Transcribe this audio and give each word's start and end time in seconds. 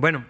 Bueno, 0.00 0.24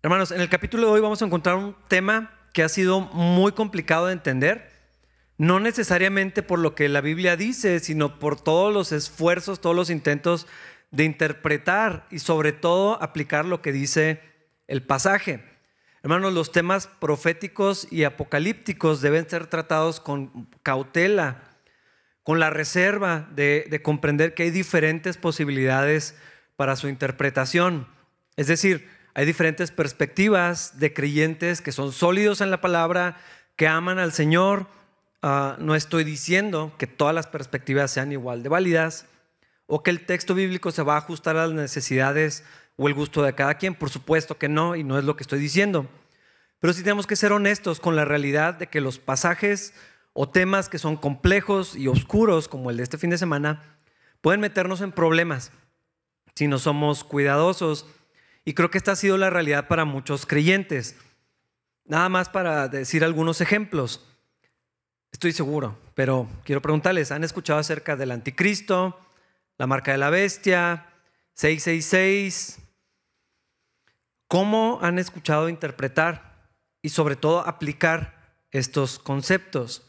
hermanos, 0.00 0.30
en 0.30 0.40
el 0.40 0.48
capítulo 0.48 0.86
de 0.86 0.92
hoy 0.92 1.00
vamos 1.00 1.20
a 1.20 1.24
encontrar 1.24 1.56
un 1.56 1.74
tema 1.88 2.30
que 2.52 2.62
ha 2.62 2.68
sido 2.68 3.00
muy 3.00 3.50
complicado 3.50 4.06
de 4.06 4.12
entender, 4.12 4.70
no 5.38 5.58
necesariamente 5.58 6.44
por 6.44 6.60
lo 6.60 6.76
que 6.76 6.88
la 6.88 7.00
Biblia 7.00 7.36
dice, 7.36 7.80
sino 7.80 8.20
por 8.20 8.40
todos 8.40 8.72
los 8.72 8.92
esfuerzos, 8.92 9.60
todos 9.60 9.74
los 9.74 9.90
intentos 9.90 10.46
de 10.92 11.02
interpretar 11.02 12.06
y 12.12 12.20
sobre 12.20 12.52
todo 12.52 13.02
aplicar 13.02 13.44
lo 13.44 13.60
que 13.60 13.72
dice 13.72 14.22
el 14.68 14.84
pasaje. 14.84 15.42
Hermanos, 16.04 16.32
los 16.32 16.52
temas 16.52 16.86
proféticos 16.86 17.88
y 17.90 18.04
apocalípticos 18.04 19.00
deben 19.00 19.28
ser 19.28 19.48
tratados 19.48 19.98
con 19.98 20.48
cautela, 20.62 21.42
con 22.22 22.38
la 22.38 22.50
reserva 22.50 23.28
de, 23.34 23.66
de 23.68 23.82
comprender 23.82 24.34
que 24.34 24.44
hay 24.44 24.50
diferentes 24.52 25.16
posibilidades 25.16 26.14
para 26.54 26.76
su 26.76 26.86
interpretación. 26.86 27.95
Es 28.36 28.46
decir, 28.46 28.88
hay 29.14 29.24
diferentes 29.24 29.70
perspectivas 29.70 30.78
de 30.78 30.92
creyentes 30.92 31.62
que 31.62 31.72
son 31.72 31.92
sólidos 31.92 32.42
en 32.42 32.50
la 32.50 32.60
palabra, 32.60 33.16
que 33.56 33.66
aman 33.66 33.98
al 33.98 34.12
Señor. 34.12 34.66
Ah, 35.22 35.56
no 35.58 35.74
estoy 35.74 36.04
diciendo 36.04 36.74
que 36.76 36.86
todas 36.86 37.14
las 37.14 37.26
perspectivas 37.26 37.90
sean 37.90 38.12
igual 38.12 38.42
de 38.42 38.50
válidas 38.50 39.06
o 39.66 39.82
que 39.82 39.90
el 39.90 40.04
texto 40.04 40.34
bíblico 40.34 40.70
se 40.70 40.82
va 40.82 40.94
a 40.94 40.98
ajustar 40.98 41.36
a 41.38 41.46
las 41.46 41.56
necesidades 41.56 42.44
o 42.76 42.88
el 42.88 42.94
gusto 42.94 43.22
de 43.22 43.34
cada 43.34 43.54
quien. 43.54 43.74
Por 43.74 43.88
supuesto 43.88 44.36
que 44.36 44.50
no, 44.50 44.76
y 44.76 44.84
no 44.84 44.98
es 44.98 45.04
lo 45.04 45.16
que 45.16 45.22
estoy 45.22 45.38
diciendo. 45.38 45.86
Pero 46.60 46.74
sí 46.74 46.82
tenemos 46.82 47.06
que 47.06 47.16
ser 47.16 47.32
honestos 47.32 47.80
con 47.80 47.96
la 47.96 48.04
realidad 48.04 48.54
de 48.54 48.66
que 48.66 48.82
los 48.82 48.98
pasajes 48.98 49.72
o 50.12 50.28
temas 50.28 50.68
que 50.68 50.78
son 50.78 50.96
complejos 50.96 51.74
y 51.74 51.88
oscuros, 51.88 52.48
como 52.48 52.70
el 52.70 52.76
de 52.76 52.82
este 52.82 52.98
fin 52.98 53.10
de 53.10 53.18
semana, 53.18 53.62
pueden 54.20 54.40
meternos 54.40 54.82
en 54.82 54.92
problemas 54.92 55.52
si 56.34 56.48
no 56.48 56.58
somos 56.58 57.02
cuidadosos 57.02 57.86
y 58.46 58.54
creo 58.54 58.70
que 58.70 58.78
esta 58.78 58.92
ha 58.92 58.96
sido 58.96 59.18
la 59.18 59.28
realidad 59.28 59.66
para 59.66 59.84
muchos 59.84 60.24
creyentes. 60.24 60.96
Nada 61.84 62.08
más 62.08 62.28
para 62.28 62.68
decir 62.68 63.02
algunos 63.02 63.40
ejemplos. 63.40 64.06
Estoy 65.10 65.32
seguro, 65.32 65.76
pero 65.96 66.28
quiero 66.44 66.62
preguntarles, 66.62 67.10
¿han 67.10 67.24
escuchado 67.24 67.58
acerca 67.58 67.96
del 67.96 68.12
anticristo, 68.12 69.00
la 69.58 69.66
marca 69.66 69.90
de 69.90 69.98
la 69.98 70.10
bestia, 70.10 70.86
666? 71.34 72.58
¿Cómo 74.28 74.78
han 74.80 75.00
escuchado 75.00 75.48
interpretar 75.48 76.48
y 76.82 76.90
sobre 76.90 77.16
todo 77.16 77.40
aplicar 77.40 78.38
estos 78.52 79.00
conceptos? 79.00 79.82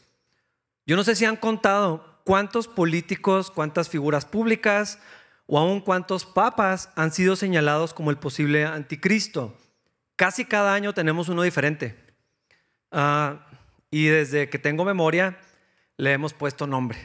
Yo 0.84 0.96
no 0.96 1.04
sé 1.04 1.14
si 1.14 1.24
han 1.24 1.36
contado 1.36 2.22
cuántos 2.24 2.66
políticos, 2.66 3.52
cuántas 3.52 3.88
figuras 3.88 4.24
públicas, 4.24 4.98
o 5.50 5.58
aún 5.58 5.80
cuántos 5.80 6.26
papas 6.26 6.90
han 6.94 7.10
sido 7.10 7.34
señalados 7.34 7.94
como 7.94 8.10
el 8.10 8.18
posible 8.18 8.66
anticristo. 8.66 9.56
Casi 10.14 10.44
cada 10.44 10.74
año 10.74 10.92
tenemos 10.92 11.30
uno 11.30 11.42
diferente. 11.42 11.96
Ah, 12.92 13.46
y 13.90 14.06
desde 14.06 14.50
que 14.50 14.58
tengo 14.58 14.84
memoria 14.84 15.38
le 15.96 16.12
hemos 16.12 16.34
puesto 16.34 16.66
nombre. 16.66 16.98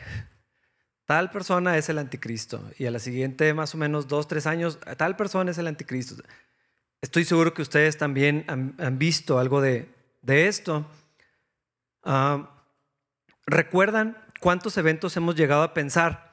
Tal 1.05 1.31
persona 1.31 1.77
es 1.77 1.87
el 1.87 1.97
anticristo. 1.97 2.69
Y 2.77 2.85
a 2.85 2.91
la 2.91 2.99
siguiente, 2.99 3.53
más 3.53 3.75
o 3.75 3.77
menos 3.77 4.09
dos, 4.09 4.27
tres 4.27 4.45
años, 4.45 4.77
tal 4.97 5.15
persona 5.15 5.51
es 5.51 5.57
el 5.57 5.67
anticristo. 5.67 6.21
Estoy 7.01 7.23
seguro 7.23 7.53
que 7.53 7.61
ustedes 7.61 7.97
también 7.97 8.43
han, 8.49 8.99
visto 8.99 9.39
algo 9.39 9.61
de, 9.61 9.87
esto. 10.25 10.85
Ah, 12.03 12.49
¿Recuerdan 13.45 14.17
cuántos 14.41 14.77
eventos 14.77 15.15
hemos 15.15 15.35
llegado 15.35 15.63
a 15.63 15.73
pensar 15.73 16.32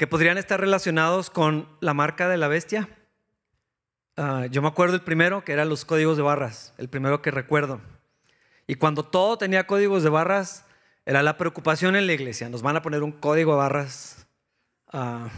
que 0.00 0.06
podrían 0.06 0.38
estar 0.38 0.58
relacionados 0.58 1.28
con 1.28 1.68
la 1.80 1.92
marca 1.92 2.26
de 2.26 2.38
la 2.38 2.48
bestia. 2.48 2.88
Ah, 4.16 4.46
yo 4.50 4.62
me 4.62 4.68
acuerdo 4.68 4.94
el 4.94 5.02
primero, 5.02 5.44
que 5.44 5.52
eran 5.52 5.68
los 5.68 5.84
códigos 5.84 6.16
de 6.16 6.22
barras, 6.22 6.72
el 6.78 6.88
primero 6.88 7.20
que 7.20 7.30
recuerdo. 7.30 7.82
Y 8.66 8.76
cuando 8.76 9.04
todo 9.04 9.36
tenía 9.36 9.66
códigos 9.66 10.02
de 10.02 10.08
barras, 10.08 10.64
era 11.04 11.22
la 11.22 11.36
preocupación 11.36 11.96
en 11.96 12.06
la 12.06 12.14
iglesia. 12.14 12.48
Nos 12.48 12.62
van 12.62 12.76
a 12.76 12.80
poner 12.80 13.02
un 13.02 13.12
código 13.12 13.52
de 13.52 13.58
barras 13.58 14.26
uh, 14.94 15.28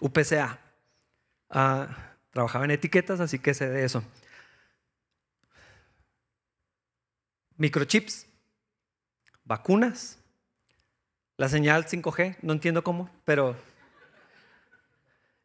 UPCA. 0.00 0.58
trabajaba 2.30 2.64
en 2.64 2.70
etiquetas, 2.70 3.20
así 3.20 3.38
que 3.38 3.52
sé 3.52 3.68
de 3.68 3.84
eso. 3.84 4.02
Microchips, 7.58 8.28
vacunas, 9.44 10.18
la 11.38 11.48
señal 11.48 11.86
5G, 11.86 12.36
no 12.42 12.52
entiendo 12.52 12.82
cómo, 12.82 13.08
pero 13.24 13.56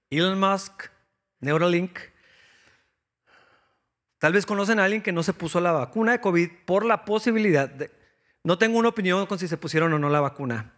Elon 0.09 0.39
Musk, 0.39 0.89
Neuralink. 1.39 1.97
Tal 4.17 4.33
vez 4.33 4.45
conocen 4.45 4.79
a 4.79 4.85
alguien 4.85 5.03
que 5.03 5.11
no 5.11 5.21
se 5.21 5.33
puso 5.33 5.61
la 5.61 5.71
vacuna 5.71 6.13
de 6.13 6.19
COVID 6.21 6.49
por 6.65 6.83
la 6.83 7.05
posibilidad 7.05 7.69
de... 7.69 7.91
No 8.43 8.57
tengo 8.57 8.79
una 8.79 8.89
opinión 8.89 9.25
con 9.27 9.37
si 9.37 9.47
se 9.47 9.57
pusieron 9.57 9.93
o 9.93 9.99
no 9.99 10.09
la 10.09 10.19
vacuna. 10.19 10.73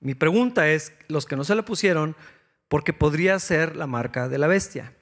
Mi 0.00 0.14
pregunta 0.14 0.68
es, 0.68 0.92
los 1.08 1.24
que 1.24 1.36
no 1.36 1.44
se 1.44 1.54
la 1.54 1.64
pusieron, 1.64 2.14
porque 2.68 2.92
podría 2.92 3.38
ser 3.38 3.74
la 3.74 3.86
marca 3.86 4.28
de 4.28 4.38
la 4.38 4.48
bestia. 4.48 4.94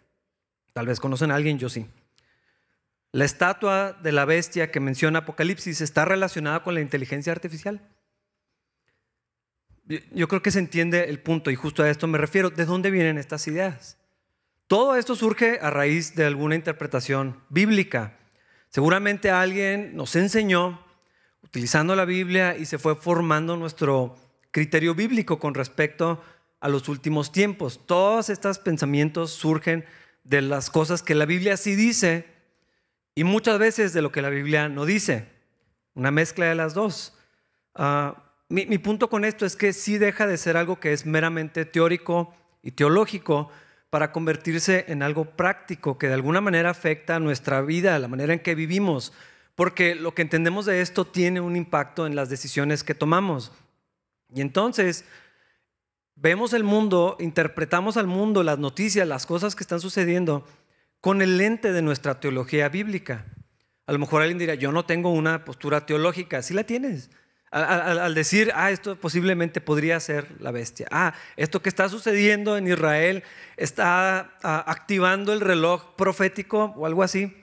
Tal 0.75 0.87
vez 0.87 1.01
conocen 1.01 1.33
a 1.33 1.35
alguien, 1.35 1.59
yo 1.59 1.69
sí. 1.69 1.89
La 3.11 3.25
estatua 3.25 3.95
de 3.95 4.13
la 4.13 4.27
bestia 4.27 4.71
que 4.71 4.79
menciona 4.79 5.21
Apocalipsis 5.21 5.81
está 5.81 6.05
relacionada 6.05 6.63
con 6.63 6.75
la 6.75 6.81
inteligencia 6.81 7.33
artificial. 7.33 7.81
Yo 9.87 10.27
creo 10.29 10.43
que 10.43 10.51
se 10.51 10.59
entiende 10.59 11.09
el 11.09 11.21
punto 11.21 11.51
y 11.51 11.55
justo 11.55 11.83
a 11.83 11.91
esto 11.91 12.07
me 12.07 12.19
refiero. 12.19 12.51
¿De 12.51 12.65
dónde 12.65 12.91
vienen 12.91 13.19
estas 13.19 13.47
ideas? 13.47 13.99
Todo 14.67 14.97
esto 14.97 15.15
surge 15.15 15.61
a 15.63 15.71
raíz 15.71 16.17
de 16.17 16.27
alguna 16.27 16.57
interpretación 16.57 17.41
bíblica. 17.49 18.19
Seguramente 18.69 19.31
alguien 19.31 19.95
nos 19.95 20.17
enseñó 20.17 20.85
utilizando 21.43 21.95
la 21.95 22.05
Biblia 22.05 22.57
y 22.57 22.67
se 22.67 22.79
fue 22.79 22.97
formando 22.97 23.57
nuestro 23.57 24.17
criterio 24.51 24.95
bíblico 24.95 25.39
con 25.39 25.55
respecto 25.55 26.21
a 26.61 26.69
los 26.69 26.89
últimos 26.89 27.31
tiempos. 27.31 27.87
Todos 27.87 28.29
estos 28.29 28.59
pensamientos 28.59 29.31
surgen 29.31 29.85
de 30.25 30.43
las 30.43 30.69
cosas 30.69 31.03
que 31.03 31.15
la 31.15 31.27
Biblia 31.27 31.57
sí 31.57 31.77
dice 31.77 32.27
y 33.15 33.23
muchas 33.23 33.61
veces 33.61 33.93
de 33.93 34.03
lo 34.03 34.11
que 34.11 34.21
la 34.23 34.31
Biblia 34.31 34.69
no 34.69 34.85
dice. 34.85 35.29
Una 35.95 36.11
mezcla 36.11 36.47
de 36.47 36.57
las 36.57 36.75
dos. 36.75 37.17
Ah, 37.75 38.26
mi, 38.49 38.79
punto 38.79 39.09
con 39.09 39.25
esto 39.25 39.45
es 39.45 39.57
que 39.57 39.73
sí 39.73 39.99
deja 39.99 40.27
de 40.27 40.39
ser 40.39 40.57
algo 40.57 40.79
que 40.79 40.93
es 40.93 41.07
meramente 41.07 41.65
teórico 41.65 42.35
y 42.63 42.73
teológico 42.73 43.51
para 43.91 44.13
convertirse 44.13 44.85
en 44.89 45.03
algo 45.03 45.25
práctico 45.25 45.99
que 45.99 46.09
de 46.09 46.15
alguna 46.15 46.41
manera 46.41 46.71
afecta 46.71 47.17
a 47.17 47.21
nuestra 47.21 47.61
vida, 47.63 47.99
la 47.99 48.09
manera 48.09 48.33
en 48.33 48.41
que 48.41 48.55
vivimos, 48.55 49.13
porque 49.55 49.95
lo 49.95 50.15
que 50.15 50.23
entendemos 50.23 50.67
de 50.67 50.81
esto 50.81 51.05
tiene 51.05 51.41
un 51.41 51.57
impacto 51.57 52.07
en 52.07 52.15
las 52.15 52.29
decisiones 52.29 52.85
que 52.85 52.95
tomamos. 52.95 53.53
Y 54.33 54.41
entonces 54.41 55.05
vemos 56.15 56.53
el 56.53 56.63
mundo, 56.63 57.17
interpretamos 57.21 57.97
al 57.97 58.07
mundo, 58.07 58.43
las 58.43 58.59
noticias, 58.59 59.09
las 59.09 59.27
cosas 59.27 59.57
que 59.57 59.63
están 59.63 59.81
sucediendo 59.81 60.47
con 61.01 61.23
el 61.23 61.39
lente 61.39 61.73
de 61.73 61.83
nuestra 61.83 62.21
teología 62.21 62.69
bíblica. 62.69 63.25
A 63.87 63.93
lo 63.93 63.99
mejor 63.99 64.23
alguien 64.23 64.39
dirá, 64.39 64.55
yo 64.55 64.73
no 64.73 64.85
tengo 64.85 65.11
una 65.11 65.45
postura 65.45 65.87
teológica, 65.87 66.43
sí 66.43 66.55
la 66.55 66.65
tienes. 66.65 67.11
Al, 67.57 68.15
decir, 68.15 68.53
ah, 68.55 68.71
esto 68.71 68.97
posiblemente 68.97 69.63
podría 69.63 69.99
ser 69.99 70.29
la 70.41 70.51
bestia. 70.51 70.87
Ah, 70.91 71.15
esto 71.39 71.63
que 71.63 71.71
está 71.71 71.89
sucediendo 71.89 72.59
en 72.59 72.67
Israel 72.67 73.25
está 73.57 74.37
ah, 74.43 74.65
activando 74.67 75.33
el 75.33 75.41
reloj 75.41 75.95
profético 75.97 76.75
o 76.77 76.85
algo 76.85 77.03
así. 77.03 77.35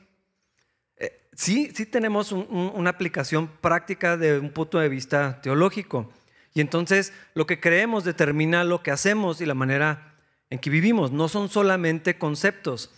Eh, 0.98 1.20
sí, 1.34 1.72
sí 1.74 1.88
tenemos 1.88 2.32
una 2.32 2.92
aplicación 2.92 3.48
práctica 3.48 4.16
de 4.16 4.38
un 4.38 4.52
punto 4.52 4.78
de 4.78 4.88
vista 4.88 5.42
teológico. 5.42 6.14
Y 6.54 6.62
entonces 6.62 7.12
lo 7.34 7.48
que 7.48 7.60
creemos 7.60 8.04
determina 8.04 8.64
lo 8.64 8.84
que 8.84 8.92
hacemos 8.92 9.42
y 9.42 9.48
la 9.48 9.56
manera 9.56 10.14
en 10.52 10.60
que 10.60 10.70
vivimos. 10.70 11.12
No 11.12 11.28
son 11.28 11.50
solamente 11.50 12.20
conceptos. 12.20 12.92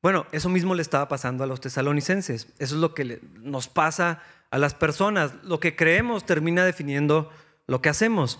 Bueno, 0.00 0.26
eso 0.32 0.48
mismo 0.48 0.74
le 0.74 0.80
estaba 0.80 1.06
pasando 1.06 1.44
a 1.44 1.46
los 1.46 1.60
tesalonicenses. 1.60 2.46
Eso 2.58 2.74
es 2.76 2.80
lo 2.80 2.94
que 2.94 3.20
nos 3.34 3.68
pasa 3.68 4.22
a 4.54 4.58
las 4.58 4.72
personas. 4.72 5.34
Lo 5.42 5.58
que 5.58 5.74
creemos 5.74 6.24
termina 6.24 6.64
definiendo 6.64 7.28
lo 7.66 7.82
que 7.82 7.88
hacemos. 7.88 8.38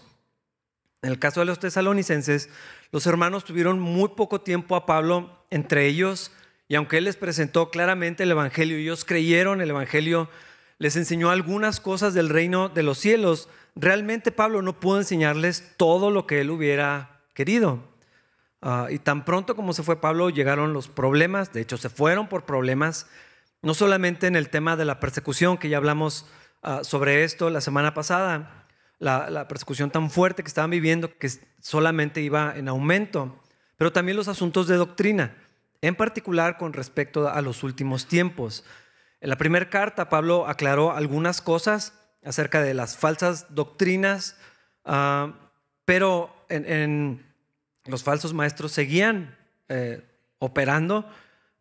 En 1.02 1.11
el 1.11 1.19
caso 1.19 1.40
de 1.40 1.46
los 1.46 1.58
tesalonicenses, 1.58 2.50
los 2.93 3.08
hermanos 3.08 3.44
tuvieron 3.44 3.81
muy 3.81 4.11
poco 4.11 4.40
tiempo 4.40 4.76
a 4.76 4.87
Pablo 4.87 5.44
entre 5.50 5.87
ellos 5.87 6.31
y 6.69 6.76
aunque 6.76 6.99
él 6.99 7.05
les 7.05 7.16
presentó 7.16 7.69
claramente 7.69 8.22
el 8.22 8.31
Evangelio, 8.31 8.76
ellos 8.76 9.05
creyeron 9.05 9.61
el 9.61 9.70
Evangelio, 9.70 10.31
les 10.78 10.94
enseñó 10.94 11.31
algunas 11.31 11.81
cosas 11.81 12.14
del 12.14 12.28
reino 12.28 12.69
de 12.69 12.84
los 12.84 12.99
cielos, 12.99 13.49
realmente 13.75 14.31
Pablo 14.31 14.62
no 14.62 14.78
pudo 14.78 14.99
enseñarles 14.99 15.75
todo 15.76 16.12
lo 16.12 16.28
que 16.28 16.43
él 16.43 16.50
hubiera 16.50 17.22
querido. 17.34 17.82
Ah, 18.62 18.87
y 18.88 19.00
tan 19.00 19.25
pronto 19.25 19.56
como 19.56 19.72
se 19.72 19.82
fue 19.82 20.00
Pablo 20.00 20.31
llegaron 20.31 20.72
los 20.72 20.87
problemas, 20.87 21.52
de 21.52 21.62
hecho 21.62 21.76
se 21.76 21.88
fueron 21.88 22.28
por 22.28 22.44
problemas 22.44 23.08
no 23.64 23.75
solamente 23.75 24.26
en 24.26 24.37
el 24.37 24.50
tema 24.50 24.76
de 24.76 24.84
la 24.84 25.00
persecución, 25.00 25.56
que 25.56 25.69
ya 25.69 25.78
hablamos 25.78 26.26
ah, 26.62 26.84
sobre 26.84 27.25
esto 27.25 27.50
la 27.50 27.61
semana 27.61 27.94
pasada, 27.94 28.66
la, 28.99 29.49
persecución 29.49 29.90
tan 29.90 30.11
fuerte 30.11 30.43
que 30.43 30.49
estaban 30.49 30.70
viviendo, 30.70 31.16
que 31.19 31.31
solamente 31.61 32.20
iba 32.20 32.55
en 32.56 32.69
aumento, 32.69 33.43
pero 33.76 33.93
también 33.93 34.16
los 34.16 34.28
asuntos 34.28 34.69
de 34.69 34.76
doctrina. 34.76 35.37
en 35.81 35.96
particular 35.96 36.56
con 36.56 36.72
respecto 36.72 37.28
a 37.28 37.43
los 37.43 37.62
últimos 37.62 38.06
tiempos. 38.06 38.64
En 39.20 39.28
la 39.28 39.37
primera 39.37 39.69
carta, 39.69 40.08
Pablo 40.08 40.46
aclaró 40.46 40.93
algunas 40.93 41.43
cosas 41.43 41.93
acerca 42.25 42.62
de 42.62 42.72
las 42.72 42.96
falsas 42.96 43.55
doctrinas, 43.55 44.37
ah, 44.87 45.34
pero 45.84 46.34
en, 46.49 47.26
los 47.87 48.02
falsos 48.02 48.32
maestros 48.32 48.72
seguían 48.72 49.37
eh, 49.69 50.02
operando. 50.38 51.06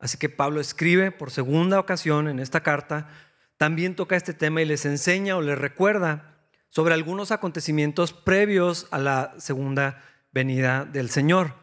Así 0.04 0.18
que 0.18 0.28
Pablo 0.28 0.60
escribe 0.60 1.12
por 1.12 1.32
segunda 1.32 1.80
ocasión 1.80 2.28
en 2.28 2.40
esta 2.40 2.62
carta, 2.62 3.08
también 3.56 3.96
toca 3.96 4.18
este 4.18 4.34
tema 4.34 4.62
y 4.62 4.66
les 4.66 4.86
enseña 4.86 5.38
o 5.38 5.42
les 5.42 5.58
recuerda 5.58 6.36
sobre 6.68 6.94
algunos 6.94 7.32
acontecimientos 7.32 8.12
previos 8.12 8.86
a 8.92 8.98
la 8.98 9.34
segunda 9.38 10.04
venida 10.34 10.84
del 10.84 11.10
Señor. 11.10 11.54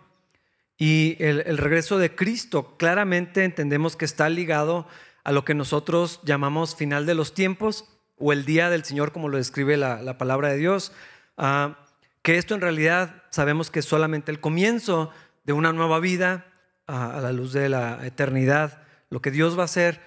Y 0.78 1.22
el, 1.22 1.58
regreso 1.58 1.98
de 1.98 2.14
Cristo 2.14 2.78
claramente 2.78 3.44
entendemos 3.44 3.94
que 3.94 4.06
está 4.06 4.30
ligado 4.30 4.88
a 5.22 5.32
lo 5.32 5.44
que 5.44 5.52
nosotros 5.52 6.20
llamamos 6.24 6.74
final 6.74 7.04
de 7.04 7.14
los 7.14 7.34
tiempos 7.34 7.90
o 8.16 8.32
el 8.32 8.46
día 8.46 8.70
del 8.70 8.84
Señor, 8.84 9.12
como 9.12 9.28
lo 9.28 9.36
describe 9.36 9.76
la, 9.76 10.16
palabra 10.16 10.48
de 10.48 10.56
Dios, 10.56 10.92
ah, 11.36 11.76
que 12.22 12.38
esto 12.38 12.54
en 12.54 12.62
realidad 12.62 13.22
sabemos 13.28 13.70
que 13.70 13.80
es 13.80 13.84
solamente 13.84 14.32
el 14.32 14.40
comienzo 14.40 15.10
de 15.44 15.52
una 15.52 15.74
nueva 15.74 16.00
vida 16.00 16.49
a 16.90 17.20
la 17.20 17.32
luz 17.32 17.52
de 17.52 17.68
la 17.68 18.04
eternidad, 18.06 18.82
lo 19.10 19.20
que 19.22 19.30
Dios 19.30 19.56
va 19.56 19.62
a 19.62 19.64
hacer 19.66 20.00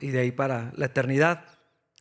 y 0.00 0.08
de 0.08 0.20
ahí 0.20 0.32
para 0.32 0.72
la 0.76 0.86
eternidad. 0.86 1.44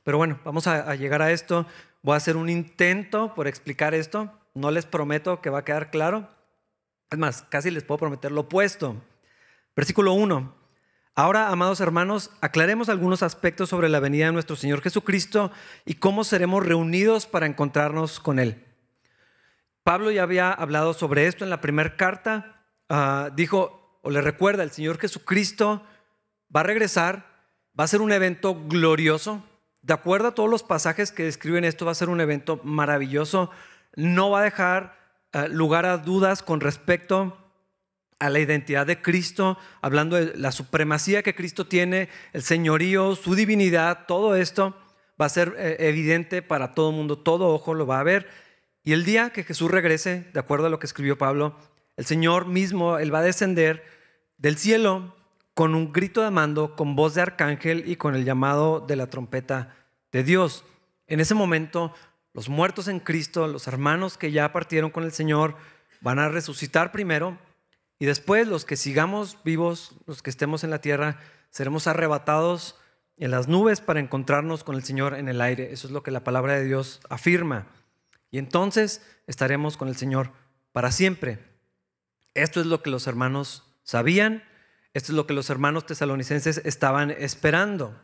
Pero 0.04 0.18
bueno, 0.18 0.39
vamos 0.44 0.68
a, 0.68 0.89
a 0.89 0.95
llegar 0.95 1.21
a 1.21 1.31
esto. 1.31 1.66
Voy 2.01 2.13
a 2.13 2.18
hacer 2.18 2.38
un 2.38 2.50
intento 2.50 3.33
por 3.33 3.48
explicar 3.48 3.94
esto. 3.94 4.31
No 4.54 4.71
les 4.71 4.86
prometo 4.86 5.42
que 5.42 5.50
va 5.50 5.60
a 5.60 5.66
quedar 5.66 5.92
claro. 5.92 6.30
Es 7.10 7.18
más, 7.18 7.44
casi 7.44 7.71
les 7.71 7.83
puedo 7.83 8.00
prometer 8.00 8.31
lo 8.31 8.42
opuesto. 8.42 8.95
Versículo 9.75 10.13
1. 10.13 10.60
Ahora, 11.16 11.50
amados 11.50 11.81
hermanos, 11.81 12.31
aclaremos 12.39 12.88
algunos 12.88 13.24
aspectos 13.24 13.68
sobre 13.68 13.89
la 13.89 14.00
venida 14.00 14.27
de 14.27 14.31
nuestro 14.31 14.56
Señor 14.56 14.81
Jesucristo 14.81 15.51
y 15.86 15.95
cómo 15.95 16.24
seremos 16.24 16.66
reunidos 16.66 17.25
para 17.25 17.45
encontrarnos 17.45 18.19
con 18.19 18.39
Él. 18.39 18.63
Pablo 19.83 20.12
ya 20.12 20.24
había 20.24 20.51
hablado 20.51 20.94
sobre 20.94 21.27
esto 21.27 21.44
en 21.44 21.50
la 21.50 21.62
primera 21.62 21.98
carta. 21.98 22.63
Ah, 22.88 23.31
dijo, 23.36 23.79
o 24.01 24.10
le 24.10 24.22
recuerda, 24.22 24.63
el 24.63 24.72
Señor 24.72 24.98
Jesucristo 24.98 25.84
va 26.56 26.62
a 26.62 26.63
regresar, 26.63 27.46
va 27.80 27.84
a 27.84 27.88
ser 27.88 28.01
un 28.01 28.12
evento 28.12 28.66
glorioso. 28.68 29.44
De 29.81 29.94
acuerdo 29.94 30.30
a 30.30 30.36
todos 30.36 30.50
los 30.50 30.63
pasajes 30.63 31.12
que 31.12 31.24
describen 31.24 31.63
esto, 31.63 31.86
va 31.86 31.92
a 31.92 31.96
ser 31.96 32.10
un 32.10 32.22
evento 32.22 32.60
maravilloso. 32.63 33.51
No 33.96 34.31
va 34.31 34.42
a 34.42 34.44
dejar 34.44 34.98
ah, 35.34 35.48
lugar 35.48 35.86
a 35.86 35.98
dudas 35.98 36.44
con 36.44 36.60
respecto 36.60 37.38
a 38.19 38.30
la 38.30 38.40
identidad 38.40 38.86
de 38.86 39.01
Cristo, 39.01 39.57
hablando 39.81 40.18
de 40.18 40.38
la 40.38 40.52
supremacía 40.52 41.24
que 41.24 41.36
Cristo 41.36 41.68
tiene, 41.68 42.10
el 42.34 42.44
señorío, 42.44 43.16
su 43.16 43.34
divinidad, 43.34 44.06
todo 44.07 44.36
esto 44.36 44.75
va 45.19 45.25
a 45.25 45.30
ser 45.30 45.56
eh, 45.57 45.78
evidente 45.80 46.42
para 46.42 46.74
todo 46.74 46.90
el 46.90 46.98
mundo, 46.98 47.18
todo 47.18 47.48
ojo 47.48 47.74
lo 47.74 47.88
va 47.88 48.00
a 48.00 48.04
ver. 48.04 48.28
Y 48.84 48.94
el 48.94 49.06
día 49.06 49.31
que 49.31 49.44
Jesús 49.44 49.72
regrese, 49.72 50.30
de 50.34 50.40
acuerdo 50.40 50.68
a 50.68 50.69
lo 50.69 50.80
que 50.80 50.86
escribió 50.86 51.18
Pablo, 51.18 51.56
el 52.00 52.06
Señor 52.06 52.46
mismo, 52.46 52.98
Él 52.98 53.13
va 53.13 53.19
a 53.19 53.24
descender 53.24 53.84
del 54.38 54.57
cielo 54.57 55.18
con 55.54 55.75
un 55.75 55.92
grito 55.92 56.24
de 56.24 56.31
mando, 56.31 56.78
con 56.78 56.96
voz 56.96 57.13
de 57.13 57.22
arcángel 57.22 57.84
y 57.92 57.98
con 57.98 58.16
el 58.16 58.24
llamado 58.24 58.80
de 58.80 58.96
la 58.96 59.07
trompeta 59.07 59.75
de 60.13 60.24
Dios. 60.24 60.63
En 61.07 61.19
ese 61.19 61.36
momento, 61.36 61.94
los 62.34 62.48
muertos 62.48 62.88
en 62.88 63.01
Cristo, 63.01 63.48
los 63.48 63.68
hermanos 63.68 64.18
que 64.18 64.31
ya 64.31 64.54
partieron 64.54 64.92
con 64.92 65.04
el 65.04 65.12
Señor, 65.12 65.57
van 66.00 66.19
a 66.19 66.30
resucitar 66.30 66.94
primero 66.94 67.38
y 68.00 68.06
después 68.06 68.48
los 68.48 68.63
que 68.63 68.78
sigamos 68.78 69.38
vivos, 69.44 69.92
los 70.06 70.22
que 70.22 70.30
estemos 70.30 70.63
en 70.63 70.69
la 70.69 70.80
tierra, 70.80 71.19
seremos 71.50 71.86
arrebatados 71.86 72.80
en 73.18 73.31
las 73.31 73.50
nubes 73.50 73.81
para 73.81 74.00
encontrarnos 74.00 74.63
con 74.63 74.75
el 74.75 74.86
Señor 74.86 75.16
en 75.16 75.28
el 75.28 75.42
aire. 75.42 75.74
Eso 75.74 75.86
es 75.86 75.92
lo 75.92 76.02
que 76.02 76.12
la 76.12 76.24
palabra 76.24 76.54
de 76.54 76.63
Dios 76.63 77.02
afirma. 77.10 77.68
Y 78.31 78.38
entonces 78.38 79.06
estaremos 79.28 79.75
con 79.75 79.90
el 79.90 79.98
Señor 79.98 80.31
para 80.72 80.94
siempre. 80.94 81.49
Esto 82.34 82.60
es 82.60 82.66
lo 82.66 82.81
que 82.81 82.90
los 82.90 83.08
hermanos 83.08 83.64
sabían, 83.84 84.44
esto 84.94 85.12
es 85.12 85.16
lo 85.16 85.28
que 85.28 85.34
los 85.34 85.50
hermanos 85.50 85.86
tesalonicenses 85.86 86.62
estaban 86.64 87.12
esperando. 87.12 88.00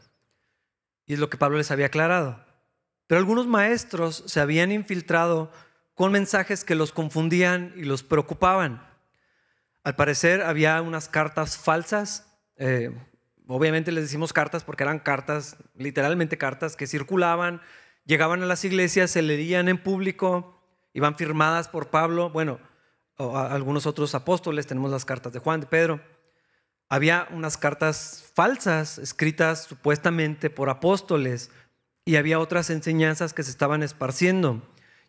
Y 1.05 1.13
es 1.13 1.19
lo 1.19 1.29
que 1.29 1.37
Pablo 1.37 1.57
les 1.57 1.71
había 1.71 1.87
aclarado. 1.87 2.43
Pero 3.07 3.19
algunos 3.19 3.47
maestros 3.47 4.23
se 4.25 4.39
habían 4.39 4.71
infiltrado 4.71 5.51
con 5.93 6.11
mensajes 6.11 6.63
que 6.65 6.75
los 6.75 6.91
confundían 6.91 7.73
y 7.75 7.83
los 7.83 8.03
preocupaban. 8.03 8.85
Al 9.83 9.95
parecer 9.95 10.41
había 10.41 10.81
unas 10.81 11.07
cartas 11.07 11.57
falsas. 11.57 12.25
Eh, 12.57 12.91
obviamente 13.47 13.91
les 13.91 14.05
decimos 14.05 14.33
cartas 14.33 14.63
porque 14.63 14.83
eran 14.83 14.99
cartas, 14.99 15.57
literalmente 15.75 16.37
cartas 16.37 16.75
que 16.75 16.87
circulaban, 16.87 17.61
llegaban 18.05 18.41
a 18.41 18.47
las 18.47 18.65
iglesias, 18.65 19.11
se 19.11 19.21
leían 19.21 19.69
en 19.69 19.77
público, 19.77 20.59
iban 20.93 21.15
firmadas 21.15 21.67
por 21.67 21.89
Pablo, 21.89 22.29
bueno, 22.29 22.59
algunos 23.17 23.85
otros 23.85 24.15
apóstoles, 24.15 24.67
tenemos 24.67 24.91
las 24.91 25.05
cartas 25.05 25.33
de 25.33 25.39
Juan, 25.39 25.61
de 25.61 25.67
Pedro. 25.67 26.01
Había 26.89 27.27
unas 27.31 27.57
cartas 27.57 28.29
falsas 28.33 28.97
escritas 28.97 29.63
supuestamente 29.63 30.49
por 30.49 30.69
apóstoles 30.69 31.49
y 32.05 32.17
había 32.17 32.39
otras 32.39 32.69
enseñanzas 32.69 33.33
que 33.33 33.43
se 33.43 33.51
estaban 33.51 33.81
esparciendo. 33.81 34.61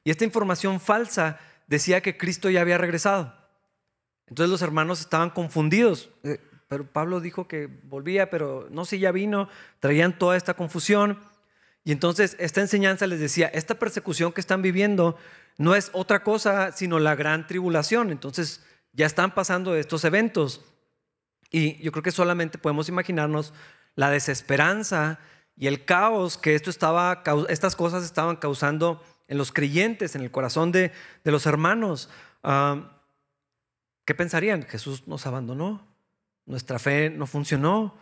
Y 0.04 0.10
esta 0.10 0.24
información 0.24 0.80
falsa 0.80 1.38
decía 1.66 2.00
que 2.00 2.16
Cristo 2.16 2.48
ya 2.48 2.62
había 2.62 2.78
regresado. 2.78 3.34
Entonces 4.26 4.50
los 4.50 4.62
hermanos 4.62 5.00
estaban 5.00 5.30
confundidos. 5.30 6.10
Eh, 6.22 6.40
pero 6.68 6.90
Pablo 6.90 7.20
dijo 7.20 7.46
que 7.46 7.66
volvía, 7.66 8.30
pero 8.30 8.68
no 8.70 8.84
sé, 8.84 8.98
ya 8.98 9.12
vino. 9.12 9.48
Traían 9.80 10.18
toda 10.18 10.36
esta 10.36 10.54
confusión. 10.54 11.20
Y 11.84 11.92
entonces 11.92 12.36
esta 12.40 12.60
enseñanza 12.60 13.06
les 13.06 13.20
decía, 13.20 13.46
esta 13.48 13.78
persecución 13.78 14.32
que 14.32 14.40
están 14.40 14.62
viviendo 14.62 15.16
no 15.58 15.74
es 15.74 15.90
otra 15.92 16.22
cosa 16.22 16.72
sino 16.72 16.98
la 16.98 17.14
gran 17.14 17.46
tribulación. 17.46 18.10
Entonces 18.10 18.64
ya 18.92 19.06
están 19.06 19.34
pasando 19.34 19.74
estos 19.76 20.04
eventos. 20.04 20.64
Y 21.50 21.82
yo 21.82 21.92
creo 21.92 22.02
que 22.02 22.10
solamente 22.10 22.58
podemos 22.58 22.88
imaginarnos 22.88 23.52
la 23.94 24.10
desesperanza 24.10 25.18
y 25.56 25.68
el 25.68 25.84
caos 25.84 26.36
que 26.36 26.54
esto 26.54 26.70
estaba, 26.70 27.22
estas 27.48 27.76
cosas 27.76 28.04
estaban 28.04 28.36
causando 28.36 29.02
en 29.28 29.38
los 29.38 29.52
creyentes, 29.52 30.14
en 30.14 30.22
el 30.22 30.30
corazón 30.30 30.70
de, 30.72 30.92
los 31.24 31.46
hermanos. 31.46 32.10
Ah, 32.42 32.92
¿Qué 34.04 34.14
pensarían? 34.14 34.62
Jesús 34.62 35.08
nos 35.08 35.26
abandonó, 35.26 35.86
nuestra 36.44 36.78
fe 36.78 37.10
no 37.10 37.26
funcionó, 37.26 37.94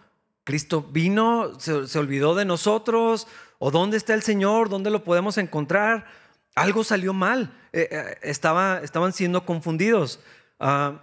Cristo 0.44 0.82
vino, 0.82 1.58
se, 1.58 1.98
olvidó 1.98 2.34
de 2.34 2.44
nosotros, 2.44 3.26
o 3.58 3.70
dónde 3.70 3.96
está 3.96 4.12
el 4.12 4.22
Señor, 4.22 4.68
dónde 4.68 4.90
lo 4.90 5.02
podemos 5.02 5.38
encontrar. 5.38 6.06
Algo 6.54 6.84
salió 6.84 7.12
mal, 7.12 7.56
eh, 7.72 7.88
eh, 7.90 8.18
estaba, 8.22 8.80
estaban 8.82 9.12
siendo 9.12 9.44
confundidos. 9.44 10.20
Ah, 10.60 11.02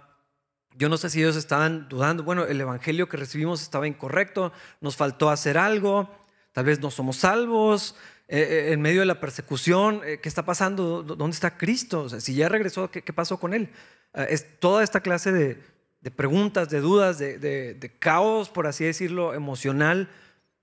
yo 0.76 0.88
no 0.88 0.96
sé 0.96 1.10
si 1.10 1.20
ellos 1.20 1.36
estaban 1.36 1.88
dudando, 1.88 2.22
bueno, 2.22 2.44
el 2.44 2.60
Evangelio 2.60 3.08
que 3.08 3.18
recibimos 3.18 3.60
estaba 3.60 3.86
incorrecto, 3.86 4.52
nos 4.80 4.96
faltó 4.96 5.28
hacer 5.28 5.58
algo, 5.58 6.10
tal 6.52 6.64
vez 6.64 6.80
no 6.80 6.90
somos 6.90 7.16
salvos, 7.16 7.94
eh, 8.28 8.70
en 8.72 8.80
medio 8.80 9.00
de 9.00 9.06
la 9.06 9.20
persecución, 9.20 10.00
¿qué 10.00 10.28
está 10.28 10.46
pasando? 10.46 11.02
¿Dónde 11.02 11.34
está 11.34 11.58
Cristo? 11.58 12.08
si 12.08 12.34
ya 12.34 12.48
regresó, 12.48 12.90
¿qué, 12.90 13.02
¿qué, 13.02 13.12
pasó 13.12 13.38
con 13.38 13.52
él? 13.52 13.68
Eh, 14.14 14.26
es 14.30 14.58
toda 14.58 14.82
esta 14.82 15.00
clase 15.00 15.32
de, 15.32 16.10
preguntas, 16.10 16.68
de 16.68 16.80
dudas, 16.80 17.18
de, 17.18 17.96
caos, 17.98 18.48
por 18.48 18.66
así 18.66 18.84
decirlo, 18.84 19.34
emocional 19.34 20.08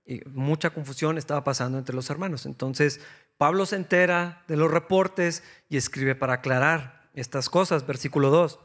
y 0.04 0.20
mucha 0.28 0.70
confusión 0.70 1.18
estaba 1.18 1.44
pasando 1.44 1.78
entre 1.78 1.94
los 1.94 2.10
hermanos. 2.10 2.46
Entonces, 2.46 3.00
Pablo 3.40 3.64
se 3.64 3.76
entera 3.76 4.44
de 4.48 4.58
los 4.58 4.70
reportes 4.70 5.42
y 5.70 5.78
escribe 5.78 6.14
para 6.14 6.34
aclarar 6.34 7.08
estas 7.14 7.48
cosas. 7.48 7.86
Versículo 7.86 8.28
2. 8.28 8.60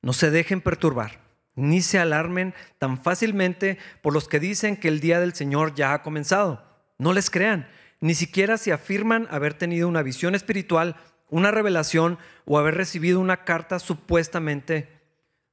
No 0.00 0.12
se 0.12 0.30
dejen 0.30 0.60
perturbar, 0.60 1.18
ni 1.56 1.82
se 1.82 1.98
alarmen 1.98 2.54
tan 2.78 3.02
fácilmente 3.02 3.78
por 4.00 4.12
los 4.12 4.28
que 4.28 4.38
dicen 4.38 4.76
que 4.76 4.86
el 4.86 5.00
día 5.00 5.18
del 5.18 5.34
Señor 5.34 5.74
ya 5.74 5.92
ha 5.92 6.02
comenzado. 6.02 6.62
No 6.98 7.12
les 7.12 7.30
crean, 7.30 7.68
ni 7.98 8.14
siquiera 8.14 8.56
si 8.56 8.70
afirman 8.70 9.26
haber 9.32 9.54
tenido 9.54 9.88
una 9.88 10.04
visión 10.04 10.36
espiritual 10.36 10.94
una 11.30 11.50
revelación 11.50 12.16
o 12.44 12.60
haber 12.60 12.76
recibido 12.76 13.18
una 13.18 13.42
carta 13.42 13.80
supuestamente 13.80 15.00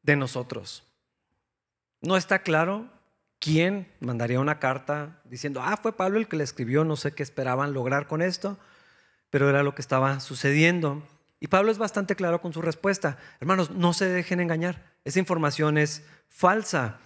de 0.03 0.15
nosotros. 0.15 0.85
No 2.01 2.17
está 2.17 2.43
claro 2.43 2.98
quién 3.39 3.87
mandaría 3.99 4.39
una 4.39 4.59
carta 4.59 5.21
diciendo, 5.25 5.61
ah, 5.63 5.77
fue 5.77 5.95
Pablo 5.95 6.19
el 6.19 6.27
que 6.27 6.37
le 6.37 6.43
escribió, 6.43 6.83
no 6.83 6.95
sé 6.95 7.13
qué 7.13 7.23
esperaban 7.23 7.73
lograr 7.73 8.07
con 8.07 8.21
esto, 8.21 8.57
pero 9.29 9.49
era 9.49 9.63
lo 9.63 9.75
que 9.75 9.81
estaba 9.81 10.19
sucediendo. 10.19 11.03
Y 11.39 11.47
Pablo 11.47 11.71
es 11.71 11.77
bastante 11.77 12.15
claro 12.15 12.41
con 12.41 12.53
su 12.53 12.61
respuesta. 12.61 13.17
Hermanos, 13.39 13.71
no 13.71 13.93
se 13.93 14.07
dejen 14.07 14.41
engañar. 14.41 14.83
Esa 15.05 15.19
información 15.19 15.77
es 15.77 16.05
falsa. 16.27 16.99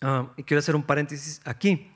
Ah, 0.00 0.32
y 0.36 0.44
quiero 0.44 0.60
hacer 0.60 0.76
un 0.76 0.84
paréntesis 0.84 1.40
aquí. 1.44 1.90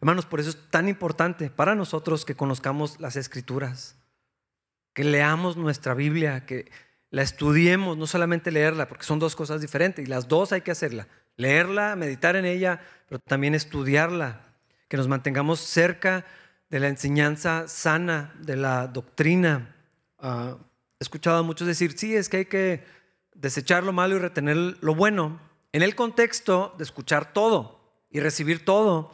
Hermanos, 0.00 0.26
por 0.26 0.40
eso 0.40 0.50
es 0.50 0.70
tan 0.70 0.88
importante 0.88 1.50
para 1.50 1.74
nosotros 1.74 2.24
que 2.24 2.36
conozcamos 2.36 3.00
las 3.00 3.16
escrituras 3.16 3.96
que 4.94 5.04
leamos 5.04 5.56
nuestra 5.56 5.92
Biblia, 5.92 6.46
que 6.46 6.70
la 7.10 7.22
estudiemos, 7.22 7.98
no 7.98 8.06
solamente 8.06 8.50
leerla, 8.50 8.88
porque 8.88 9.04
son 9.04 9.18
dos 9.18 9.36
cosas 9.36 9.60
diferentes 9.60 10.04
y 10.04 10.08
las 10.08 10.28
dos 10.28 10.52
hay 10.52 10.62
que 10.62 10.70
hacerla. 10.70 11.08
Leerla, 11.36 11.96
meditar 11.96 12.36
en 12.36 12.44
ella, 12.44 12.80
pero 13.08 13.18
también 13.18 13.54
estudiarla, 13.54 14.40
que 14.88 14.96
nos 14.96 15.08
mantengamos 15.08 15.60
cerca 15.60 16.24
de 16.70 16.80
la 16.80 16.88
enseñanza 16.88 17.68
sana, 17.68 18.34
de 18.40 18.56
la 18.56 18.86
doctrina. 18.86 19.74
Ah, 20.18 20.56
he 20.98 21.04
escuchado 21.04 21.38
a 21.38 21.42
muchos 21.42 21.66
decir, 21.66 21.98
sí, 21.98 22.14
es 22.14 22.28
que 22.28 22.38
hay 22.38 22.44
que 22.46 22.84
desechar 23.34 23.82
lo 23.82 23.92
malo 23.92 24.16
y 24.16 24.18
retener 24.18 24.56
lo 24.80 24.94
bueno. 24.94 25.40
En 25.72 25.82
el 25.82 25.94
contexto 25.94 26.74
de 26.78 26.84
escuchar 26.84 27.32
todo 27.32 27.80
y 28.10 28.20
recibir 28.20 28.64
todo, 28.64 29.12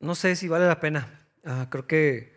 no 0.00 0.14
sé 0.14 0.36
si 0.36 0.48
vale 0.48 0.66
la 0.66 0.80
pena. 0.80 1.20
Ah, 1.44 1.68
creo 1.70 1.86
que 1.86 2.32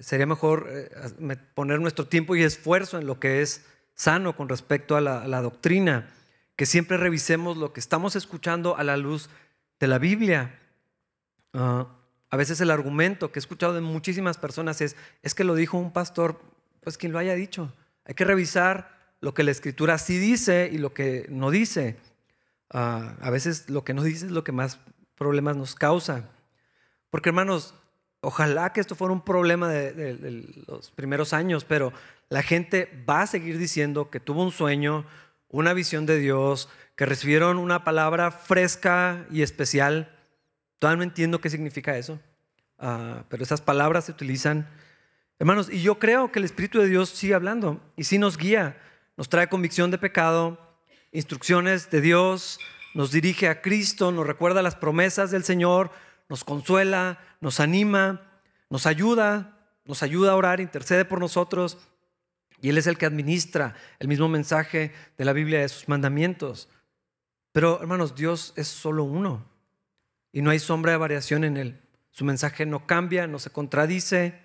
sería 0.00 0.26
mejor 0.26 0.68
eh, 0.70 1.36
poner 1.54 1.80
nuestro 1.80 2.06
tiempo 2.06 2.34
y 2.36 2.42
esfuerzo 2.42 2.98
en 2.98 3.06
lo 3.06 3.20
que 3.20 3.42
es 3.42 3.64
sano 3.94 4.36
con 4.36 4.48
respecto 4.48 4.96
a 4.96 5.00
la, 5.00 5.40
doctrina, 5.40 6.12
que 6.56 6.66
siempre 6.66 6.96
revisemos 6.96 7.56
lo 7.56 7.72
que 7.72 7.80
estamos 7.80 8.16
escuchando 8.16 8.76
a 8.76 8.84
la 8.84 8.96
luz 8.96 9.28
de 9.80 9.86
la 9.88 9.98
Biblia. 9.98 10.58
Ah, 11.52 11.86
a 12.30 12.36
veces 12.36 12.60
el 12.60 12.70
argumento 12.70 13.30
que 13.30 13.38
he 13.38 13.40
escuchado 13.42 13.74
de 13.74 13.80
muchísimas 13.80 14.38
personas 14.38 14.80
es, 14.80 14.96
es 15.22 15.34
que 15.34 15.44
lo 15.44 15.54
dijo 15.54 15.78
un 15.78 15.92
pastor, 15.92 16.40
pues 16.80 16.98
quien 16.98 17.12
lo 17.12 17.18
haya 17.18 17.34
dicho. 17.34 17.72
Hay 18.04 18.14
que 18.14 18.24
revisar 18.24 18.94
lo 19.20 19.34
que 19.34 19.42
la 19.42 19.50
escritura 19.50 19.98
sí 19.98 20.18
dice 20.18 20.68
y 20.72 20.78
lo 20.78 20.92
que 20.92 21.26
no 21.28 21.50
dice. 21.50 21.96
Ah, 22.70 23.16
a 23.20 23.30
veces 23.30 23.70
lo 23.70 23.84
que 23.84 23.94
no 23.94 24.02
dice 24.02 24.26
es 24.26 24.32
lo 24.32 24.44
que 24.44 24.52
más 24.52 24.80
problemas 25.16 25.56
nos 25.56 25.74
causa. 25.74 26.28
Porque 27.10 27.30
hermanos, 27.30 27.74
ojalá 28.20 28.72
que 28.72 28.80
esto 28.80 28.94
fuera 28.94 29.12
un 29.12 29.24
problema 29.24 29.68
de 29.68 30.64
los 30.66 30.90
primeros 30.90 31.32
años, 31.32 31.64
pero 31.64 31.92
la 32.28 32.42
gente 32.42 33.04
va 33.08 33.22
a 33.22 33.26
seguir 33.26 33.58
diciendo 33.58 34.10
que 34.10 34.20
tuvo 34.20 34.42
un 34.42 34.50
sueño, 34.50 35.04
una 35.54 35.72
visión 35.72 36.04
de 36.04 36.18
Dios, 36.18 36.68
que 36.96 37.06
recibieron 37.06 37.58
una 37.58 37.84
palabra 37.84 38.32
fresca 38.32 39.24
y 39.30 39.42
especial. 39.42 40.12
Todavía 40.80 40.96
no 40.98 41.02
entiendo 41.04 41.40
qué 41.40 41.48
significa 41.48 41.96
eso, 41.96 42.18
ah, 42.78 43.24
pero 43.28 43.44
esas 43.44 43.60
palabras 43.60 44.06
se 44.06 44.12
utilizan. 44.12 44.68
Hermanos, 45.38 45.68
y 45.70 45.80
yo 45.80 46.00
creo 46.00 46.32
que 46.32 46.40
el 46.40 46.44
Espíritu 46.44 46.80
de 46.80 46.88
Dios 46.88 47.08
sigue 47.08 47.34
hablando 47.34 47.80
y 47.96 48.04
sí 48.04 48.18
nos 48.18 48.36
guía, 48.36 48.76
nos 49.16 49.28
trae 49.28 49.48
convicción 49.48 49.92
de 49.92 49.98
pecado, 49.98 50.58
instrucciones 51.12 51.88
de 51.88 52.00
Dios, 52.00 52.58
nos 52.94 53.12
dirige 53.12 53.48
a 53.48 53.62
Cristo, 53.62 54.10
nos 54.10 54.26
recuerda 54.26 54.60
las 54.60 54.74
promesas 54.74 55.30
del 55.30 55.44
Señor, 55.44 55.92
nos 56.28 56.42
consuela, 56.42 57.20
nos 57.40 57.60
anima, 57.60 58.22
nos 58.70 58.86
ayuda, 58.86 59.56
nos 59.84 60.02
ayuda 60.02 60.32
a 60.32 60.36
orar, 60.36 60.60
intercede 60.60 61.04
por 61.04 61.20
nosotros. 61.20 61.78
Y 62.64 62.70
Él 62.70 62.78
es 62.78 62.86
el 62.86 62.96
que 62.96 63.04
administra 63.04 63.74
el 63.98 64.08
mismo 64.08 64.26
mensaje 64.26 64.90
de 65.18 65.24
la 65.26 65.34
Biblia 65.34 65.60
de 65.60 65.68
sus 65.68 65.86
mandamientos. 65.86 66.70
Pero 67.52 67.78
hermanos, 67.78 68.14
Dios 68.14 68.54
es 68.56 68.68
solo 68.68 69.04
uno 69.04 69.44
y 70.32 70.40
no 70.40 70.48
hay 70.48 70.58
sombra 70.58 70.92
de 70.92 70.96
variación 70.96 71.44
en 71.44 71.58
Él. 71.58 71.78
Su 72.10 72.24
mensaje 72.24 72.64
no 72.64 72.86
cambia, 72.86 73.26
no 73.26 73.38
se 73.38 73.50
contradice. 73.50 74.40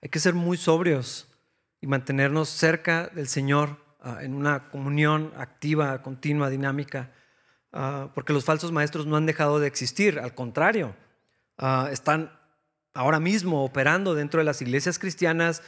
Hay 0.00 0.08
que 0.08 0.20
ser 0.20 0.32
muy 0.32 0.56
sobrios 0.56 1.28
y 1.82 1.86
mantenernos 1.86 2.48
cerca 2.48 3.08
del 3.08 3.28
Señor 3.28 3.76
ah, 4.00 4.20
en 4.22 4.32
una 4.32 4.70
comunión 4.70 5.34
activa, 5.36 6.00
continua, 6.00 6.48
dinámica, 6.48 7.10
ah, 7.74 8.08
porque 8.14 8.32
los 8.32 8.46
falsos 8.46 8.72
maestros 8.72 9.04
no 9.04 9.18
han 9.18 9.26
dejado 9.26 9.60
de 9.60 9.66
existir, 9.66 10.18
al 10.18 10.34
contrario, 10.34 10.96
ah, 11.58 11.90
están 11.92 12.32
ahora 12.94 13.20
mismo 13.20 13.66
operando 13.66 14.14
dentro 14.14 14.38
de 14.38 14.44
las 14.44 14.62
iglesias 14.62 14.98
cristianas 14.98 15.62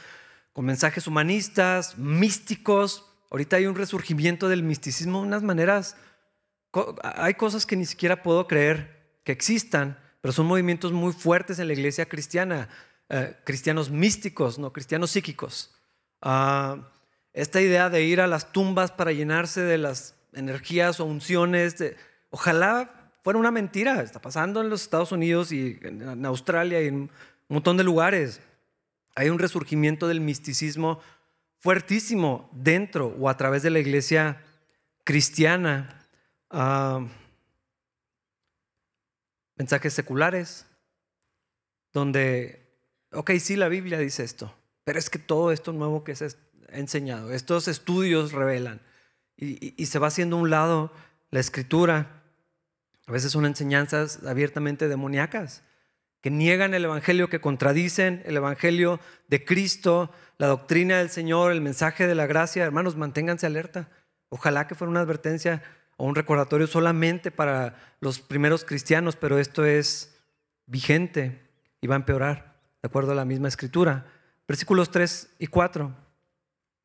con 0.55 0.63
mensajes 0.63 1.05
humanistas, 1.05 1.97
místicos. 1.97 3.05
Ahorita 3.29 3.57
hay 3.57 3.65
un 3.65 3.75
resurgimiento 3.75 4.47
del 4.47 4.63
misticismo 4.63 5.19
de 5.19 5.27
unas 5.27 5.43
maneras. 5.43 5.97
Hay 7.03 7.33
cosas 7.33 7.65
que 7.65 7.75
ni 7.75 7.85
siquiera 7.85 8.23
puedo 8.23 8.47
creer 8.47 9.19
que 9.25 9.33
existan, 9.33 9.99
pero 10.21 10.31
son 10.31 10.45
movimientos 10.45 10.93
muy 10.93 11.11
fuertes 11.11 11.59
en 11.59 11.67
la 11.67 11.73
iglesia 11.73 12.07
cristiana. 12.07 12.69
Eh, 13.09 13.35
cristianos 13.43 13.89
místicos, 13.89 14.57
no 14.57 14.71
cristianos 14.71 15.11
psíquicos. 15.11 15.75
Ah, 16.21 16.89
esta 17.33 17.59
idea 17.59 17.89
de 17.89 18.03
ir 18.03 18.21
a 18.21 18.27
las 18.27 18.53
tumbas 18.53 18.91
para 18.91 19.11
llenarse 19.11 19.59
de 19.59 19.77
las 19.77 20.15
energías 20.31 21.01
o 21.01 21.05
unciones, 21.05 21.83
ojalá 22.29 23.11
fuera 23.25 23.37
una 23.37 23.51
mentira. 23.51 24.01
Está 24.01 24.21
pasando 24.21 24.61
en 24.61 24.69
los 24.69 24.83
Estados 24.83 25.11
Unidos 25.11 25.51
y 25.51 25.77
en 25.81 26.25
Australia 26.25 26.81
y 26.81 26.87
en 26.87 26.95
un 26.95 27.11
montón 27.49 27.75
de 27.75 27.83
lugares. 27.83 28.39
Hay 29.15 29.29
un 29.29 29.39
resurgimiento 29.39 30.07
del 30.07 30.19
misticismo 30.19 30.99
fuertísimo 31.59 32.49
dentro 32.53 33.07
o 33.07 33.29
a 33.29 33.37
través 33.37 33.63
de 33.63 33.69
la 33.69 33.79
iglesia 33.79 34.41
cristiana. 35.03 36.05
Ah, 36.49 37.05
mensajes 39.55 39.93
seculares, 39.93 40.67
donde, 41.93 42.77
ok, 43.13 43.31
sí, 43.39 43.55
la 43.55 43.69
Biblia 43.69 43.97
dice 43.97 44.23
esto, 44.25 44.53
pero 44.83 44.99
es 44.99 45.09
que 45.09 45.17
todo 45.17 45.53
esto 45.53 45.71
nuevo 45.71 46.03
que 46.03 46.13
se 46.15 46.25
ha 46.25 46.77
enseñado, 46.77 47.31
estos 47.31 47.69
estudios 47.69 48.33
revelan, 48.33 48.81
y, 49.37 49.81
y 49.81 49.85
se 49.85 49.97
va 49.97 50.07
haciendo 50.07 50.35
a 50.35 50.41
un 50.41 50.49
lado 50.49 50.91
la 51.31 51.39
escritura. 51.39 52.21
A 53.07 53.11
veces 53.11 53.31
son 53.31 53.45
enseñanzas 53.45 54.25
abiertamente 54.25 54.87
demoníacas 54.87 55.63
que 56.25 56.31
niegan 56.31 56.73
el 56.73 56.85
Evangelio, 56.85 57.29
que 57.29 57.39
contradicen 57.39 58.23
el 58.25 58.37
Evangelio 58.37 58.99
de 59.27 59.45
Cristo, 59.45 60.09
la 60.39 60.47
doctrina 60.47 60.97
del 60.97 61.11
Señor, 61.11 61.51
el 61.51 61.61
mensaje 61.61 62.07
de 62.07 62.15
la 62.15 62.25
gracia. 62.25 62.63
Hermanos, 62.63 62.95
manténganse 62.95 63.45
alerta. 63.45 63.89
Ojalá 64.29 64.65
que 64.65 64.73
fuera 64.73 64.89
una 64.89 65.01
advertencia 65.01 65.61
o 65.97 66.05
un 66.07 66.15
recordatorio 66.15 66.65
solamente 66.65 67.29
para 67.29 67.75
los 67.99 68.21
primeros 68.21 68.65
cristianos, 68.65 69.15
pero 69.15 69.37
esto 69.37 69.65
es 69.65 70.17
vigente 70.65 71.43
y 71.79 71.85
va 71.85 71.93
a 71.93 71.97
empeorar, 71.97 72.55
de 72.81 72.87
acuerdo 72.87 73.11
a 73.11 73.15
la 73.15 73.25
misma 73.25 73.47
escritura. 73.47 74.07
Versículos 74.47 74.89
3 74.89 75.35
y 75.37 75.45
4. 75.45 75.93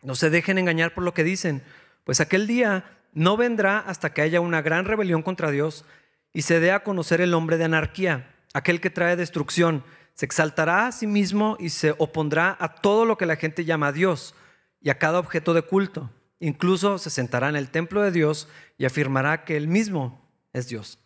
No 0.03 0.17
se 0.17 0.29
dejen 0.29 0.59
engañar 0.59 0.93
por 0.93 1.03
lo 1.03 1.15
que 1.15 1.25
dicen, 1.25 1.63
pues 2.05 2.21
aquel 2.21 2.47
día 2.47 2.85
no 3.15 3.39
vendrá 3.39 3.79
hasta 3.79 4.13
que 4.13 4.21
haya 4.21 4.43
una 4.43 4.61
gran 4.61 4.85
rebelión 4.85 5.23
contra 5.23 5.51
Dios 5.51 5.87
y 6.35 6.43
se 6.43 6.61
dé 6.61 6.73
a 6.73 6.83
conocer 6.83 7.23
el 7.23 7.33
hombre 7.33 7.57
de 7.57 7.65
anarquía 7.65 8.35
aquel 8.53 8.81
que 8.81 8.91
trae 8.91 9.17
destrucción, 9.17 9.85
se 10.15 10.27
exaltará 10.27 10.87
a 10.87 10.93
sí 10.93 11.07
mismo 11.07 11.57
y 11.59 11.71
se 11.71 11.95
opondrá 11.99 12.57
a 12.61 12.75
todo 12.75 13.05
lo 13.05 13.17
que 13.17 13.27
la 13.27 13.37
gente 13.37 13.65
llama 13.65 13.93
Dios 13.93 14.35
y 14.81 14.91
a 14.91 14.99
cada 14.99 15.19
objeto 15.19 15.55
de 15.55 15.63
culto. 15.63 16.11
Incluso 16.41 16.99
se 16.99 17.11
sentará 17.11 17.49
en 17.49 17.57
el 17.57 17.71
templo 17.71 18.03
de 18.03 18.11
Dios 18.11 18.49
y 18.79 18.85
afirmará 18.85 19.45
que 19.45 19.57
él 19.57 19.69
mismo 19.69 20.31
es 20.53 20.69
Dios. 20.69 20.99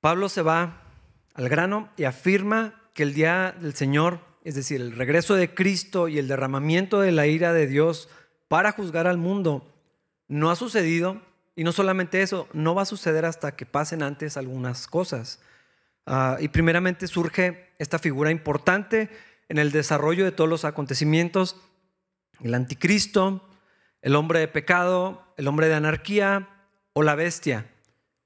Pablo 0.00 0.28
se 0.28 0.42
va 0.42 0.82
al 1.34 1.48
grano 1.48 1.88
y 1.96 2.04
afirma 2.04 2.82
que 2.94 3.02
el 3.02 3.14
día 3.14 3.54
del 3.58 3.74
Señor, 3.74 4.20
es 4.44 4.54
decir, 4.54 4.80
el 4.80 4.94
regreso 4.94 5.34
de 5.34 5.54
Cristo 5.54 6.08
y 6.08 6.18
el 6.18 6.28
derramamiento 6.28 7.00
de 7.00 7.12
la 7.12 7.26
ira 7.26 7.52
de 7.52 7.66
Dios 7.66 8.08
para 8.48 8.72
juzgar 8.72 9.06
al 9.06 9.18
mundo, 9.18 9.72
no 10.28 10.50
ha 10.50 10.56
sucedido 10.56 11.22
y 11.56 11.64
no 11.64 11.72
solamente 11.72 12.22
eso, 12.22 12.48
no 12.52 12.74
va 12.74 12.82
a 12.82 12.86
suceder 12.86 13.24
hasta 13.24 13.54
que 13.54 13.66
pasen 13.66 14.02
antes 14.02 14.36
algunas 14.36 14.86
cosas. 14.86 15.40
Ah, 16.06 16.36
y 16.40 16.48
primeramente 16.48 17.06
surge 17.06 17.70
esta 17.78 17.98
figura 17.98 18.30
importante 18.30 19.08
en 19.48 19.58
el 19.58 19.70
desarrollo 19.70 20.24
de 20.24 20.32
todos 20.32 20.50
los 20.50 20.64
acontecimientos, 20.64 21.56
el 22.40 22.54
anticristo, 22.54 23.48
el 24.02 24.16
hombre 24.16 24.40
de 24.40 24.48
pecado, 24.48 25.32
el 25.36 25.48
hombre 25.48 25.68
de 25.68 25.74
anarquía 25.74 26.48
o 26.92 27.02
la 27.02 27.14
bestia. 27.14 27.70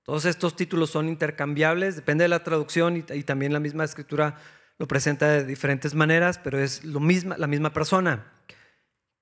Todos 0.02 0.24
estos 0.24 0.56
títulos 0.56 0.90
son 0.90 1.08
intercambiables, 1.08 1.96
depende 1.96 2.24
de 2.24 2.28
la 2.28 2.42
traducción 2.42 2.96
y, 2.96 3.22
también 3.22 3.52
la 3.52 3.60
misma 3.60 3.84
escritura 3.84 4.36
lo 4.78 4.88
presenta 4.88 5.28
de 5.28 5.44
diferentes 5.44 5.94
maneras, 5.94 6.38
pero 6.38 6.58
es 6.58 6.82
lo 6.82 7.00
misma, 7.00 7.36
la 7.36 7.46
misma 7.46 7.72
persona. 7.72 8.32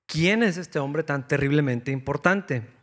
¿Quién 0.05 0.43
es 0.43 0.55
este 0.55 0.79
hombre 0.79 1.03
tan 1.03 1.27
terriblemente 1.27 1.91
importante? 1.91 2.76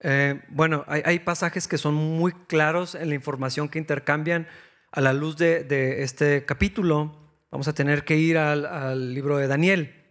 Eh, 0.00 0.42
bueno, 0.48 0.84
hay, 0.88 1.18
pasajes 1.20 1.66
que 1.68 1.78
son 1.78 1.94
muy 1.94 2.32
claros 2.32 2.94
en 2.94 3.08
la 3.08 3.14
información 3.14 3.68
que 3.68 3.78
intercambian 3.78 4.46
a 4.92 5.00
la 5.00 5.12
luz 5.12 5.36
de, 5.36 6.02
este 6.02 6.44
capítulo. 6.44 7.16
Vamos 7.50 7.68
a 7.68 7.74
tener 7.74 8.04
que 8.04 8.16
ir 8.16 8.38
al, 8.38 9.14
libro 9.14 9.38
de 9.38 9.46
Daniel, 9.46 10.04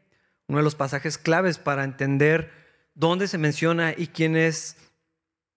uno 0.47 0.59
de 0.59 0.63
los 0.63 0.75
pasajes 0.75 1.17
claves 1.17 1.57
para 1.57 1.83
entender 1.83 2.51
dónde 2.93 3.27
se 3.27 3.37
menciona 3.37 3.93
y 3.95 4.07
quién 4.07 4.35
es 4.35 4.77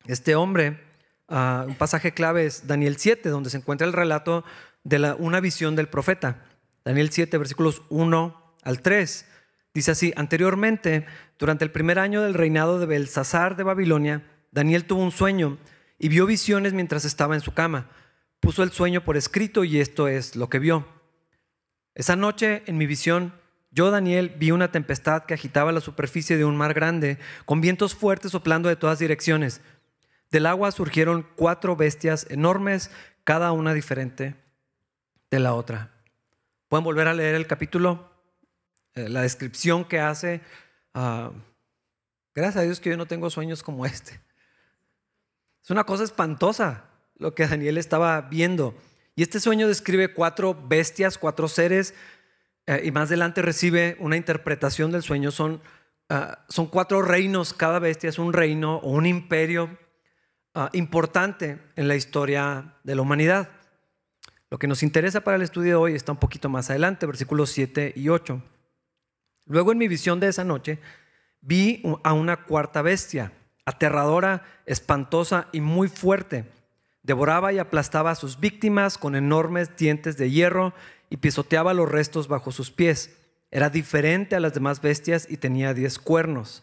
este 0.06 0.34
hombre. 0.34 0.80
Ah, 1.28 1.64
un 1.66 1.74
pasaje 1.74 2.12
clave 2.12 2.46
es 2.46 2.66
Daniel 2.66 2.96
7, 2.98 3.28
donde 3.28 3.50
se 3.50 3.58
encuentra 3.58 3.86
el 3.86 3.92
relato 3.92 4.44
de 4.84 4.98
la, 4.98 5.14
una 5.14 5.40
visión 5.40 5.76
del 5.76 5.88
profeta. 5.88 6.44
Daniel 6.84 7.10
7, 7.10 7.36
versículos 7.38 7.82
1 7.90 8.54
al 8.62 8.80
3. 8.80 9.26
Dice 9.74 9.90
así, 9.90 10.12
anteriormente, 10.16 11.06
durante 11.38 11.64
el 11.64 11.70
primer 11.70 11.98
año 11.98 12.22
del 12.22 12.34
reinado 12.34 12.78
de 12.78 12.86
Belsasar 12.86 13.56
de 13.56 13.64
Babilonia, 13.64 14.24
Daniel 14.50 14.84
tuvo 14.84 15.02
un 15.02 15.12
sueño 15.12 15.58
y 15.98 16.08
vio 16.08 16.26
visiones 16.26 16.72
mientras 16.72 17.04
estaba 17.04 17.34
en 17.34 17.40
su 17.40 17.52
cama. 17.52 17.90
Puso 18.40 18.62
el 18.62 18.72
sueño 18.72 19.04
por 19.04 19.16
escrito 19.16 19.64
y 19.64 19.80
esto 19.80 20.08
es 20.08 20.36
lo 20.36 20.48
que 20.48 20.58
vio. 20.58 20.86
Esa 21.94 22.16
noche 22.16 22.62
en 22.66 22.78
mi 22.78 22.86
visión 22.86 23.32
yo, 23.70 23.90
Daniel, 23.90 24.34
vi 24.38 24.50
una 24.50 24.72
tempestad 24.72 25.24
que 25.24 25.34
agitaba 25.34 25.72
la 25.72 25.80
superficie 25.80 26.36
de 26.36 26.44
un 26.44 26.56
mar 26.56 26.72
grande, 26.72 27.18
con 27.44 27.60
vientos 27.60 27.94
fuertes 27.94 28.32
soplando 28.32 28.68
de 28.68 28.76
todas 28.76 28.98
direcciones. 28.98 29.60
Del 30.30 30.46
agua 30.46 30.72
surgieron 30.72 31.26
cuatro 31.36 31.76
bestias 31.76 32.26
enormes, 32.30 32.90
cada 33.24 33.52
una 33.52 33.74
diferente 33.74 34.36
de 35.30 35.38
la 35.38 35.52
otra. 35.54 35.90
Pueden 36.68 36.84
volver 36.84 37.08
a 37.08 37.14
leer 37.14 37.34
el 37.34 37.46
capítulo, 37.46 38.10
eh, 38.98 39.08
la 39.08 39.22
descripción 39.22 39.84
que 39.84 40.00
hace. 40.00 40.40
Ah, 40.94 41.30
gracias 42.34 42.56
a 42.56 42.62
Dios 42.62 42.80
que 42.80 42.90
yo 42.90 42.96
no 42.96 43.06
tengo 43.06 43.30
sueños 43.30 43.62
como 43.62 43.86
este. 43.86 44.20
Es 45.62 45.70
una 45.70 45.84
cosa 45.84 46.04
espantosa 46.04 46.84
lo 47.16 47.34
que 47.34 47.46
Daniel 47.46 47.78
estaba 47.78 48.20
viendo. 48.22 48.74
Y 49.14 49.22
este 49.22 49.40
sueño 49.40 49.68
describe 49.68 50.14
cuatro 50.14 50.54
bestias, 50.54 51.18
cuatro 51.18 51.48
seres 51.48 51.94
eh, 52.66 52.82
y 52.84 52.90
más 52.90 53.08
adelante 53.08 53.42
recibe 53.42 53.96
una 54.00 54.16
interpretación 54.16 54.92
del 54.92 55.02
sueño. 55.02 55.30
Son, 55.30 55.60
ah, 56.08 56.44
son 56.48 56.66
cuatro 56.66 57.02
reinos, 57.02 57.52
cada 57.52 57.78
bestia 57.78 58.10
es 58.10 58.18
un 58.18 58.32
reino 58.32 58.76
o 58.76 58.90
un 58.90 59.06
imperio 59.06 59.76
ah, 60.54 60.70
importante 60.72 61.58
en 61.76 61.88
la 61.88 61.96
historia 61.96 62.76
de 62.84 62.94
la 62.94 63.02
humanidad. 63.02 63.50
Lo 64.50 64.58
que 64.58 64.66
nos 64.66 64.82
interesa 64.82 65.20
para 65.20 65.36
el 65.36 65.42
estudio 65.42 65.70
de 65.70 65.74
hoy 65.74 65.94
está 65.94 66.12
un 66.12 66.18
poquito 66.18 66.48
más 66.48 66.70
adelante, 66.70 67.04
versículos 67.06 67.50
7 67.50 67.92
y 67.96 68.08
8. 68.08 68.42
Luego 69.48 69.72
en 69.72 69.78
mi 69.78 69.88
visión 69.88 70.20
de 70.20 70.28
esa 70.28 70.44
noche 70.44 70.78
vi 71.40 71.82
a 72.04 72.12
una 72.12 72.44
cuarta 72.44 72.82
bestia, 72.82 73.32
aterradora, 73.64 74.44
espantosa 74.66 75.48
y 75.52 75.60
muy 75.60 75.88
fuerte. 75.88 76.44
Devoraba 77.02 77.52
y 77.52 77.58
aplastaba 77.58 78.10
a 78.10 78.14
sus 78.14 78.38
víctimas 78.38 78.98
con 78.98 79.16
enormes 79.16 79.74
dientes 79.76 80.18
de 80.18 80.30
hierro 80.30 80.74
y 81.08 81.16
pisoteaba 81.16 81.72
los 81.72 81.90
restos 81.90 82.28
bajo 82.28 82.52
sus 82.52 82.70
pies. 82.70 83.16
Era 83.50 83.70
diferente 83.70 84.36
a 84.36 84.40
las 84.40 84.52
demás 84.52 84.82
bestias 84.82 85.26
y 85.30 85.38
tenía 85.38 85.72
diez 85.72 85.98
cuernos. 85.98 86.62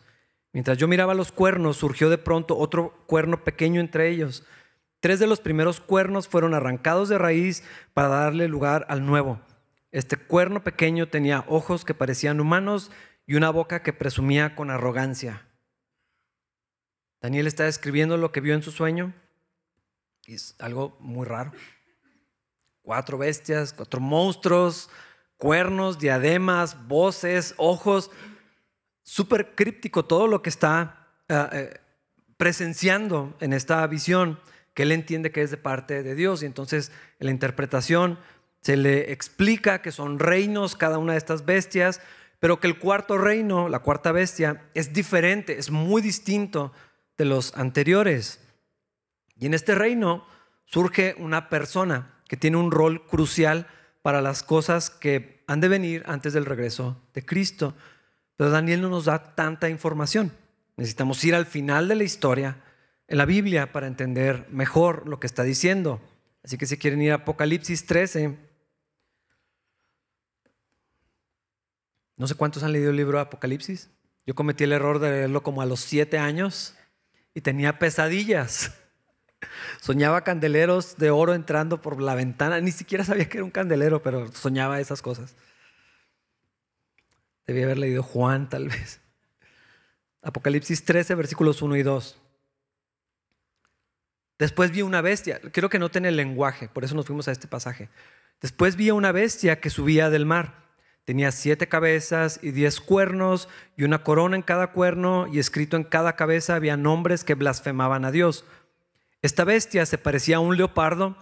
Mientras 0.54 0.78
yo 0.78 0.88
miraba 0.88 1.16
los 1.16 1.32
cuernos, 1.32 1.78
surgió 1.78 2.10
de 2.10 2.20
pronto 2.20 2.56
otro 2.58 2.94
cuerno 3.08 3.44
pequeño 3.44 3.82
entre 3.82 4.10
ellos. 4.10 4.44
Tres 5.00 5.20
de 5.20 5.28
los 5.28 5.40
primeros 5.40 5.80
cuernos 5.80 6.28
fueron 6.28 6.54
arrancados 6.54 7.10
de 7.10 7.18
raíz 7.18 7.64
para 7.94 8.10
darle 8.10 8.48
lugar 8.48 8.86
al 8.88 9.06
nuevo. 9.06 9.42
Este 9.96 10.18
cuerno 10.18 10.62
pequeño 10.62 11.08
tenía 11.08 11.46
ojos 11.48 11.86
que 11.86 11.94
parecían 11.94 12.42
humanos 12.42 12.92
y 13.26 13.36
una 13.36 13.50
boca 13.50 13.82
que 13.82 13.94
presumía 13.94 14.54
con 14.54 14.70
arrogancia. 14.70 15.48
Daniel 17.22 17.48
está 17.48 17.64
describiendo 17.64 18.18
lo 18.18 18.34
que 18.34 18.42
vio 18.42 18.56
en 18.56 18.62
su 18.62 18.72
sueño 18.72 19.14
y 20.26 20.34
es 20.34 20.54
algo 20.60 20.98
muy 21.00 21.26
raro 21.26 21.54
cuatro 22.82 23.18
bestias, 23.18 23.72
cuatro 23.72 24.02
monstruos, 24.02 24.90
cuernos, 25.38 25.98
diademas, 25.98 26.90
voces, 26.90 27.54
ojos. 27.56 28.12
Súper 29.02 29.56
críptico 29.56 30.04
todo 30.04 30.28
lo 30.28 30.42
que 30.42 30.50
está 30.50 31.08
eh, 31.30 31.48
eh, 31.54 31.80
presenciando 32.36 33.38
en 33.40 33.54
esta 33.54 33.88
visión 33.88 34.42
que 34.74 34.84
él 34.84 34.92
entiende 34.92 35.32
que 35.32 35.42
es 35.42 35.52
de 35.52 35.58
parte 35.58 36.04
de 36.04 36.16
Dios. 36.16 36.44
Y 36.44 36.48
entonces 36.48 36.92
en 37.20 37.28
la 37.28 37.32
interpretación 37.32 38.20
se 38.66 38.78
le 38.78 39.12
explica 39.12 39.84
que 39.84 39.92
son 39.92 40.18
reinos 40.18 40.76
cada 40.76 40.98
una 40.98 41.12
de 41.12 41.20
estas 41.20 41.46
bestias, 41.46 42.02
pero 42.40 42.60
que 42.60 42.66
el 42.66 42.80
cuarto 42.80 43.16
reino, 43.16 43.70
la 43.70 43.78
cuarta 43.78 44.12
bestia, 44.12 44.64
es 44.74 44.92
diferente, 44.92 45.60
es 45.60 45.70
muy 45.70 46.02
distinto 46.02 46.72
de 47.16 47.26
los 47.26 47.56
anteriores. 47.56 48.40
Y 49.36 49.46
en 49.46 49.54
este 49.54 49.76
reino 49.76 50.26
surge 50.64 51.14
una 51.20 51.48
persona 51.48 52.16
que 52.28 52.38
tiene 52.38 52.58
un 52.58 52.72
rol 52.72 53.06
crucial 53.06 53.68
para 54.02 54.20
las 54.20 54.42
cosas 54.42 54.90
que 54.90 55.44
han 55.46 55.62
de 55.62 55.68
venir 55.68 56.02
antes 56.08 56.34
del 56.34 56.48
regreso 56.48 57.00
de 57.14 57.24
Cristo. 57.24 57.76
Pero 58.36 58.50
Daniel 58.50 58.82
no 58.82 58.90
nos 58.90 59.06
da 59.06 59.36
tanta 59.36 59.70
información. 59.70 60.32
Necesitamos 60.76 61.24
ir 61.24 61.36
al 61.36 61.46
final 61.46 61.88
de 61.88 61.98
la 61.98 62.04
historia 62.04 62.64
en 63.08 63.20
la 63.20 63.26
Biblia 63.26 63.72
para 63.72 63.86
entender 63.86 64.48
mejor 64.50 65.08
lo 65.08 65.20
que 65.20 65.28
está 65.28 65.44
diciendo. 65.44 66.02
Así 66.44 66.58
que 66.58 66.66
si 66.66 66.78
quieren 66.78 67.04
ir 67.04 67.12
a 67.12 67.18
Apocalipsis 67.18 67.86
13, 67.86 68.55
no 72.18 72.28
sé 72.28 72.36
cuántos 72.36 72.64
han 72.64 72.72
leído 72.72 72.92
el 72.92 72.96
libro 72.98 73.18
de 73.18 73.24
Apocalipsis. 73.24 73.90
Yo 74.26 74.36
cometí 74.36 74.64
el 74.64 74.72
error 74.72 75.00
de 75.00 75.12
leerlo 75.12 75.44
como 75.44 75.62
a 75.62 75.66
los 75.66 75.82
siete 75.82 76.18
años 76.18 76.76
y 77.34 77.42
tenía 77.42 77.78
pesadillas. 77.78 78.74
Soñaba 79.82 80.24
candeleros 80.24 80.98
de 80.98 81.12
oro 81.12 81.34
entrando 81.34 81.82
por 81.82 82.02
la 82.02 82.16
ventana. 82.16 82.60
Ni 82.62 82.72
siquiera 82.72 83.04
sabía 83.04 83.30
que 83.30 83.38
era 83.38 83.44
un 83.44 83.52
candelero, 83.52 84.02
pero 84.02 84.32
soñaba 84.32 84.80
esas 84.80 85.02
cosas. 85.02 85.36
Debía 87.46 87.66
haber 87.66 87.78
leído 87.78 88.02
Juan, 88.02 88.50
tal 88.50 88.70
vez. 88.70 89.02
Apocalipsis 90.24 90.84
13, 90.86 91.14
versículos 91.14 91.62
1 91.62 91.76
y 91.76 91.84
2. 91.84 92.20
Después 94.40 94.72
vi 94.72 94.82
una 94.82 95.02
bestia. 95.02 95.40
Quiero 95.40 95.70
que 95.70 95.78
noten 95.78 96.06
el 96.06 96.16
lenguaje, 96.16 96.68
por 96.68 96.84
eso 96.84 96.96
nos 96.96 97.06
fuimos 97.06 97.28
a 97.28 97.32
este 97.32 97.48
pasaje. 97.48 97.90
Después 98.42 98.76
vi 98.76 98.90
una 98.92 99.12
bestia 99.12 99.60
que 99.60 99.70
subía 99.70 100.10
del 100.10 100.26
mar. 100.26 100.65
Tenía 101.06 101.32
siete 101.32 101.68
cabezas 101.68 102.40
y 102.42 102.50
diez 102.50 102.82
cuernos 102.82 103.48
y 103.78 103.84
una 103.84 104.04
corona 104.04 104.36
en 104.36 104.42
cada 104.42 104.72
cuerno 104.72 105.28
y 105.32 105.38
escrito 105.38 105.78
en 105.78 105.84
cada 105.84 106.16
cabeza 106.16 106.56
había 106.56 106.78
nombres 106.78 107.24
que 107.24 107.36
blasfemaban 107.36 108.06
a 108.06 108.12
Dios. 108.12 108.44
Esta 109.22 109.44
bestia 109.44 109.86
se 109.86 110.00
parecía 110.00 110.38
a 110.38 110.40
un 110.40 110.58
leopardo, 110.58 111.16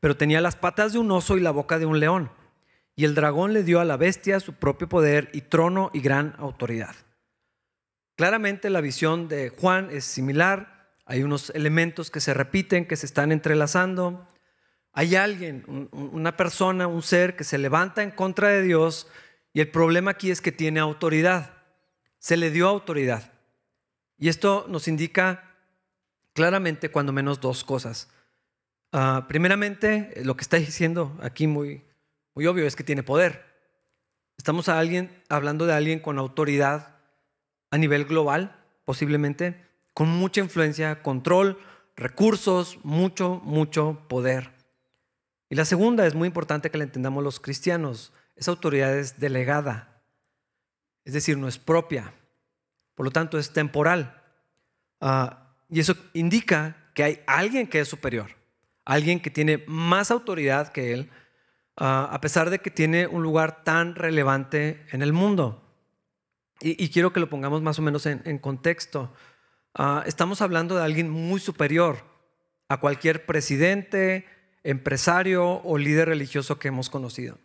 pero 0.00 0.16
tenía 0.16 0.40
las 0.40 0.56
patas 0.56 0.92
de 0.92 0.98
un 0.98 1.10
oso 1.12 1.36
y 1.36 1.40
la 1.40 1.52
boca 1.52 1.78
de 1.78 1.86
un 1.86 2.00
león. 2.00 2.32
Y 2.96 3.04
el 3.04 3.14
dragón 3.14 3.52
le 3.52 3.62
dio 3.62 3.78
a 3.78 3.84
la 3.84 3.96
bestia 3.96 4.40
su 4.40 4.54
propio 4.54 4.88
poder 4.88 5.30
y 5.32 5.42
trono 5.42 5.90
y 5.92 6.00
gran 6.00 6.34
autoridad. 6.38 6.96
Claramente 8.16 8.70
la 8.70 8.80
visión 8.80 9.28
de 9.28 9.50
Juan 9.50 9.90
es 9.92 10.04
similar. 10.04 10.90
Hay 11.06 11.22
unos 11.22 11.50
elementos 11.50 12.10
que 12.10 12.20
se 12.20 12.34
repiten, 12.34 12.86
que 12.86 12.96
se 12.96 13.06
están 13.06 13.30
entrelazando. 13.30 14.26
Hay 14.92 15.14
alguien, 15.14 15.88
una 15.92 16.36
persona, 16.36 16.88
un 16.88 17.02
ser 17.02 17.36
que 17.36 17.44
se 17.44 17.58
levanta 17.58 18.02
en 18.02 18.10
contra 18.10 18.48
de 18.48 18.62
Dios 18.62 19.06
y 19.52 19.60
el 19.60 19.70
problema 19.70 20.12
aquí 20.12 20.30
es 20.30 20.40
que 20.40 20.52
tiene 20.52 20.80
autoridad. 20.80 21.54
Se 22.18 22.36
le 22.36 22.50
dio 22.50 22.68
autoridad. 22.68 23.32
Y 24.18 24.28
esto 24.28 24.66
nos 24.68 24.88
indica 24.88 25.54
claramente 26.32 26.90
cuando 26.90 27.12
menos 27.12 27.40
dos 27.40 27.64
cosas. 27.64 28.08
Ah, 28.92 29.26
primeramente, 29.28 30.12
lo 30.24 30.36
que 30.36 30.42
está 30.42 30.56
diciendo 30.56 31.16
aquí 31.22 31.46
muy, 31.46 31.82
muy 32.34 32.46
obvio 32.46 32.66
es 32.66 32.76
que 32.76 32.84
tiene 32.84 33.02
poder. 33.02 33.44
Estamos 34.36 34.68
a 34.68 34.78
alguien, 34.78 35.22
hablando 35.28 35.66
de 35.66 35.74
alguien 35.74 36.00
con 36.00 36.18
autoridad 36.18 36.96
a 37.70 37.78
nivel 37.78 38.04
global, 38.04 38.56
posiblemente, 38.84 39.64
con 39.94 40.08
mucha 40.08 40.40
influencia, 40.40 41.02
control, 41.02 41.58
recursos, 41.96 42.78
mucho, 42.84 43.40
mucho 43.44 44.04
poder. 44.08 44.52
Y 45.50 45.56
la 45.56 45.64
segunda 45.64 46.06
es 46.06 46.14
muy 46.14 46.28
importante 46.28 46.70
que 46.70 46.78
la 46.78 46.84
entendamos 46.84 47.24
los 47.24 47.40
cristianos. 47.40 48.12
Esa 48.38 48.52
autoridad 48.52 48.96
es 48.96 49.18
delegada, 49.18 50.00
es 51.04 51.12
decir, 51.12 51.36
no 51.36 51.48
es 51.48 51.58
propia. 51.58 52.14
Por 52.94 53.04
lo 53.04 53.10
tanto, 53.10 53.38
es 53.38 53.52
temporal. 53.52 54.22
Uh, 55.00 55.28
y 55.68 55.80
eso 55.80 55.94
indica 56.14 56.76
que 56.94 57.04
hay 57.04 57.20
alguien 57.26 57.66
que 57.66 57.80
es 57.80 57.88
superior, 57.88 58.30
alguien 58.84 59.20
que 59.20 59.30
tiene 59.30 59.62
más 59.66 60.10
autoridad 60.10 60.72
que 60.72 60.92
él, 60.92 61.10
ah, 61.76 62.08
a 62.10 62.20
pesar 62.20 62.50
de 62.50 62.58
que 62.58 62.70
tiene 62.70 63.06
un 63.06 63.22
lugar 63.22 63.62
tan 63.64 63.94
relevante 63.94 64.84
en 64.90 65.02
el 65.02 65.12
mundo. 65.12 65.64
Y, 66.60 66.88
quiero 66.88 67.12
que 67.12 67.20
lo 67.20 67.30
pongamos 67.30 67.62
más 67.62 67.78
o 67.78 67.82
menos 67.82 68.04
en, 68.06 68.38
contexto. 68.38 69.14
Ah, 69.74 70.02
estamos 70.06 70.42
hablando 70.42 70.74
de 70.74 70.82
alguien 70.82 71.08
muy 71.08 71.38
superior 71.38 71.98
a 72.68 72.80
cualquier 72.80 73.26
presidente, 73.26 74.26
empresario 74.64 75.62
o 75.62 75.78
líder 75.78 76.08
religioso 76.08 76.58
que 76.58 76.66
hemos 76.66 76.90
conocido. 76.90 77.38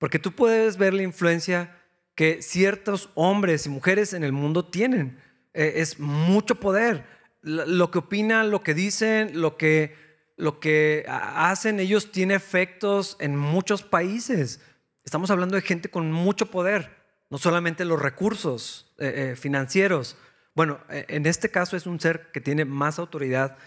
Porque 0.00 0.18
tú 0.18 0.32
puedes 0.32 0.78
ver 0.78 0.94
la 0.94 1.02
influencia 1.02 1.76
que 2.14 2.40
ciertos 2.40 3.10
hombres 3.14 3.66
y 3.66 3.68
mujeres 3.68 4.14
en 4.14 4.24
el 4.24 4.32
mundo 4.32 4.64
tienen. 4.64 5.20
Eh, 5.52 5.74
es 5.76 6.00
mucho 6.00 6.54
poder 6.54 7.04
lo 7.42 7.90
que 7.90 7.98
opinan, 7.98 8.50
lo 8.50 8.62
que 8.62 8.72
dicen, 8.72 9.40
lo 9.40 9.58
que, 9.58 9.94
lo 10.38 10.58
que 10.58 11.04
hacen 11.06 11.80
ellos 11.80 12.12
tiene 12.12 12.34
efectos 12.34 13.18
en 13.20 13.36
muchos 13.36 13.82
países. 13.82 14.62
Estamos 15.04 15.30
hablando 15.30 15.56
de 15.56 15.62
gente 15.62 15.90
con 15.90 16.10
mucho 16.10 16.46
poder, 16.46 16.96
no 17.28 17.36
solamente 17.36 17.84
los 17.84 18.00
recursos 18.00 18.94
eh, 18.96 19.32
eh, 19.32 19.36
financieros. 19.36 20.16
Bueno, 20.54 20.80
e, 20.88 21.04
en 21.08 21.26
este 21.26 21.50
caso 21.50 21.76
es 21.76 21.86
un 21.86 22.00
ser 22.00 22.30
que 22.32 22.40
tiene 22.40 22.64
más 22.64 22.98
autoridad 22.98 23.58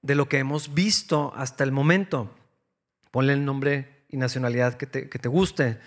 de 0.00 0.14
lo 0.14 0.26
que 0.26 0.38
hemos 0.38 0.72
visto 0.72 1.34
hasta 1.36 1.64
el 1.64 1.70
momento. 1.72 2.34
Ponle 3.10 3.34
el 3.34 3.44
nombre 3.44 4.01
y 4.12 4.18
nacionalidad 4.18 4.74
que 4.74 4.86
te, 4.86 5.28
guste. 5.28 5.78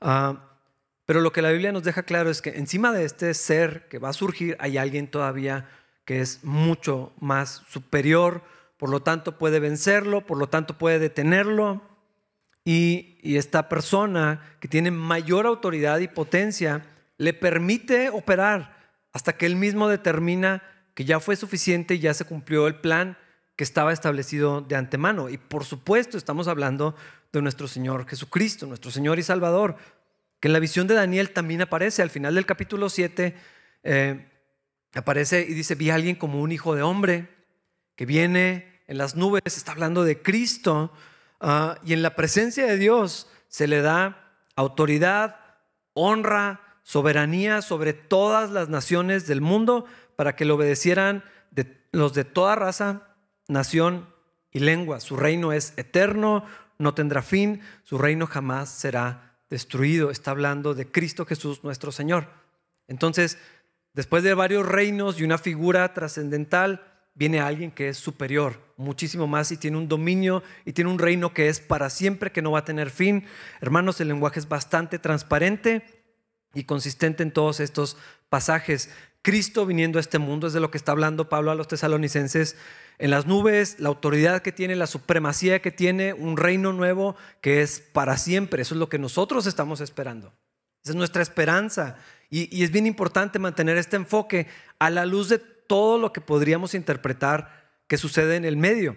Ah, 0.00 0.50
pero 1.06 1.20
lo 1.20 1.32
que 1.32 1.42
la 1.42 1.52
Biblia 1.52 1.70
nos 1.70 1.84
deja 1.84 2.02
claro 2.02 2.30
es 2.30 2.42
que 2.42 2.50
encima 2.56 2.92
de 2.92 3.04
este 3.04 3.32
ser 3.34 3.86
que 3.88 3.98
va 3.98 4.08
a 4.08 4.14
surgir 4.14 4.56
hay 4.58 4.78
alguien 4.78 5.06
todavía 5.06 5.68
que 6.04 6.20
es 6.20 6.42
mucho 6.42 7.12
más 7.20 7.62
superior, 7.68 8.42
por 8.78 8.88
lo 8.88 9.00
tanto 9.00 9.38
puede 9.38 9.60
vencerlo, 9.60 10.26
por 10.26 10.38
lo 10.38 10.48
tanto 10.48 10.76
puede 10.76 10.98
detenerlo, 10.98 11.82
y, 12.64 13.18
y 13.22 13.36
esta 13.36 13.68
persona 13.68 14.56
que 14.58 14.68
tiene 14.68 14.90
mayor 14.90 15.46
autoridad 15.46 15.98
y 15.98 16.08
potencia 16.08 16.86
le 17.18 17.34
permite 17.34 18.08
operar 18.08 18.78
hasta 19.12 19.34
que 19.34 19.44
él 19.44 19.56
mismo 19.56 19.88
determina 19.88 20.62
que 20.94 21.04
ya 21.04 21.20
fue 21.20 21.36
suficiente 21.36 21.94
y 21.94 21.98
ya 21.98 22.14
se 22.14 22.24
cumplió 22.24 22.66
el 22.66 22.76
plan 22.76 23.18
que 23.56 23.64
estaba 23.64 23.92
establecido 23.92 24.60
de 24.60 24.76
antemano. 24.76 25.28
Y 25.28 25.38
por 25.38 25.64
supuesto 25.64 26.18
estamos 26.18 26.48
hablando 26.48 26.94
de 27.32 27.42
nuestro 27.42 27.68
Señor 27.68 28.06
Jesucristo, 28.08 28.66
nuestro 28.66 28.90
Señor 28.90 29.18
y 29.18 29.22
Salvador, 29.22 29.76
que 30.40 30.48
en 30.48 30.52
la 30.52 30.58
visión 30.58 30.86
de 30.86 30.94
Daniel 30.94 31.30
también 31.30 31.62
aparece. 31.62 32.02
Al 32.02 32.10
final 32.10 32.34
del 32.34 32.46
capítulo 32.46 32.88
7 32.88 33.34
eh, 33.82 34.28
aparece 34.94 35.46
y 35.48 35.54
dice, 35.54 35.74
vi 35.74 35.90
a 35.90 35.94
alguien 35.94 36.16
como 36.16 36.40
un 36.40 36.52
hijo 36.52 36.74
de 36.74 36.82
hombre 36.82 37.28
que 37.96 38.06
viene 38.06 38.82
en 38.86 38.98
las 38.98 39.16
nubes, 39.16 39.42
está 39.46 39.72
hablando 39.72 40.04
de 40.04 40.20
Cristo, 40.20 40.92
ah, 41.40 41.78
y 41.84 41.92
en 41.92 42.02
la 42.02 42.14
presencia 42.14 42.66
de 42.66 42.76
Dios 42.76 43.28
se 43.48 43.66
le 43.66 43.80
da 43.80 44.34
autoridad, 44.56 45.36
honra, 45.94 46.60
soberanía 46.82 47.62
sobre 47.62 47.92
todas 47.92 48.50
las 48.50 48.68
naciones 48.68 49.26
del 49.26 49.40
mundo 49.40 49.86
para 50.16 50.36
que 50.36 50.44
le 50.44 50.52
obedecieran 50.52 51.24
de, 51.50 51.82
los 51.92 52.12
de 52.12 52.24
toda 52.24 52.56
raza, 52.56 53.13
nación 53.48 54.08
y 54.50 54.60
lengua. 54.60 55.00
Su 55.00 55.16
reino 55.16 55.52
es 55.52 55.74
eterno, 55.76 56.44
no 56.78 56.94
tendrá 56.94 57.22
fin, 57.22 57.60
su 57.82 57.98
reino 57.98 58.26
jamás 58.26 58.70
será 58.70 59.38
destruido. 59.50 60.10
Está 60.10 60.30
hablando 60.30 60.74
de 60.74 60.90
Cristo 60.90 61.26
Jesús 61.26 61.62
nuestro 61.64 61.92
Señor. 61.92 62.28
Entonces, 62.88 63.38
después 63.92 64.22
de 64.22 64.34
varios 64.34 64.66
reinos 64.66 65.20
y 65.20 65.24
una 65.24 65.38
figura 65.38 65.92
trascendental, 65.92 66.82
viene 67.14 67.40
alguien 67.40 67.70
que 67.70 67.88
es 67.88 67.96
superior, 67.96 68.60
muchísimo 68.76 69.26
más, 69.26 69.52
y 69.52 69.56
tiene 69.56 69.76
un 69.76 69.88
dominio 69.88 70.42
y 70.64 70.72
tiene 70.72 70.90
un 70.90 70.98
reino 70.98 71.32
que 71.32 71.48
es 71.48 71.60
para 71.60 71.90
siempre, 71.90 72.32
que 72.32 72.42
no 72.42 72.50
va 72.50 72.60
a 72.60 72.64
tener 72.64 72.90
fin. 72.90 73.24
Hermanos, 73.60 74.00
el 74.00 74.08
lenguaje 74.08 74.40
es 74.40 74.48
bastante 74.48 74.98
transparente 74.98 75.84
y 76.54 76.64
consistente 76.64 77.22
en 77.22 77.32
todos 77.32 77.60
estos 77.60 77.96
pasajes. 78.28 78.90
Cristo 79.24 79.64
viniendo 79.64 79.98
a 79.98 80.00
este 80.02 80.18
mundo 80.18 80.46
es 80.46 80.52
de 80.52 80.60
lo 80.60 80.70
que 80.70 80.76
está 80.76 80.92
hablando 80.92 81.30
Pablo 81.30 81.50
a 81.50 81.54
los 81.54 81.66
tesalonicenses. 81.66 82.56
En 82.98 83.10
las 83.10 83.24
nubes, 83.26 83.80
la 83.80 83.88
autoridad 83.88 84.42
que 84.42 84.52
tiene, 84.52 84.76
la 84.76 84.86
supremacía 84.86 85.62
que 85.62 85.70
tiene, 85.70 86.12
un 86.12 86.36
reino 86.36 86.74
nuevo 86.74 87.16
que 87.40 87.62
es 87.62 87.80
para 87.80 88.18
siempre. 88.18 88.60
Eso 88.60 88.74
es 88.74 88.78
lo 88.78 88.90
que 88.90 88.98
nosotros 88.98 89.46
estamos 89.46 89.80
esperando. 89.80 90.34
Es 90.84 90.94
nuestra 90.94 91.22
esperanza. 91.22 91.96
Y, 92.28 92.54
y 92.54 92.64
es 92.64 92.70
bien 92.70 92.86
importante 92.86 93.38
mantener 93.38 93.78
este 93.78 93.96
enfoque 93.96 94.46
a 94.78 94.90
la 94.90 95.06
luz 95.06 95.30
de 95.30 95.38
todo 95.38 95.96
lo 95.96 96.12
que 96.12 96.20
podríamos 96.20 96.74
interpretar 96.74 97.64
que 97.86 97.96
sucede 97.96 98.36
en 98.36 98.44
el 98.44 98.58
medio. 98.58 98.94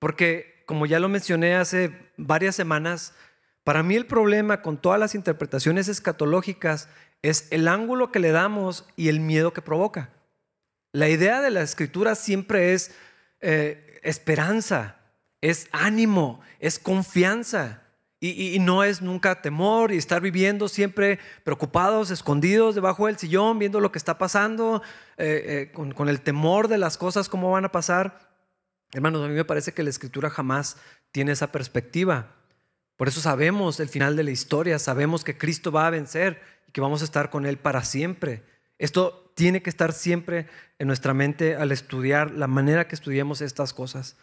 Porque, 0.00 0.64
como 0.66 0.86
ya 0.86 0.98
lo 0.98 1.08
mencioné 1.08 1.54
hace 1.54 2.10
varias 2.16 2.56
semanas, 2.56 3.14
para 3.62 3.84
mí 3.84 3.94
el 3.94 4.06
problema 4.06 4.60
con 4.60 4.76
todas 4.76 4.98
las 4.98 5.14
interpretaciones 5.14 5.86
escatológicas 5.86 6.88
es 7.22 7.46
el 7.50 7.68
ángulo 7.68 8.10
que 8.10 8.18
le 8.18 8.32
damos 8.32 8.84
y 8.96 9.08
el 9.08 9.20
miedo 9.20 9.52
que 9.52 9.62
provoca. 9.62 10.10
La 10.92 11.08
idea 11.08 11.40
de 11.40 11.50
la 11.50 11.62
escritura 11.62 12.14
siempre 12.14 12.74
es 12.74 12.94
eh, 13.40 14.00
esperanza, 14.02 14.96
es 15.40 15.68
ánimo, 15.72 16.40
es 16.58 16.78
confianza. 16.78 17.78
Y, 18.24 18.60
no 18.60 18.84
es 18.84 19.02
nunca 19.02 19.42
temor 19.42 19.90
y 19.90 19.96
estar 19.96 20.20
viviendo 20.20 20.68
siempre 20.68 21.18
preocupados, 21.42 22.12
escondidos 22.12 22.76
debajo 22.76 23.08
del 23.08 23.18
sillón, 23.18 23.58
viendo 23.58 23.80
lo 23.80 23.90
que 23.90 23.98
está 23.98 24.16
pasando, 24.16 24.80
eh, 25.16 25.42
eh, 25.44 25.72
con, 25.72 25.90
con 25.90 26.08
el 26.08 26.20
temor 26.20 26.68
de 26.68 26.78
las 26.78 26.96
cosas, 26.96 27.28
cómo 27.28 27.50
van 27.50 27.64
a 27.64 27.72
pasar. 27.72 28.30
Hermanos, 28.92 29.24
a 29.24 29.28
mí 29.28 29.34
me 29.34 29.44
parece 29.44 29.72
que 29.72 29.82
la 29.82 29.90
escritura 29.90 30.30
jamás 30.30 30.76
tiene 31.10 31.32
esa 31.32 31.50
perspectiva. 31.50 32.36
Por 32.96 33.08
eso 33.08 33.20
sabemos 33.20 33.80
el 33.80 33.88
final 33.88 34.16
de 34.16 34.24
la 34.24 34.30
historia, 34.30 34.78
sabemos 34.78 35.24
que 35.24 35.36
Cristo 35.36 35.72
va 35.72 35.86
a 35.86 35.90
vencer 35.90 36.40
y 36.68 36.72
que 36.72 36.80
vamos 36.80 37.02
a 37.02 37.04
estar 37.04 37.30
con 37.30 37.46
Él 37.46 37.58
para 37.58 37.84
siempre. 37.84 38.44
Esto 38.78 39.32
tiene 39.34 39.62
que 39.62 39.70
estar 39.70 39.92
siempre 39.92 40.46
en 40.78 40.86
nuestra 40.86 41.14
mente 41.14 41.56
al 41.56 41.72
estudiar 41.72 42.32
la 42.32 42.46
manera 42.46 42.86
que 42.86 42.94
estudiemos 42.94 43.40
estas 43.40 43.72
cosas. 43.72 44.16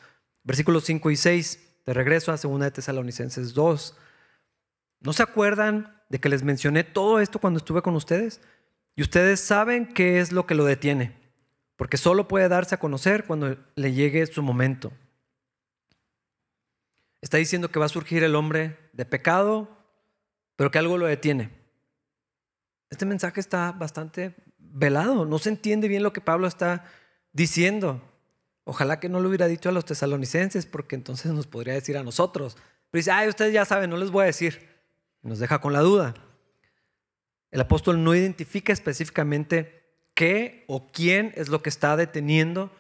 Versículos 0.43 0.83
5 0.85 1.11
y 1.11 1.15
6, 1.15 1.59
de 1.85 1.93
regreso 1.93 2.31
a 2.31 2.37
2 2.37 2.59
de 2.59 2.71
Tesalonicenses 2.71 3.53
2. 3.53 3.97
¿No 5.01 5.13
se 5.13 5.23
acuerdan 5.23 6.01
de 6.09 6.19
que 6.19 6.29
les 6.29 6.43
mencioné 6.43 6.83
todo 6.83 7.19
esto 7.19 7.39
cuando 7.39 7.57
estuve 7.57 7.81
con 7.81 7.95
ustedes? 7.95 8.41
Y 8.95 9.01
ustedes 9.01 9.39
saben 9.39 9.93
qué 9.93 10.19
es 10.19 10.31
lo 10.31 10.45
que 10.45 10.55
lo 10.55 10.65
detiene, 10.65 11.15
porque 11.77 11.97
solo 11.97 12.27
puede 12.27 12.49
darse 12.49 12.75
a 12.75 12.79
conocer 12.79 13.23
cuando 13.25 13.57
le 13.75 13.93
llegue 13.93 14.25
su 14.27 14.43
momento. 14.43 14.91
Está 17.21 17.37
diciendo 17.37 17.69
que 17.69 17.79
va 17.79 17.85
a 17.85 17.89
surgir 17.89 18.23
el 18.23 18.35
hombre 18.35 18.77
de 18.93 19.05
pecado, 19.05 19.69
pero 20.55 20.71
que 20.71 20.79
algo 20.79 20.97
lo 20.97 21.05
detiene. 21.05 21.51
Este 22.89 23.05
mensaje 23.05 23.39
está 23.39 23.71
bastante 23.71 24.35
velado, 24.57 25.25
no 25.25 25.39
se 25.39 25.49
entiende 25.49 25.87
bien 25.87 26.03
lo 26.03 26.13
que 26.13 26.21
Pablo 26.21 26.47
está 26.47 26.85
diciendo. 27.33 28.01
Ojalá 28.63 28.99
que 28.99 29.09
no 29.09 29.19
lo 29.19 29.29
hubiera 29.29 29.47
dicho 29.47 29.69
a 29.69 29.71
los 29.71 29.85
tesalonicenses, 29.85 30.65
porque 30.65 30.95
entonces 30.95 31.31
nos 31.31 31.47
podría 31.47 31.73
decir 31.73 31.97
a 31.97 32.03
nosotros. 32.03 32.55
Pero 32.91 32.99
dice, 32.99 33.11
ay, 33.11 33.27
ustedes 33.27 33.53
ya 33.53 33.65
saben, 33.65 33.89
no 33.89 33.97
les 33.97 34.11
voy 34.11 34.23
a 34.23 34.27
decir. 34.27 34.67
Nos 35.21 35.39
deja 35.39 35.59
con 35.59 35.73
la 35.73 35.81
duda. 35.81 36.13
El 37.51 37.61
apóstol 37.61 38.03
no 38.03 38.15
identifica 38.15 38.71
específicamente 38.71 39.97
qué 40.13 40.65
o 40.67 40.91
quién 40.91 41.33
es 41.35 41.49
lo 41.49 41.61
que 41.61 41.69
está 41.69 41.95
deteniendo 41.95 42.71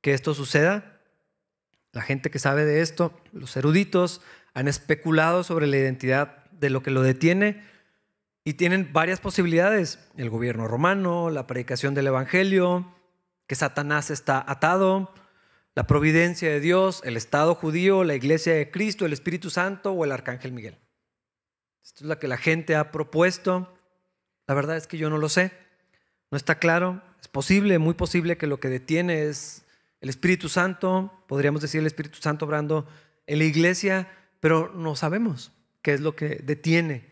que 0.00 0.14
esto 0.14 0.34
suceda, 0.34 0.99
la 1.92 2.02
gente 2.02 2.30
que 2.30 2.38
sabe 2.38 2.64
de 2.64 2.80
esto, 2.80 3.12
los 3.32 3.56
eruditos, 3.56 4.20
han 4.54 4.68
especulado 4.68 5.44
sobre 5.44 5.66
la 5.66 5.76
identidad 5.76 6.44
de 6.52 6.70
lo 6.70 6.82
que 6.82 6.90
lo 6.90 7.02
detiene 7.02 7.62
y 8.44 8.54
tienen 8.54 8.92
varias 8.92 9.20
posibilidades. 9.20 9.98
El 10.16 10.30
gobierno 10.30 10.68
romano, 10.68 11.30
la 11.30 11.46
predicación 11.46 11.94
del 11.94 12.08
Evangelio, 12.08 12.94
que 13.46 13.54
Satanás 13.54 14.10
está 14.10 14.44
atado, 14.46 15.12
la 15.74 15.86
providencia 15.86 16.50
de 16.50 16.60
Dios, 16.60 17.00
el 17.04 17.16
Estado 17.16 17.54
judío, 17.54 18.04
la 18.04 18.14
iglesia 18.14 18.54
de 18.54 18.70
Cristo, 18.70 19.06
el 19.06 19.12
Espíritu 19.12 19.50
Santo 19.50 19.92
o 19.92 20.04
el 20.04 20.12
Arcángel 20.12 20.52
Miguel. 20.52 20.78
Esto 21.82 22.04
es 22.04 22.08
lo 22.08 22.18
que 22.18 22.28
la 22.28 22.36
gente 22.36 22.76
ha 22.76 22.92
propuesto. 22.92 23.76
La 24.46 24.54
verdad 24.54 24.76
es 24.76 24.86
que 24.86 24.98
yo 24.98 25.10
no 25.10 25.18
lo 25.18 25.28
sé. 25.28 25.52
No 26.30 26.36
está 26.36 26.58
claro. 26.58 27.02
Es 27.20 27.28
posible, 27.28 27.78
muy 27.78 27.94
posible 27.94 28.36
que 28.36 28.46
lo 28.46 28.60
que 28.60 28.68
detiene 28.68 29.24
es 29.24 29.64
el 30.00 30.08
Espíritu 30.08 30.48
Santo, 30.48 31.24
podríamos 31.28 31.62
decir 31.62 31.80
el 31.80 31.86
Espíritu 31.86 32.18
Santo 32.20 32.44
obrando 32.44 32.86
en 33.26 33.38
la 33.38 33.44
iglesia, 33.44 34.08
pero 34.40 34.72
no 34.74 34.96
sabemos 34.96 35.52
qué 35.82 35.94
es 35.94 36.00
lo 36.00 36.16
que 36.16 36.40
detiene. 36.42 37.10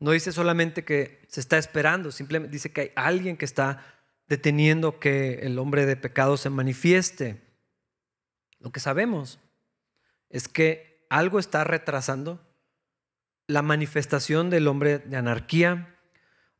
No 0.00 0.10
dice 0.10 0.32
solamente 0.32 0.84
que 0.84 1.22
se 1.28 1.40
está 1.40 1.58
esperando, 1.58 2.10
simplemente 2.10 2.52
dice 2.52 2.72
que 2.72 2.80
hay 2.80 2.92
alguien 2.96 3.36
que 3.36 3.44
está 3.44 3.84
deteniendo 4.28 4.98
que 4.98 5.40
el 5.42 5.58
hombre 5.58 5.86
de 5.86 5.96
pecado 5.96 6.36
se 6.36 6.50
manifieste. 6.50 7.42
Lo 8.58 8.72
que 8.72 8.80
sabemos 8.80 9.38
es 10.30 10.48
que 10.48 11.06
algo 11.10 11.38
está 11.38 11.64
retrasando 11.64 12.40
la 13.46 13.62
manifestación 13.62 14.48
del 14.48 14.68
hombre 14.68 14.98
de 14.98 15.16
anarquía, 15.16 15.94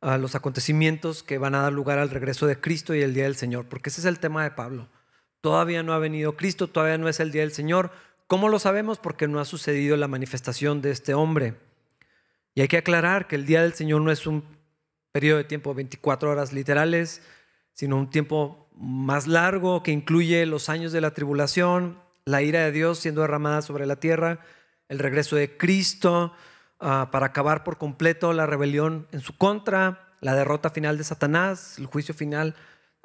a 0.01 0.19
los 0.19 0.35
acontecimientos 0.35 1.23
que 1.23 1.39
van 1.39 1.55
a 1.55 1.61
dar 1.61 1.73
lugar 1.73 1.97
al 1.97 2.11
regreso 2.11 2.45
de 2.45 2.59
Cristo 2.59 2.93
y 2.93 3.01
el 3.01 3.15
día 3.15 3.23
del 3.23 3.35
Señor, 3.35 3.67
porque 3.67 3.89
ese 3.89 4.01
es 4.01 4.05
el 4.05 4.19
tema 4.19 4.43
de 4.43 4.51
Pablo. 4.51 4.87
Todavía 5.45 5.83
no 5.83 5.93
ha 5.93 5.99
venido 5.99 6.35
Cristo, 6.35 6.65
todavía 6.65 6.97
no 6.97 7.07
es 7.07 7.19
el 7.19 7.31
día 7.31 7.43
del 7.43 7.51
Señor. 7.51 7.91
¿Cómo 8.25 8.49
lo 8.49 8.57
sabemos? 8.57 8.97
Porque 8.97 9.27
no 9.27 9.39
ha 9.39 9.45
sucedido 9.45 9.95
la 9.95 10.07
manifestación 10.07 10.81
de 10.81 10.89
este 10.89 11.13
hombre. 11.13 11.53
Y 12.55 12.61
hay 12.61 12.67
que 12.67 12.79
aclarar 12.79 13.27
que 13.27 13.35
el 13.35 13.45
día 13.45 13.61
del 13.61 13.75
Señor 13.75 14.01
no 14.01 14.09
es 14.09 14.25
un 14.25 14.43
periodo 15.11 15.37
de 15.37 15.43
tiempo 15.43 15.69
de 15.69 15.75
24 15.75 16.31
horas 16.31 16.51
literales, 16.51 17.21
sino 17.73 17.95
un 17.95 18.09
tiempo 18.09 18.71
más 18.75 19.27
largo 19.27 19.83
que 19.83 19.91
incluye 19.91 20.47
los 20.47 20.67
años 20.67 20.91
de 20.91 21.01
la 21.01 21.13
tribulación, 21.13 21.99
la 22.25 22.41
ira 22.41 22.61
de 22.61 22.71
Dios 22.71 22.97
siendo 22.97 23.21
derramada 23.21 23.61
sobre 23.61 23.85
la 23.85 23.97
tierra, 23.97 24.39
el 24.89 24.97
regreso 24.97 25.35
de 25.35 25.57
Cristo 25.57 26.33
ah, 26.79 27.09
para 27.11 27.27
acabar 27.27 27.63
por 27.63 27.77
completo 27.77 28.33
la 28.33 28.47
rebelión 28.47 29.07
en 29.11 29.19
su 29.19 29.37
contra, 29.37 30.11
la 30.21 30.33
derrota 30.33 30.71
final 30.71 30.97
de 30.97 31.03
Satanás, 31.03 31.77
el 31.77 31.85
juicio 31.85 32.15
final 32.15 32.55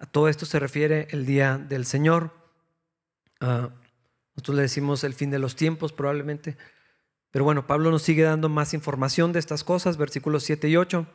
a 0.01 0.07
todo 0.07 0.29
esto 0.29 0.47
se 0.47 0.59
refiere 0.59 1.09
el 1.11 1.27
día 1.27 1.59
del 1.59 1.85
Señor. 1.85 2.31
Ah, 3.41 3.69
nosotros 4.35 4.57
le 4.57 4.63
decimos 4.63 5.05
el 5.05 5.13
fin 5.13 5.31
de 5.31 5.39
los 5.39 5.57
tiempos 5.57 5.93
probablemente. 5.93 6.57
Pero 7.31 7.45
bueno, 7.45 7.67
Pablo 7.67 7.91
nos 7.91 8.03
sigue 8.03 8.23
dando 8.23 8.49
más 8.49 8.73
información 8.73 9.33
de 9.33 9.39
estas 9.39 9.63
cosas, 9.63 9.99
versículos 9.99 10.43
7 10.45 10.69
y 10.71 10.77
8. 10.77 11.07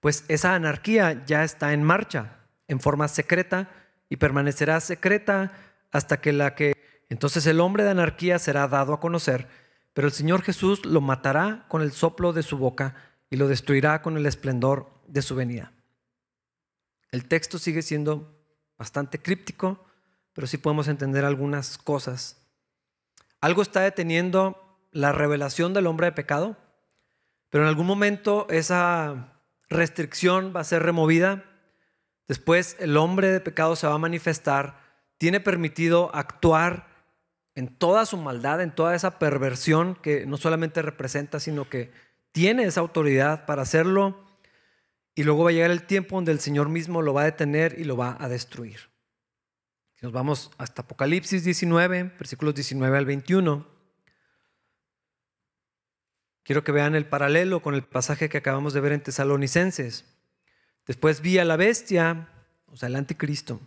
Pues 0.00 0.24
esa 0.28 0.54
anarquía 0.54 1.24
ya 1.26 1.44
está 1.44 1.74
en 1.74 1.82
marcha, 1.82 2.38
en 2.66 2.80
forma 2.80 3.08
secreta, 3.08 3.70
y 4.08 4.16
permanecerá 4.16 4.80
secreta 4.80 5.52
hasta 5.92 6.20
que 6.22 6.32
la 6.32 6.54
que... 6.54 6.74
Entonces 7.10 7.46
el 7.46 7.60
hombre 7.60 7.84
de 7.84 7.90
anarquía 7.90 8.38
será 8.38 8.66
dado 8.68 8.94
a 8.94 9.00
conocer, 9.00 9.48
pero 9.92 10.06
el 10.08 10.14
Señor 10.14 10.42
Jesús 10.42 10.86
lo 10.86 11.02
matará 11.02 11.66
con 11.68 11.82
el 11.82 11.92
soplo 11.92 12.32
de 12.32 12.42
su 12.42 12.56
boca 12.56 12.94
y 13.28 13.36
lo 13.36 13.48
destruirá 13.48 14.00
con 14.00 14.16
el 14.16 14.24
esplendor 14.24 14.88
de 15.06 15.20
su 15.20 15.34
venida. 15.34 15.72
El 17.14 17.26
texto 17.26 17.60
sigue 17.60 17.82
siendo 17.82 18.44
bastante 18.76 19.22
críptico, 19.22 19.86
pero 20.32 20.48
sí 20.48 20.58
podemos 20.58 20.88
entender 20.88 21.24
algunas 21.24 21.78
cosas. 21.78 22.44
Algo 23.40 23.62
está 23.62 23.82
deteniendo 23.82 24.80
la 24.90 25.12
revelación 25.12 25.74
del 25.74 25.86
hombre 25.86 26.06
de 26.06 26.12
pecado, 26.12 26.56
pero 27.50 27.62
en 27.62 27.68
algún 27.68 27.86
momento 27.86 28.48
esa 28.50 29.40
restricción 29.68 30.52
va 30.56 30.62
a 30.62 30.64
ser 30.64 30.82
removida. 30.82 31.44
Después 32.26 32.74
el 32.80 32.96
hombre 32.96 33.30
de 33.30 33.38
pecado 33.38 33.76
se 33.76 33.86
va 33.86 33.94
a 33.94 33.98
manifestar, 33.98 34.80
tiene 35.16 35.38
permitido 35.38 36.12
actuar 36.16 36.88
en 37.54 37.68
toda 37.68 38.06
su 38.06 38.16
maldad, 38.16 38.60
en 38.60 38.74
toda 38.74 38.96
esa 38.96 39.20
perversión 39.20 39.94
que 39.94 40.26
no 40.26 40.36
solamente 40.36 40.82
representa, 40.82 41.38
sino 41.38 41.68
que 41.70 41.92
tiene 42.32 42.64
esa 42.64 42.80
autoridad 42.80 43.46
para 43.46 43.62
hacerlo. 43.62 44.23
Y 45.14 45.22
luego 45.22 45.44
va 45.44 45.50
a 45.50 45.52
llegar 45.52 45.70
el 45.70 45.86
tiempo 45.86 46.16
donde 46.16 46.32
el 46.32 46.40
Señor 46.40 46.68
mismo 46.68 47.02
lo 47.02 47.14
va 47.14 47.22
a 47.22 47.26
detener 47.26 47.78
y 47.78 47.84
lo 47.84 47.96
va 47.96 48.16
a 48.18 48.28
destruir. 48.28 48.90
Nos 50.02 50.12
vamos 50.12 50.50
hasta 50.58 50.82
Apocalipsis 50.82 51.44
19, 51.44 52.14
versículos 52.18 52.54
19 52.54 52.98
al 52.98 53.06
21. 53.06 53.66
Quiero 56.42 56.62
que 56.62 56.72
vean 56.72 56.94
el 56.94 57.06
paralelo 57.06 57.62
con 57.62 57.74
el 57.74 57.84
pasaje 57.84 58.28
que 58.28 58.38
acabamos 58.38 58.74
de 58.74 58.80
ver 58.80 58.92
en 58.92 59.02
Tesalonicenses. 59.02 60.04
Después 60.86 61.22
vi 61.22 61.38
a 61.38 61.44
la 61.46 61.56
bestia, 61.56 62.28
o 62.66 62.76
sea, 62.76 62.88
el 62.88 62.96
anticristo, 62.96 63.60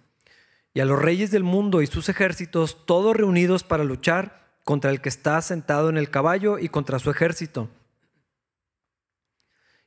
y 0.76 0.80
a 0.80 0.86
los 0.86 1.02
reyes 1.02 1.32
del 1.32 1.44
mundo 1.44 1.82
y 1.82 1.88
sus 1.88 2.08
ejércitos, 2.08 2.86
todos 2.86 3.16
reunidos 3.16 3.64
para 3.64 3.84
luchar 3.84 4.60
contra 4.64 4.92
el 4.92 5.02
que 5.02 5.10
está 5.10 5.42
sentado 5.42 5.90
en 5.90 5.98
el 5.98 6.12
caballo 6.12 6.60
y 6.60 6.70
contra 6.70 7.00
su 7.00 7.10
ejército. 7.10 7.68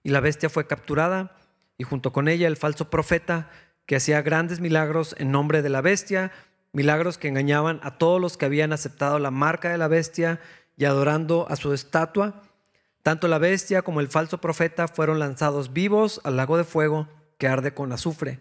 Y 0.03 0.09
la 0.09 0.19
bestia 0.19 0.51
fue 0.51 0.67
capturada, 0.67 1.37
y 1.81 1.83
junto 1.83 2.13
con 2.13 2.29
ella 2.29 2.47
el 2.47 2.59
falso 2.59 2.91
profeta, 2.91 3.49
que 3.87 3.97
hacía 3.97 4.21
grandes 4.21 4.61
milagros 4.61 5.17
en 5.19 5.33
nombre 5.33 5.63
de 5.63 5.71
la 5.71 5.81
bestia, 5.81 6.31
milagros 6.75 7.17
que 7.17 7.29
engañaban 7.29 7.81
a 7.83 7.97
todos 7.97 8.21
los 8.21 8.37
que 8.37 8.45
habían 8.45 8.75
aceptado 8.75 9.19
la 9.19 9.31
marca 9.31 9.71
de 9.71 9.79
la 9.79 9.89
bestia 9.89 10.41
y 10.77 10.85
adorando 10.85 11.47
a 11.49 11.57
su 11.57 11.73
estatua. 11.73 12.43
Tanto 13.03 13.29
la 13.29 13.39
bestia 13.39 13.81
como 13.81 14.01
el 14.01 14.09
falso 14.09 14.43
profeta 14.43 14.89
fueron 14.89 15.19
lanzados 15.19 15.73
vivos 15.73 16.21
al 16.23 16.37
lago 16.37 16.59
de 16.59 16.65
fuego 16.65 17.09
que 17.39 17.49
arde 17.49 17.73
con 17.73 17.93
azufre. 17.93 18.41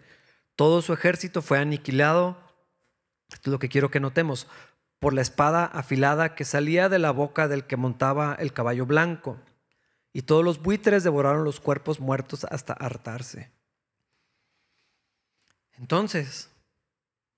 Todo 0.54 0.82
su 0.82 0.92
ejército 0.92 1.40
fue 1.40 1.58
aniquilado, 1.58 2.36
esto 3.32 3.48
es 3.48 3.52
lo 3.52 3.58
que 3.58 3.70
quiero 3.70 3.90
que 3.90 4.00
notemos, 4.00 4.48
por 4.98 5.14
la 5.14 5.22
espada 5.22 5.64
afilada 5.64 6.34
que 6.34 6.44
salía 6.44 6.90
de 6.90 6.98
la 6.98 7.10
boca 7.10 7.48
del 7.48 7.64
que 7.64 7.78
montaba 7.78 8.36
el 8.38 8.52
caballo 8.52 8.84
blanco. 8.84 9.38
Y 10.12 10.22
todos 10.22 10.44
los 10.44 10.60
buitres 10.60 11.04
devoraron 11.04 11.44
los 11.44 11.60
cuerpos 11.60 12.00
muertos 12.00 12.44
hasta 12.44 12.72
hartarse. 12.72 13.50
Entonces, 15.78 16.50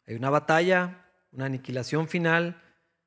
hay 0.07 0.17
una 0.17 0.31
batalla, 0.31 1.07
una 1.31 1.47
aniquilación 1.47 2.09
final, 2.09 2.61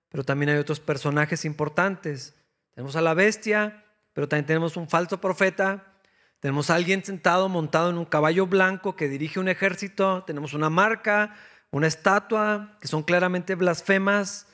pero 0.10 0.24
también 0.24 0.50
hay 0.50 0.58
otros 0.58 0.80
personajes 0.80 1.46
importantes. 1.46 2.36
Tenemos 2.74 2.96
a 2.96 3.02
la 3.02 3.14
bestia, 3.14 3.84
pero 4.14 4.30
también 4.30 4.46
tenemos 4.46 4.78
un 4.78 4.88
falso 4.88 5.20
profeta, 5.20 5.94
tenemos 6.40 6.70
a 6.70 6.76
alguien 6.76 7.04
sentado 7.04 7.50
montado 7.50 7.90
en 7.90 7.98
un 7.98 8.06
caballo 8.06 8.48
blanco 8.48 8.96
que 8.96 9.10
dirige 9.10 9.40
un 9.40 9.50
ejército, 9.50 10.24
tenemos 10.26 10.54
una 10.54 10.70
marca, 10.70 11.36
una 11.72 11.88
estatua, 11.88 12.78
que 12.80 12.88
son 12.88 13.04
claramente 13.04 13.56
blasfemas. 13.56 14.48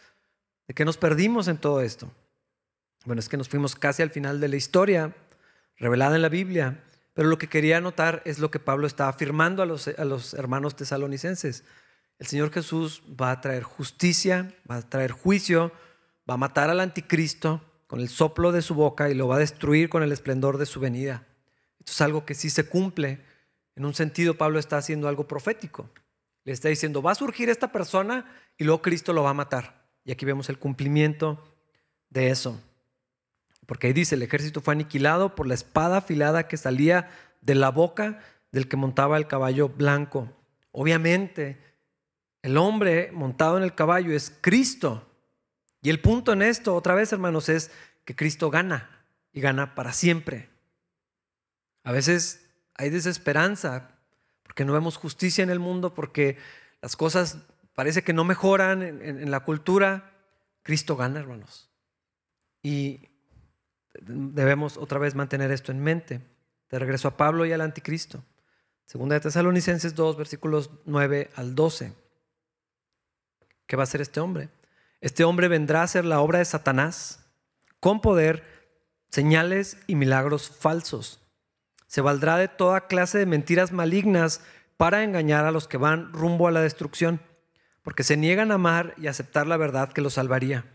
¿De 0.67 0.73
qué 0.73 0.85
nos 0.85 0.97
perdimos 0.97 1.47
en 1.47 1.57
todo 1.57 1.81
esto? 1.81 2.09
Bueno, 3.05 3.19
es 3.19 3.29
que 3.29 3.37
nos 3.37 3.49
fuimos 3.49 3.75
casi 3.75 4.03
al 4.03 4.11
final 4.11 4.39
de 4.39 4.47
la 4.47 4.55
historia 4.55 5.15
revelada 5.77 6.15
en 6.15 6.21
la 6.21 6.29
Biblia, 6.29 6.83
pero 7.13 7.27
lo 7.27 7.37
que 7.37 7.49
quería 7.49 7.81
notar 7.81 8.21
es 8.25 8.39
lo 8.39 8.51
que 8.51 8.59
Pablo 8.59 8.85
está 8.85 9.09
afirmando 9.09 9.63
a 9.63 9.65
los, 9.65 9.87
a 9.87 10.05
los 10.05 10.33
hermanos 10.33 10.75
tesalonicenses. 10.75 11.63
El 12.19 12.27
Señor 12.27 12.51
Jesús 12.51 13.01
va 13.19 13.31
a 13.31 13.41
traer 13.41 13.63
justicia, 13.63 14.53
va 14.69 14.77
a 14.77 14.81
traer 14.89 15.11
juicio, 15.11 15.71
va 16.29 16.35
a 16.35 16.37
matar 16.37 16.69
al 16.69 16.79
anticristo, 16.79 17.61
con 17.91 17.99
el 17.99 18.07
soplo 18.07 18.53
de 18.53 18.61
su 18.61 18.73
boca 18.73 19.09
y 19.09 19.13
lo 19.13 19.27
va 19.27 19.35
a 19.35 19.39
destruir 19.39 19.89
con 19.89 20.01
el 20.01 20.13
esplendor 20.13 20.57
de 20.57 20.65
su 20.65 20.79
venida. 20.79 21.27
Esto 21.79 21.91
es 21.91 21.99
algo 21.99 22.25
que 22.25 22.35
sí 22.35 22.49
se 22.49 22.65
cumple. 22.65 23.19
En 23.75 23.83
un 23.83 23.93
sentido, 23.93 24.37
Pablo 24.37 24.59
está 24.59 24.77
haciendo 24.77 25.09
algo 25.09 25.27
profético. 25.27 25.89
Le 26.45 26.53
está 26.53 26.69
diciendo, 26.69 27.01
va 27.01 27.11
a 27.11 27.15
surgir 27.15 27.49
esta 27.49 27.73
persona 27.73 28.33
y 28.57 28.63
luego 28.63 28.81
Cristo 28.81 29.11
lo 29.11 29.23
va 29.23 29.31
a 29.31 29.33
matar. 29.33 29.89
Y 30.05 30.13
aquí 30.13 30.23
vemos 30.23 30.47
el 30.47 30.57
cumplimiento 30.57 31.43
de 32.09 32.29
eso. 32.29 32.61
Porque 33.71 33.87
ahí 33.87 33.93
dice, 33.93 34.15
el 34.15 34.23
ejército 34.23 34.59
fue 34.59 34.73
aniquilado 34.73 35.33
por 35.33 35.47
la 35.47 35.53
espada 35.53 35.99
afilada 35.99 36.49
que 36.49 36.57
salía 36.57 37.09
de 37.39 37.55
la 37.55 37.69
boca 37.69 38.19
del 38.51 38.67
que 38.67 38.75
montaba 38.75 39.15
el 39.15 39.27
caballo 39.27 39.69
blanco. 39.69 40.29
Obviamente, 40.73 41.57
el 42.41 42.57
hombre 42.57 43.13
montado 43.13 43.55
en 43.55 43.63
el 43.63 43.73
caballo 43.73 44.13
es 44.13 44.29
Cristo. 44.41 45.09
Y 45.81 45.89
el 45.89 46.01
punto 46.01 46.33
en 46.33 46.41
esto, 46.41 46.75
otra 46.75 46.95
vez 46.95 47.13
hermanos, 47.13 47.47
es 47.47 47.71
que 48.03 48.13
Cristo 48.13 48.49
gana 48.49 49.05
y 49.31 49.39
gana 49.39 49.73
para 49.73 49.93
siempre. 49.93 50.49
A 51.85 51.93
veces 51.93 52.49
hay 52.73 52.89
desesperanza 52.89 53.91
porque 54.43 54.65
no 54.65 54.73
vemos 54.73 54.97
justicia 54.97 55.45
en 55.45 55.49
el 55.49 55.59
mundo, 55.59 55.93
porque 55.93 56.37
las 56.81 56.97
cosas 56.97 57.37
parece 57.73 58.03
que 58.03 58.11
no 58.11 58.25
mejoran 58.25 58.81
en, 58.81 59.31
la 59.31 59.45
cultura. 59.45 60.11
Cristo 60.61 60.97
gana, 60.97 61.21
hermanos. 61.21 61.69
Y 62.61 63.07
debemos 63.99 64.77
otra 64.77 64.99
vez 64.99 65.15
mantener 65.15 65.51
esto 65.51 65.71
en 65.71 65.81
mente. 65.81 66.21
De 66.69 66.79
regreso 66.79 67.07
a 67.07 67.17
Pablo 67.17 67.45
y 67.45 67.51
al 67.51 67.61
anticristo. 67.61 68.23
Segunda 68.85 69.15
de 69.15 69.21
Tesalonicenses 69.21 69.95
2, 69.95 70.17
versículos 70.17 70.69
9 70.85 71.29
al 71.35 71.55
12. 71.55 71.93
¿Qué 73.67 73.75
va 73.75 73.83
a 73.83 73.85
hacer 73.85 74.01
este 74.01 74.19
hombre? 74.19 74.49
Este 74.99 75.23
hombre 75.23 75.47
vendrá 75.47 75.83
a 75.83 75.87
ser 75.87 76.05
la 76.05 76.19
obra 76.21 76.39
de 76.39 76.45
Satanás 76.45 77.25
con 77.79 78.01
poder, 78.01 78.43
señales 79.09 79.77
y 79.87 79.95
milagros 79.95 80.49
falsos. 80.49 81.21
Se 81.87 82.01
valdrá 82.01 82.37
de 82.37 82.47
toda 82.47 82.87
clase 82.87 83.17
de 83.17 83.25
mentiras 83.25 83.71
malignas 83.71 84.41
para 84.77 85.03
engañar 85.03 85.45
a 85.45 85.51
los 85.51 85.67
que 85.67 85.77
van 85.77 86.13
rumbo 86.13 86.47
a 86.47 86.51
la 86.51 86.61
destrucción, 86.61 87.21
porque 87.81 88.03
se 88.03 88.17
niegan 88.17 88.51
a 88.51 88.55
amar 88.55 88.93
y 88.97 89.07
aceptar 89.07 89.47
la 89.47 89.57
verdad 89.57 89.91
que 89.91 90.01
los 90.01 90.13
salvaría. 90.13 90.65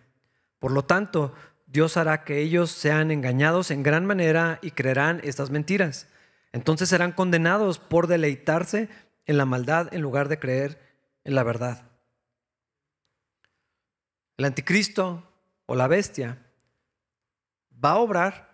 Por 0.59 0.73
lo 0.73 0.85
tanto, 0.85 1.35
Dios 1.67 1.97
hará 1.97 2.25
que 2.25 2.41
ellos 2.41 2.71
sean 2.71 3.11
engañados 3.11 3.71
en 3.71 3.83
gran 3.83 4.07
manera 4.07 4.59
y 4.63 4.71
creerán 4.71 5.21
estas 5.25 5.51
mentiras. 5.51 6.09
Entonces 6.53 6.89
serán 6.89 7.13
condenados 7.13 7.79
por 7.79 8.07
deleitarse 8.07 8.89
en 9.27 9.37
la 9.37 9.45
maldad 9.45 9.93
en 9.93 10.01
lugar 10.01 10.29
de 10.29 10.39
creer 10.39 10.81
en 11.25 11.35
la 11.35 11.43
verdad. 11.43 11.91
El 14.37 14.45
anticristo 14.45 15.29
o 15.67 15.75
la 15.75 15.89
bestia 15.89 16.39
va 17.85 17.91
a 17.93 17.99
obrar 17.99 18.47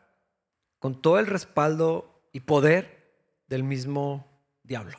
con 0.79 1.01
todo 1.01 1.19
el 1.19 1.27
respaldo 1.27 2.29
y 2.33 2.41
poder 2.41 3.03
del 3.47 3.63
mismo 3.63 4.27
diablo, 4.63 4.99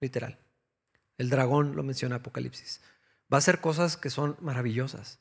literal. 0.00 0.38
El 1.18 1.30
dragón 1.30 1.76
lo 1.76 1.82
menciona 1.82 2.16
Apocalipsis. 2.16 2.80
Va 3.32 3.36
a 3.36 3.38
hacer 3.38 3.60
cosas 3.60 3.96
que 3.96 4.10
son 4.10 4.36
maravillosas. 4.40 5.18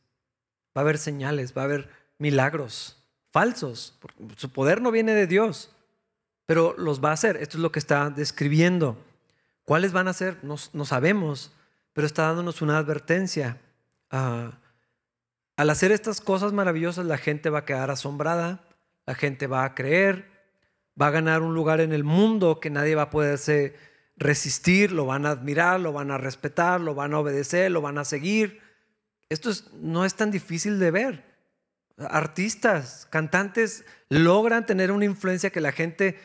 Va 0.75 0.82
a 0.82 0.84
haber 0.84 0.97
señales, 0.97 1.56
va 1.56 1.63
a 1.63 1.65
haber 1.65 2.04
milagros 2.17 2.97
falsos. 3.32 3.97
Su 4.38 4.49
poder 4.49 4.82
no 4.82 4.91
viene 4.91 5.13
de 5.13 5.28
Dios, 5.28 5.71
pero 6.45 6.75
los 6.78 7.04
va 7.04 7.10
a 7.10 7.13
hacer. 7.13 7.38
Esto 7.38 7.58
es 7.58 7.62
lo 7.62 7.71
que 7.71 7.80
está 7.80 8.10
describiendo. 8.10 8.97
¿Cuáles 9.63 9.91
van 9.91 10.08
a 10.08 10.13
ser? 10.13 10.38
No, 10.43 10.58
sabemos, 10.86 11.51
pero 11.93 12.08
está 12.08 12.23
dándonos 12.23 12.62
una 12.62 12.78
advertencia. 12.78 13.60
a 14.10 14.60
al 15.58 15.69
hacer 15.69 15.91
estas 15.91 16.19
cosas 16.19 16.51
maravillosas, 16.51 17.06
la 17.06 17.17
gente 17.17 17.49
va 17.49 17.60
a 17.60 17.65
quedar 17.65 17.89
asombrada, 17.89 18.60
la 19.06 19.15
gente 19.15 19.47
va 19.47 19.63
a 19.63 19.73
creer, 19.73 20.25
va 20.99 21.08
a 21.08 21.12
ganar 21.12 21.43
un 21.43 21.54
lugar 21.54 21.80
en 21.80 21.93
el 21.93 22.04
mundo 22.04 22.60
que 22.60 22.69
nadie 22.69 22.95
va 22.95 23.04
a 23.04 23.10
poderse 23.10 23.75
resistir, 24.17 24.91
lo 24.91 25.06
van 25.06 25.25
a 25.25 25.32
admirar, 25.32 25.80
lo 25.80 25.93
van 25.93 26.12
a 26.12 26.17
respetar, 26.17 26.82
lo 26.82 26.93
van 26.93 27.13
a 27.13 27.19
obedecer, 27.19 27.71
lo 27.71 27.82
van 27.82 27.97
a 27.97 28.06
seguir. 28.06 28.60
Esto 29.30 29.51
no 29.80 30.04
es 30.04 30.15
tan 30.15 30.30
difícil 30.30 30.78
de 30.78 30.91
ver. 30.91 31.34
Artistas, 31.97 33.08
cantantes 33.10 33.86
logran 34.10 34.65
tener 34.65 34.91
una 34.91 35.05
influencia 35.05 35.49
que 35.49 35.62
la 35.62 35.71
gente 35.71 36.19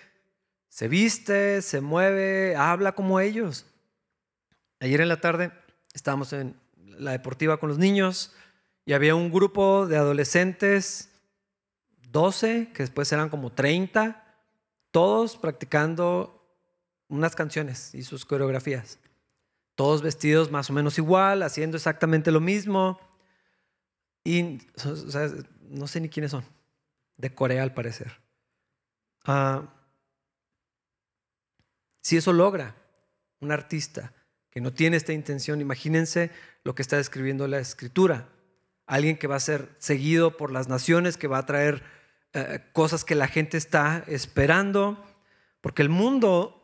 se 0.68 0.88
viste, 0.88 1.62
se 1.62 1.80
mueve, 1.80 2.56
habla 2.56 2.92
como 2.92 3.20
ellos. 3.20 3.66
Ayer 4.80 5.00
en 5.00 5.08
la 5.08 5.20
tarde 5.20 5.52
estábamos 5.94 6.32
en 6.32 6.56
la 6.76 7.12
deportiva 7.12 7.58
con 7.58 7.68
los 7.68 7.78
niños 7.78 8.34
y 8.84 8.92
había 8.92 9.14
un 9.14 9.30
grupo 9.30 9.86
de 9.86 9.96
adolescentes, 9.96 11.10
12, 12.10 12.70
que 12.74 12.82
después 12.82 13.12
eran 13.12 13.28
como 13.28 13.52
30, 13.52 14.24
todos 14.90 15.36
practicando 15.36 16.36
unas 17.08 17.36
canciones 17.36 17.94
y 17.94 18.02
sus 18.02 18.24
coreografías. 18.24 18.98
Todos 19.74 20.02
vestidos 20.02 20.50
más 20.50 20.70
o 20.70 20.72
menos 20.72 20.98
igual, 20.98 21.42
haciendo 21.42 21.76
exactamente 21.76 22.30
lo 22.30 22.40
mismo. 22.40 23.00
Y 24.24 24.58
no 25.70 25.86
sé 25.86 26.00
ni 26.00 26.08
quiénes 26.08 26.32
son, 26.32 26.44
de 27.16 27.34
Corea 27.34 27.62
al 27.62 27.74
parecer. 27.74 28.20
Ah, 29.24 29.74
si 32.02 32.16
eso 32.16 32.32
logra 32.32 32.76
un 33.40 33.52
artista 33.52 34.12
que 34.50 34.60
no 34.60 34.72
tiene 34.72 34.96
esta 34.96 35.12
intención, 35.12 35.60
imagínense 35.60 36.30
lo 36.64 36.74
que 36.74 36.82
está 36.82 36.96
describiendo 36.96 37.46
la 37.46 37.58
escritura 37.58 38.28
alguien 38.90 39.16
que 39.16 39.28
va 39.28 39.36
a 39.36 39.40
ser 39.40 39.68
seguido 39.78 40.36
por 40.36 40.50
las 40.50 40.68
naciones, 40.68 41.16
que 41.16 41.28
va 41.28 41.38
a 41.38 41.46
traer 41.46 41.84
eh, 42.32 42.58
cosas 42.72 43.04
que 43.04 43.14
la 43.14 43.28
gente 43.28 43.56
está 43.56 44.02
esperando, 44.08 45.06
porque 45.60 45.82
el 45.82 45.88
mundo 45.88 46.60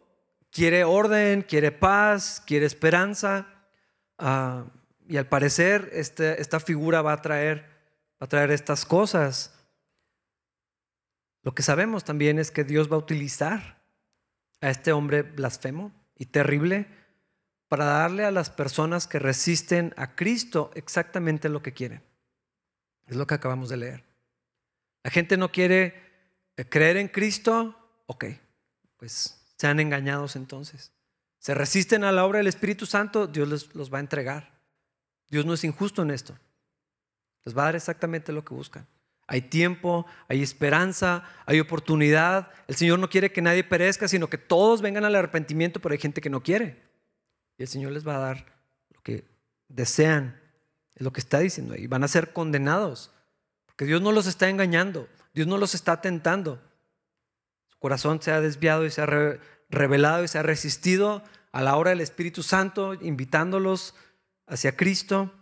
quiere 0.51 0.83
orden, 0.83 1.42
quiere 1.42 1.71
paz, 1.71 2.42
quiere 2.45 2.66
esperanza, 2.66 3.47
ah, 4.19 4.64
y 5.09 5.19
al 5.19 5.29
parecer 5.29 5.88
este, 5.92 6.40
esta 6.42 6.59
figura 6.59 7.01
va 7.01 7.12
a, 7.12 7.23
traer, 7.23 7.64
va 8.20 8.26
a 8.26 8.29
traer 8.29 8.50
estas 8.50 8.85
cosas. 8.87 9.52
Lo 11.42 11.55
que 11.55 11.62
sabemos 11.62 12.05
también 12.05 12.38
es 12.38 12.50
que 12.50 12.64
Dios 12.64 12.90
va 12.90 12.96
a 12.96 13.00
utilizar 13.00 13.83
a 14.61 14.70
este 14.70 14.92
hombre 14.92 15.22
blasfemo 15.22 15.92
y 16.16 16.26
terrible 16.26 16.88
para 17.68 17.85
darle 17.85 18.24
a 18.24 18.31
las 18.31 18.50
personas 18.50 19.07
que 19.07 19.18
resisten 19.18 19.92
a 19.96 20.14
Cristo 20.14 20.70
exactamente 20.74 21.48
lo 21.48 21.62
que 21.62 21.72
quieren. 21.72 22.02
Es 23.07 23.16
lo 23.16 23.26
que 23.26 23.35
acabamos 23.35 23.68
de 23.68 23.76
leer. 23.76 24.05
La 25.02 25.11
gente 25.11 25.37
no 25.37 25.52
quiere 25.52 25.94
eh, 26.57 26.68
creer 26.68 26.96
en 26.96 27.09
Cristo, 27.09 27.76
ok, 28.07 28.24
pues 28.96 29.40
sean 29.57 29.79
engañados 29.79 30.37
entonces. 30.37 30.92
Se 31.38 31.55
resisten 31.55 32.02
a 32.02 32.12
la 32.12 32.24
obra 32.24 32.38
del 32.38 32.48
Espíritu 32.48 32.87
Santo, 32.87 33.26
Dios 33.26 33.74
los 33.74 33.92
va 33.92 33.98
a 33.98 34.00
entregar. 34.00 34.59
Dios 35.29 35.44
no 35.44 35.55
es 35.55 35.64
injusto 35.64 36.02
en 36.02 36.11
esto. 36.11 36.37
Les 37.46 37.56
va 37.56 37.62
a 37.62 37.64
dar 37.66 37.76
exactamente 37.76 38.32
lo 38.32 38.44
que 38.44 38.52
buscan. 38.52 38.87
Hay 39.28 39.40
tiempo, 39.40 40.04
hay 40.28 40.42
esperanza, 40.42 41.24
hay 41.46 41.59
oportunidad. 41.61 42.50
El 42.68 42.76
Señor 42.76 42.98
no 42.98 43.09
quiere 43.09 43.32
que 43.32 43.40
nadie 43.40 43.64
perezca, 43.64 44.09
sino 44.09 44.28
que 44.28 44.37
todos 44.37 44.82
vengan 44.82 45.04
al 45.04 45.14
arrepentimiento, 45.14 45.80
pero 45.80 45.92
hay 45.92 45.98
gente 45.98 46.20
que 46.20 46.30
no 46.30 46.42
quiere. 46.42 46.82
Y 47.56 47.62
el 47.62 47.68
Señor 47.68 47.92
les 47.92 48.06
va 48.06 48.16
a 48.16 48.20
dar 48.20 48.46
lo 48.90 49.00
que 49.02 49.24
desean. 49.68 50.38
Es 50.94 51.02
lo 51.02 51.12
que 51.12 51.20
está 51.20 51.38
diciendo 51.38 51.74
ahí. 51.74 51.87
Van 51.87 52.04
a 52.04 52.09
ser 52.09 52.32
condenados. 52.32 53.12
Porque 53.66 53.85
Dios 53.85 54.02
no 54.02 54.12
los 54.12 54.26
está 54.26 54.48
engañando. 54.48 55.09
Dios 55.35 55.46
no 55.46 55.56
los 55.56 55.74
está 55.74 56.00
tentando. 56.00 56.61
Su 57.68 57.78
corazón 57.78 58.20
se 58.22 58.32
ha 58.32 58.40
desviado 58.40 58.85
y 58.85 58.90
se 58.90 59.02
ha 59.02 59.38
revelado 59.70 60.24
y 60.24 60.28
se 60.28 60.38
ha 60.38 60.42
resistido 60.42 61.22
a 61.52 61.62
la 61.62 61.76
hora 61.76 61.90
del 61.90 62.00
Espíritu 62.00 62.42
Santo, 62.42 62.94
invitándolos 62.94 63.94
hacia 64.46 64.76
Cristo. 64.76 65.32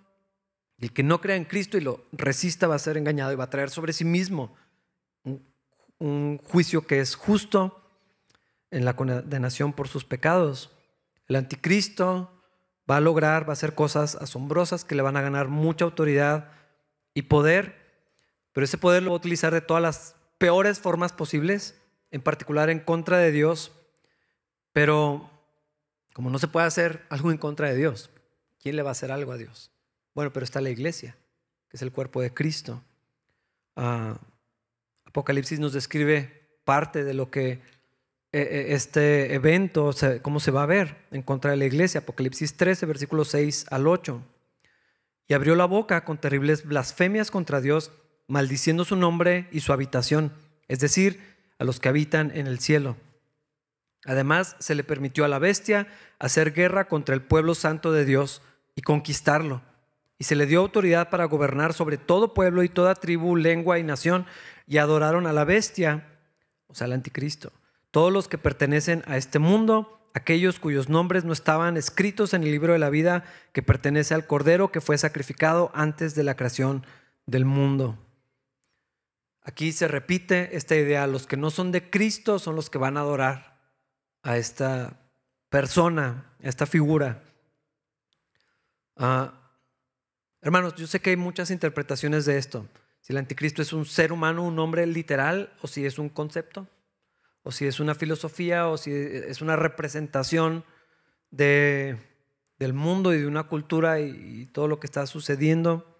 El 0.78 0.92
que 0.92 1.02
no 1.02 1.20
crea 1.20 1.36
en 1.36 1.44
Cristo 1.44 1.78
y 1.78 1.80
lo 1.80 2.04
resista 2.12 2.66
va 2.66 2.74
a 2.74 2.80
ser 2.80 2.96
engañado 2.96 3.32
y 3.32 3.36
va 3.36 3.44
a 3.44 3.50
traer 3.50 3.70
sobre 3.70 3.92
sí 3.92 4.04
mismo 4.04 4.54
un, 5.98 6.38
juicio 6.38 6.86
que 6.86 7.00
es 7.00 7.14
justo 7.14 7.80
en 8.70 8.84
la 8.84 8.94
condenación 8.94 9.72
por 9.72 9.88
sus 9.88 10.04
pecados. 10.04 10.70
El 11.28 11.36
anticristo 11.36 12.30
va 12.90 12.98
a 12.98 13.00
lograr, 13.00 13.48
va 13.48 13.52
a 13.52 13.54
hacer 13.54 13.74
cosas 13.74 14.16
asombrosas 14.16 14.84
que 14.84 14.94
le 14.94 15.02
van 15.02 15.16
a 15.16 15.22
ganar 15.22 15.48
mucha 15.48 15.84
autoridad 15.84 16.50
y 17.14 17.22
poder, 17.22 17.76
pero 18.52 18.64
ese 18.64 18.76
poder 18.76 19.02
lo 19.02 19.10
va 19.10 19.16
a 19.16 19.18
utilizar 19.18 19.54
de 19.54 19.62
todas 19.62 19.82
las 19.82 20.16
peores 20.36 20.80
formas 20.80 21.12
posibles, 21.12 21.80
en 22.10 22.20
particular 22.20 22.68
en 22.68 22.80
contra 22.80 23.16
de 23.18 23.32
Dios, 23.32 23.72
pero 24.72 25.30
como 26.12 26.28
no 26.28 26.38
se 26.38 26.48
puede 26.48 26.66
hacer 26.66 27.06
algo 27.08 27.30
en 27.30 27.38
contra 27.38 27.68
de 27.68 27.76
Dios, 27.76 28.10
¿quién 28.60 28.76
le 28.76 28.82
va 28.82 28.90
a 28.90 28.92
hacer 28.92 29.10
algo 29.10 29.32
a 29.32 29.38
Dios? 29.38 29.73
Bueno, 30.14 30.32
pero 30.32 30.44
está 30.44 30.60
la 30.60 30.70
iglesia, 30.70 31.16
que 31.68 31.76
es 31.76 31.82
el 31.82 31.90
cuerpo 31.90 32.22
de 32.22 32.32
Cristo. 32.32 32.80
Ah, 33.74 34.16
Apocalipsis 35.06 35.58
nos 35.58 35.72
describe 35.72 36.48
parte 36.64 37.02
de 37.04 37.14
lo 37.14 37.30
que 37.30 37.60
e, 38.32 38.40
e, 38.40 38.74
este 38.74 39.34
evento, 39.34 39.90
cómo 40.22 40.38
se 40.38 40.52
va 40.52 40.62
a 40.62 40.66
ver 40.66 40.96
en 41.10 41.22
contra 41.22 41.50
de 41.50 41.56
la 41.56 41.64
iglesia. 41.64 42.00
Apocalipsis 42.00 42.56
13, 42.56 42.86
versículos 42.86 43.28
6 43.28 43.66
al 43.70 43.88
8. 43.88 44.22
Y 45.26 45.34
abrió 45.34 45.56
la 45.56 45.64
boca 45.64 46.04
con 46.04 46.18
terribles 46.18 46.64
blasfemias 46.64 47.32
contra 47.32 47.60
Dios, 47.60 47.90
maldiciendo 48.28 48.84
su 48.84 48.94
nombre 48.94 49.48
y 49.50 49.60
su 49.60 49.72
habitación, 49.72 50.32
es 50.68 50.78
decir, 50.78 51.20
a 51.58 51.64
los 51.64 51.80
que 51.80 51.88
habitan 51.88 52.30
en 52.34 52.46
el 52.46 52.60
cielo. 52.60 52.96
Además, 54.04 54.54
se 54.60 54.74
le 54.74 54.84
permitió 54.84 55.24
a 55.24 55.28
la 55.28 55.38
bestia 55.38 55.88
hacer 56.18 56.52
guerra 56.52 56.88
contra 56.88 57.14
el 57.14 57.22
pueblo 57.22 57.54
santo 57.54 57.90
de 57.90 58.04
Dios 58.04 58.42
y 58.76 58.82
conquistarlo 58.82 59.62
y 60.18 60.24
se 60.24 60.36
le 60.36 60.46
dio 60.46 60.60
autoridad 60.60 61.10
para 61.10 61.24
gobernar 61.24 61.72
sobre 61.72 61.98
todo 61.98 62.34
pueblo 62.34 62.62
y 62.62 62.68
toda 62.68 62.94
tribu, 62.94 63.36
lengua 63.36 63.78
y 63.78 63.82
nación, 63.82 64.26
y 64.66 64.78
adoraron 64.78 65.26
a 65.26 65.32
la 65.32 65.44
bestia, 65.44 66.06
o 66.66 66.74
sea, 66.74 66.86
al 66.86 66.92
anticristo. 66.92 67.52
Todos 67.90 68.12
los 68.12 68.28
que 68.28 68.38
pertenecen 68.38 69.02
a 69.06 69.16
este 69.16 69.38
mundo, 69.38 70.10
aquellos 70.14 70.58
cuyos 70.58 70.88
nombres 70.88 71.24
no 71.24 71.32
estaban 71.32 71.76
escritos 71.76 72.34
en 72.34 72.44
el 72.44 72.50
libro 72.50 72.72
de 72.72 72.78
la 72.78 72.90
vida 72.90 73.24
que 73.52 73.62
pertenece 73.62 74.14
al 74.14 74.26
Cordero 74.26 74.70
que 74.70 74.80
fue 74.80 74.96
sacrificado 74.98 75.70
antes 75.74 76.14
de 76.14 76.24
la 76.24 76.36
creación 76.36 76.86
del 77.26 77.44
mundo. 77.44 77.98
Aquí 79.42 79.72
se 79.72 79.88
repite 79.88 80.56
esta 80.56 80.74
idea, 80.74 81.06
los 81.06 81.26
que 81.26 81.36
no 81.36 81.50
son 81.50 81.70
de 81.70 81.90
Cristo 81.90 82.38
son 82.38 82.56
los 82.56 82.70
que 82.70 82.78
van 82.78 82.96
a 82.96 83.00
adorar 83.00 83.60
a 84.22 84.38
esta 84.38 84.96
persona, 85.50 86.32
a 86.42 86.48
esta 86.48 86.64
figura. 86.64 87.22
Ah, 88.96 89.43
Hermanos, 90.44 90.74
yo 90.74 90.86
sé 90.86 91.00
que 91.00 91.08
hay 91.08 91.16
muchas 91.16 91.50
interpretaciones 91.50 92.26
de 92.26 92.36
esto. 92.36 92.68
Si 93.00 93.14
el 93.14 93.16
anticristo 93.16 93.62
es 93.62 93.72
un 93.72 93.86
ser 93.86 94.12
humano, 94.12 94.42
un 94.42 94.58
hombre 94.58 94.84
literal, 94.84 95.54
o 95.62 95.66
si 95.66 95.86
es 95.86 95.98
un 95.98 96.10
concepto, 96.10 96.68
o 97.42 97.50
si 97.50 97.66
es 97.66 97.80
una 97.80 97.94
filosofía, 97.94 98.68
o 98.68 98.76
si 98.76 98.92
es 98.92 99.40
una 99.40 99.56
representación 99.56 100.62
de, 101.30 101.98
del 102.58 102.74
mundo 102.74 103.14
y 103.14 103.20
de 103.20 103.26
una 103.26 103.44
cultura 103.44 104.00
y, 104.00 104.44
todo 104.52 104.68
lo 104.68 104.80
que 104.80 104.86
está 104.86 105.06
sucediendo. 105.06 105.96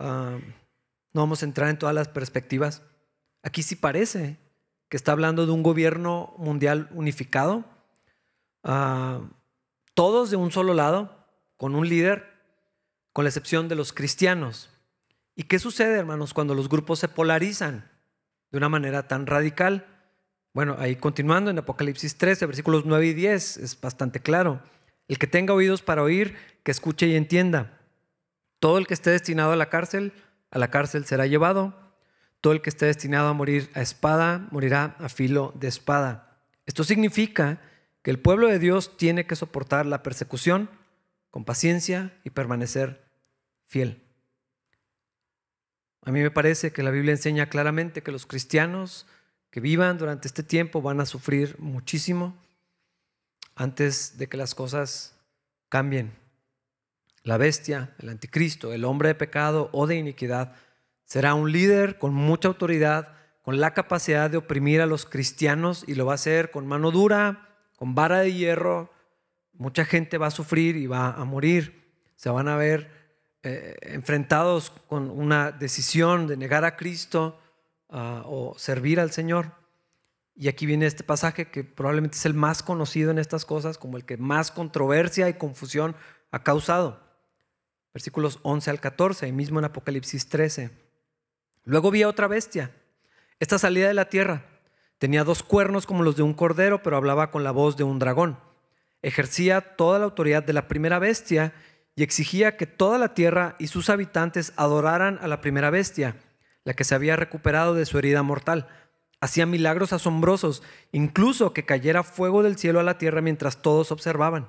Ah, 0.00 0.40
no 1.12 1.20
vamos 1.20 1.42
a 1.42 1.46
entrar 1.46 1.68
en 1.68 1.78
todas 1.78 1.94
las 1.94 2.08
perspectivas. 2.08 2.82
Aquí 3.44 3.62
sí 3.62 3.76
parece 3.76 4.36
que 4.88 4.96
está 4.96 5.12
hablando 5.12 5.46
de 5.46 5.52
un 5.52 5.62
gobierno 5.62 6.34
mundial 6.38 6.88
unificado, 6.90 7.64
ah, 8.64 9.20
todos 9.94 10.30
de 10.30 10.36
un 10.36 10.50
solo 10.50 10.74
lado, 10.74 11.24
con 11.56 11.76
un 11.76 11.88
líder 11.88 12.31
con 13.12 13.24
la 13.24 13.30
excepción 13.30 13.68
de 13.68 13.74
los 13.74 13.92
cristianos. 13.92 14.70
¿Y 15.34 15.44
qué 15.44 15.58
sucede, 15.58 15.98
hermanos, 15.98 16.34
cuando 16.34 16.54
los 16.54 16.68
grupos 16.68 16.98
se 16.98 17.08
polarizan 17.08 17.90
de 18.50 18.58
una 18.58 18.68
manera 18.68 19.08
tan 19.08 19.26
radical? 19.26 19.86
Bueno, 20.54 20.76
ahí 20.78 20.96
continuando 20.96 21.50
en 21.50 21.58
Apocalipsis 21.58 22.16
13, 22.16 22.46
versículos 22.46 22.84
9 22.84 23.06
y 23.06 23.14
10, 23.14 23.56
es 23.58 23.80
bastante 23.80 24.20
claro. 24.20 24.60
El 25.08 25.18
que 25.18 25.26
tenga 25.26 25.54
oídos 25.54 25.82
para 25.82 26.02
oír, 26.02 26.36
que 26.62 26.70
escuche 26.70 27.06
y 27.06 27.16
entienda. 27.16 27.78
Todo 28.58 28.78
el 28.78 28.86
que 28.86 28.94
esté 28.94 29.10
destinado 29.10 29.52
a 29.52 29.56
la 29.56 29.70
cárcel, 29.70 30.12
a 30.50 30.58
la 30.58 30.70
cárcel 30.70 31.04
será 31.04 31.26
llevado. 31.26 31.74
Todo 32.40 32.52
el 32.52 32.60
que 32.60 32.70
esté 32.70 32.86
destinado 32.86 33.28
a 33.28 33.32
morir 33.32 33.70
a 33.74 33.82
espada, 33.82 34.48
morirá 34.50 34.96
a 34.98 35.08
filo 35.08 35.52
de 35.58 35.68
espada. 35.68 36.38
Esto 36.66 36.84
significa 36.84 37.60
que 38.02 38.10
el 38.10 38.18
pueblo 38.18 38.48
de 38.48 38.58
Dios 38.58 38.96
tiene 38.96 39.26
que 39.26 39.36
soportar 39.36 39.86
la 39.86 40.02
persecución 40.02 40.68
con 41.30 41.44
paciencia 41.44 42.12
y 42.24 42.30
permanecer 42.30 43.01
fiel. 43.72 44.02
A 46.02 46.12
mí 46.12 46.20
me 46.20 46.30
parece 46.30 46.72
que 46.72 46.82
la 46.82 46.90
Biblia 46.90 47.12
enseña 47.12 47.48
claramente 47.48 48.02
que 48.02 48.12
los 48.12 48.26
cristianos 48.26 49.06
que 49.50 49.60
vivan 49.60 49.96
durante 49.96 50.28
este 50.28 50.42
tiempo 50.42 50.82
van 50.82 51.00
a 51.00 51.06
sufrir 51.06 51.56
muchísimo 51.58 52.36
antes 53.54 54.18
de 54.18 54.28
que 54.28 54.36
las 54.36 54.54
cosas 54.54 55.16
cambien. 55.70 56.12
La 57.22 57.38
bestia, 57.38 57.94
el 57.98 58.10
anticristo, 58.10 58.74
el 58.74 58.84
hombre 58.84 59.08
de 59.08 59.14
pecado 59.14 59.70
o 59.72 59.86
de 59.86 59.96
iniquidad, 59.96 60.54
será 61.04 61.32
un 61.32 61.50
líder 61.50 61.96
con 61.96 62.12
mucha 62.12 62.48
autoridad, 62.48 63.14
con 63.40 63.58
la 63.58 63.72
capacidad 63.72 64.28
de 64.28 64.36
oprimir 64.36 64.82
a 64.82 64.86
los 64.86 65.06
cristianos 65.06 65.82
y 65.86 65.94
lo 65.94 66.04
va 66.04 66.12
a 66.12 66.16
hacer 66.16 66.50
con 66.50 66.66
mano 66.66 66.90
dura, 66.90 67.48
con 67.76 67.94
vara 67.94 68.18
de 68.18 68.34
hierro, 68.34 68.92
mucha 69.54 69.86
gente 69.86 70.18
va 70.18 70.26
a 70.26 70.30
sufrir 70.30 70.76
y 70.76 70.86
va 70.86 71.12
a 71.12 71.24
morir. 71.24 71.90
Se 72.16 72.28
van 72.28 72.48
a 72.48 72.56
ver 72.56 73.01
eh, 73.42 73.76
enfrentados 73.82 74.70
con 74.88 75.10
una 75.10 75.50
decisión 75.50 76.26
de 76.26 76.36
negar 76.36 76.64
a 76.64 76.76
Cristo 76.76 77.40
ah, 77.88 78.22
o 78.26 78.54
servir 78.58 79.00
al 79.00 79.10
Señor. 79.10 79.52
Y 80.34 80.48
aquí 80.48 80.64
viene 80.64 80.86
este 80.86 81.04
pasaje 81.04 81.50
que 81.50 81.64
probablemente 81.64 82.16
es 82.16 82.26
el 82.26 82.34
más 82.34 82.62
conocido 82.62 83.10
en 83.10 83.18
estas 83.18 83.44
cosas, 83.44 83.78
como 83.78 83.96
el 83.96 84.04
que 84.04 84.16
más 84.16 84.50
controversia 84.50 85.28
y 85.28 85.34
confusión 85.34 85.94
ha 86.30 86.42
causado. 86.42 87.00
Versículos 87.92 88.38
11 88.42 88.70
al 88.70 88.80
14, 88.80 89.26
ahí 89.26 89.32
mismo 89.32 89.58
en 89.58 89.66
Apocalipsis 89.66 90.28
13. 90.28 90.70
Luego 91.64 91.90
vi 91.90 92.02
a 92.02 92.08
otra 92.08 92.28
bestia. 92.28 92.70
Esta 93.40 93.58
salida 93.58 93.88
de 93.88 93.94
la 93.94 94.08
tierra 94.08 94.46
tenía 94.98 95.24
dos 95.24 95.42
cuernos 95.42 95.84
como 95.84 96.02
los 96.02 96.16
de 96.16 96.22
un 96.22 96.32
cordero, 96.32 96.82
pero 96.82 96.96
hablaba 96.96 97.30
con 97.30 97.44
la 97.44 97.50
voz 97.50 97.76
de 97.76 97.84
un 97.84 97.98
dragón 97.98 98.38
ejercía 99.02 99.60
toda 99.60 99.98
la 99.98 100.04
autoridad 100.04 100.42
de 100.44 100.52
la 100.52 100.68
primera 100.68 100.98
bestia 100.98 101.52
y 101.94 102.02
exigía 102.02 102.56
que 102.56 102.66
toda 102.66 102.98
la 102.98 103.14
tierra 103.14 103.56
y 103.58 103.66
sus 103.66 103.90
habitantes 103.90 104.52
adoraran 104.56 105.18
a 105.20 105.28
la 105.28 105.40
primera 105.40 105.70
bestia, 105.70 106.16
la 106.64 106.74
que 106.74 106.84
se 106.84 106.94
había 106.94 107.16
recuperado 107.16 107.74
de 107.74 107.86
su 107.86 107.98
herida 107.98 108.22
mortal. 108.22 108.68
Hacía 109.20 109.46
milagros 109.46 109.92
asombrosos, 109.92 110.62
incluso 110.90 111.52
que 111.52 111.64
cayera 111.64 112.02
fuego 112.02 112.42
del 112.42 112.56
cielo 112.56 112.80
a 112.80 112.84
la 112.84 112.98
tierra 112.98 113.20
mientras 113.20 113.62
todos 113.62 113.92
observaban. 113.92 114.48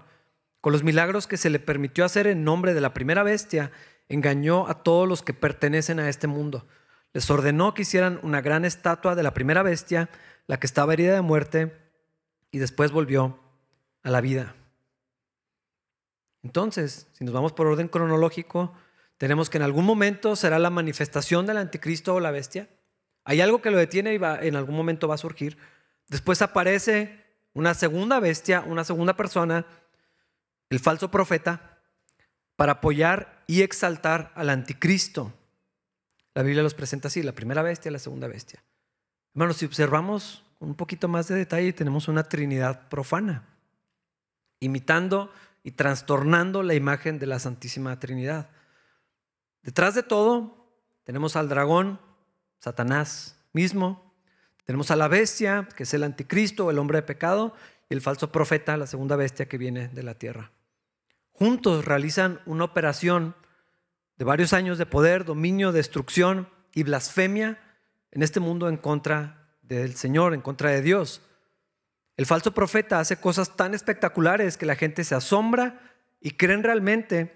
Con 0.62 0.72
los 0.72 0.84
milagros 0.84 1.28
que 1.28 1.38
se 1.38 1.50
le 1.50 1.60
permitió 1.60 2.06
hacer 2.06 2.28
en 2.28 2.44
nombre 2.44 2.74
de 2.74 2.82
la 2.82 2.94
primera 2.94 3.24
bestia, 3.24 3.72
engañó 4.08 4.68
a 4.68 4.84
todos 4.84 5.08
los 5.08 5.22
que 5.22 5.34
pertenecen 5.34 6.00
a 6.00 6.10
este 6.10 6.28
mundo. 6.28 6.66
Les 7.12 7.30
ordenó 7.30 7.74
que 7.74 7.84
hicieran 7.84 8.20
una 8.24 8.42
gran 8.42 8.66
estatua 8.66 9.16
de 9.16 9.24
la 9.24 9.34
primera 9.34 9.62
bestia, 9.62 10.10
la 10.48 10.60
que 10.60 10.66
estaba 10.66 10.94
herida 10.94 11.14
de 11.14 11.22
muerte, 11.22 11.74
y 12.52 12.60
después 12.60 12.92
volvió 12.92 13.40
a 14.04 14.10
la 14.10 14.22
vida. 14.22 14.56
Entonces, 16.44 17.08
si 17.14 17.24
nos 17.24 17.34
vamos 17.34 17.54
por 17.54 17.68
orden 17.68 17.88
cronológico, 17.88 18.74
tenemos 19.18 19.50
que 19.50 19.58
en 19.58 19.64
algún 19.64 19.86
momento 19.86 20.36
será 20.36 20.60
la 20.60 20.70
manifestación 20.70 21.46
del 21.46 21.58
anticristo 21.58 22.14
o 22.14 22.20
la 22.20 22.32
bestia. 22.32 22.68
Hay 23.24 23.40
algo 23.42 23.62
que 23.62 23.72
lo 23.72 23.78
detiene 23.78 24.14
y 24.14 24.20
en 24.48 24.56
algún 24.56 24.76
momento 24.76 25.08
va 25.08 25.16
a 25.16 25.18
surgir. 25.20 25.58
Después 26.10 26.42
aparece 26.42 27.24
una 27.54 27.74
segunda 27.74 28.20
bestia, 28.20 28.62
una 28.68 28.84
segunda 28.84 29.16
persona, 29.16 29.66
el 30.70 30.80
falso 30.80 31.10
profeta, 31.10 31.80
para 32.56 32.74
apoyar 32.74 33.44
y 33.48 33.62
exaltar 33.62 34.32
al 34.36 34.50
anticristo. 34.50 35.34
La 36.36 36.44
Biblia 36.44 36.64
los 36.64 36.74
presenta 36.74 37.08
así, 37.08 37.24
la 37.24 37.32
primera 37.32 37.62
bestia 37.62 37.92
la 37.92 38.00
segunda 38.00 38.28
bestia. 38.28 38.62
Hermanos, 39.34 39.58
si 39.58 39.66
observamos 39.66 40.44
un 40.60 40.76
poquito 40.76 41.08
más 41.08 41.28
de 41.28 41.36
detalle, 41.36 41.74
tenemos 41.74 42.08
una 42.08 42.24
trinidad 42.24 42.90
profana, 42.90 43.48
imitando 44.60 45.32
y 45.64 45.72
trastornando 45.72 46.62
la 46.62 46.74
imagen 46.74 47.20
de 47.20 47.26
la 47.26 47.40
Santísima 47.40 48.00
Trinidad. 48.00 48.50
Detrás 49.62 49.96
de 49.96 50.04
todo 50.04 50.70
tenemos 51.04 51.36
al 51.36 51.50
dragón, 51.50 52.00
Satanás 52.60 53.40
mismo, 53.54 54.14
tenemos 54.66 54.92
a 54.92 54.96
la 54.96 55.08
bestia, 55.08 55.68
que 55.76 55.84
es 55.84 55.94
el 55.94 56.04
anticristo, 56.04 56.70
el 56.70 56.80
hombre 56.80 56.98
de 56.98 57.04
pecado, 57.04 57.54
y 57.90 57.94
el 57.94 58.02
falso 58.02 58.32
profeta, 58.32 58.78
la 58.78 58.88
segunda 58.88 59.16
bestia 59.16 59.48
que 59.48 59.58
viene 59.58 59.90
de 59.90 60.04
la 60.04 60.16
tierra. 60.16 60.52
Juntos 61.32 61.86
realizan 61.86 62.40
una 62.46 62.64
operación 62.64 63.36
de 64.18 64.26
varios 64.26 64.54
años 64.54 64.78
de 64.78 64.86
poder, 64.86 65.26
dominio, 65.26 65.72
destrucción 65.72 66.48
y 66.74 66.84
blasfemia 66.84 67.60
en 68.12 68.24
este 68.24 68.40
mundo 68.40 68.70
en 68.70 68.78
contra 68.78 69.58
del 69.62 69.96
Señor, 69.96 70.34
en 70.34 70.42
contra 70.42 70.70
de 70.70 70.82
Dios. 70.82 71.22
El 72.16 72.26
falso 72.26 72.54
profeta 72.54 73.00
hace 73.00 73.18
cosas 73.18 73.56
tan 73.56 73.74
espectaculares 73.74 74.58
que 74.58 74.66
la 74.66 74.76
gente 74.76 75.04
se 75.04 75.16
asombra 75.16 75.80
y 76.22 76.32
creen 76.32 76.64
realmente, 76.64 77.34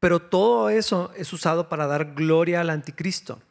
pero 0.00 0.20
todo 0.20 0.70
eso 0.70 1.12
es 1.16 1.32
usado 1.32 1.68
para 1.68 1.86
dar 1.86 2.14
gloria 2.14 2.60
al 2.60 2.70
anticristo. 2.70 3.42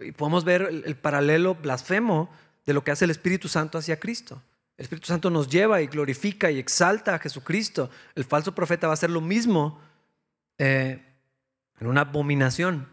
Y 0.00 0.12
podemos 0.12 0.44
ver 0.44 0.62
el, 0.62 0.96
paralelo 0.96 1.54
blasfemo 1.54 2.28
de 2.66 2.74
lo 2.74 2.82
que 2.82 2.90
hace 2.90 3.04
el 3.04 3.12
Espíritu 3.12 3.48
Santo 3.48 3.78
hacia 3.78 4.00
Cristo. 4.00 4.42
El 4.76 4.84
Espíritu 4.84 5.06
Santo 5.06 5.30
nos 5.30 5.48
lleva 5.48 5.80
y 5.80 5.86
glorifica 5.86 6.50
y 6.50 6.58
exalta 6.58 7.14
a 7.14 7.18
Jesucristo. 7.18 7.88
El 8.16 8.24
falso 8.24 8.54
profeta 8.54 8.88
va 8.88 8.92
a 8.92 8.94
hacer 8.94 9.10
lo 9.10 9.20
mismo 9.20 9.80
eh, 10.58 11.04
en 11.78 11.86
una 11.86 12.00
abominación 12.00 12.88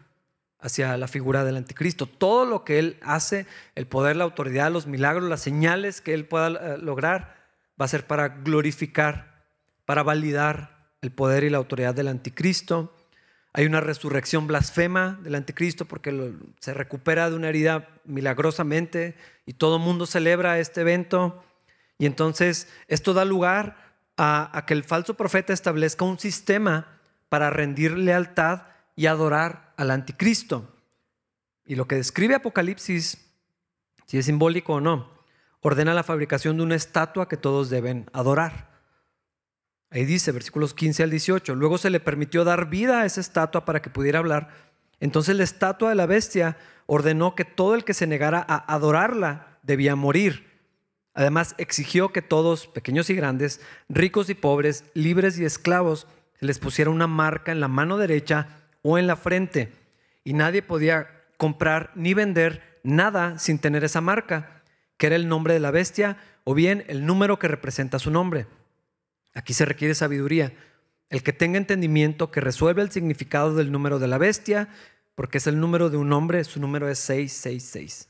hacia 0.62 0.96
la 0.96 1.08
figura 1.08 1.44
del 1.44 1.56
anticristo. 1.56 2.06
Todo 2.06 2.44
lo 2.44 2.64
que 2.64 2.78
él 2.78 2.98
hace, 3.02 3.46
el 3.74 3.86
poder, 3.86 4.16
la 4.16 4.24
autoridad, 4.24 4.70
los 4.70 4.86
milagros, 4.86 5.28
las 5.28 5.40
señales 5.40 6.00
que 6.00 6.14
él 6.14 6.26
pueda 6.26 6.48
eh, 6.48 6.78
lograr, 6.78 7.36
va 7.80 7.86
a 7.86 7.88
ser 7.88 8.06
para 8.06 8.28
glorificar, 8.28 9.44
para 9.84 10.02
validar 10.02 10.88
el 11.02 11.10
poder 11.10 11.44
y 11.44 11.50
la 11.50 11.58
autoridad 11.58 11.94
del 11.94 12.08
anticristo. 12.08 12.94
Hay 13.52 13.66
una 13.66 13.80
resurrección 13.80 14.46
blasfema 14.46 15.18
del 15.22 15.34
anticristo 15.34 15.86
porque 15.86 16.32
se 16.60 16.74
recupera 16.74 17.30
de 17.30 17.36
una 17.36 17.48
herida 17.48 17.88
milagrosamente 18.04 19.16
y 19.46 19.54
todo 19.54 19.76
el 19.76 19.82
mundo 19.82 20.06
celebra 20.06 20.58
este 20.58 20.82
evento. 20.82 21.42
Y 21.98 22.06
entonces 22.06 22.68
esto 22.86 23.12
da 23.12 23.24
lugar 23.24 23.90
a 24.22 24.64
que 24.66 24.74
el 24.74 24.84
falso 24.84 25.14
profeta 25.14 25.54
establezca 25.54 26.04
un 26.04 26.18
sistema 26.18 27.00
para 27.30 27.48
rendir 27.48 27.96
lealtad 27.96 28.64
y 29.00 29.06
adorar 29.06 29.72
al 29.78 29.92
anticristo. 29.92 30.76
Y 31.64 31.74
lo 31.74 31.88
que 31.88 31.94
describe 31.94 32.34
Apocalipsis, 32.34 33.16
si 34.04 34.18
es 34.18 34.26
simbólico 34.26 34.74
o 34.74 34.80
no, 34.82 35.10
ordena 35.62 35.94
la 35.94 36.02
fabricación 36.02 36.58
de 36.58 36.64
una 36.64 36.74
estatua 36.74 37.26
que 37.26 37.38
todos 37.38 37.70
deben 37.70 38.10
adorar. 38.12 38.68
Ahí 39.88 40.04
dice, 40.04 40.32
versículos 40.32 40.74
15 40.74 41.04
al 41.04 41.10
18, 41.10 41.54
luego 41.54 41.78
se 41.78 41.88
le 41.88 41.98
permitió 41.98 42.44
dar 42.44 42.68
vida 42.68 43.00
a 43.00 43.06
esa 43.06 43.22
estatua 43.22 43.64
para 43.64 43.80
que 43.80 43.88
pudiera 43.88 44.18
hablar. 44.18 44.50
Entonces 45.00 45.34
la 45.34 45.44
estatua 45.44 45.88
de 45.88 45.94
la 45.94 46.04
bestia 46.04 46.58
ordenó 46.84 47.34
que 47.34 47.46
todo 47.46 47.76
el 47.76 47.84
que 47.84 47.94
se 47.94 48.06
negara 48.06 48.44
a 48.46 48.74
adorarla 48.74 49.56
debía 49.62 49.96
morir. 49.96 50.46
Además 51.14 51.54
exigió 51.56 52.12
que 52.12 52.20
todos, 52.20 52.66
pequeños 52.66 53.08
y 53.08 53.14
grandes, 53.14 53.62
ricos 53.88 54.28
y 54.28 54.34
pobres, 54.34 54.84
libres 54.92 55.38
y 55.38 55.46
esclavos, 55.46 56.06
les 56.38 56.58
pusiera 56.58 56.90
una 56.90 57.06
marca 57.06 57.50
en 57.50 57.60
la 57.60 57.68
mano 57.68 57.96
derecha 57.96 58.59
o 58.82 58.98
en 58.98 59.06
la 59.06 59.16
frente. 59.16 59.72
Y 60.24 60.32
nadie 60.32 60.62
podía 60.62 61.08
comprar 61.36 61.92
ni 61.94 62.14
vender 62.14 62.80
nada 62.82 63.38
sin 63.38 63.58
tener 63.58 63.84
esa 63.84 64.00
marca, 64.00 64.62
que 64.96 65.06
era 65.06 65.16
el 65.16 65.28
nombre 65.28 65.54
de 65.54 65.60
la 65.60 65.70
bestia 65.70 66.18
o 66.44 66.54
bien 66.54 66.84
el 66.88 67.06
número 67.06 67.38
que 67.38 67.48
representa 67.48 67.98
su 67.98 68.10
nombre. 68.10 68.46
Aquí 69.34 69.54
se 69.54 69.64
requiere 69.64 69.94
sabiduría. 69.94 70.52
El 71.08 71.22
que 71.22 71.32
tenga 71.32 71.58
entendimiento, 71.58 72.30
que 72.30 72.40
resuelva 72.40 72.82
el 72.82 72.90
significado 72.90 73.54
del 73.54 73.72
número 73.72 73.98
de 73.98 74.08
la 74.08 74.18
bestia, 74.18 74.68
porque 75.14 75.38
es 75.38 75.46
el 75.46 75.58
número 75.58 75.90
de 75.90 75.96
un 75.96 76.12
hombre, 76.12 76.44
su 76.44 76.60
número 76.60 76.88
es 76.88 76.98
666. 77.00 78.08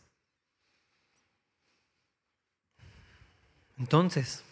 Entonces, 3.79 4.45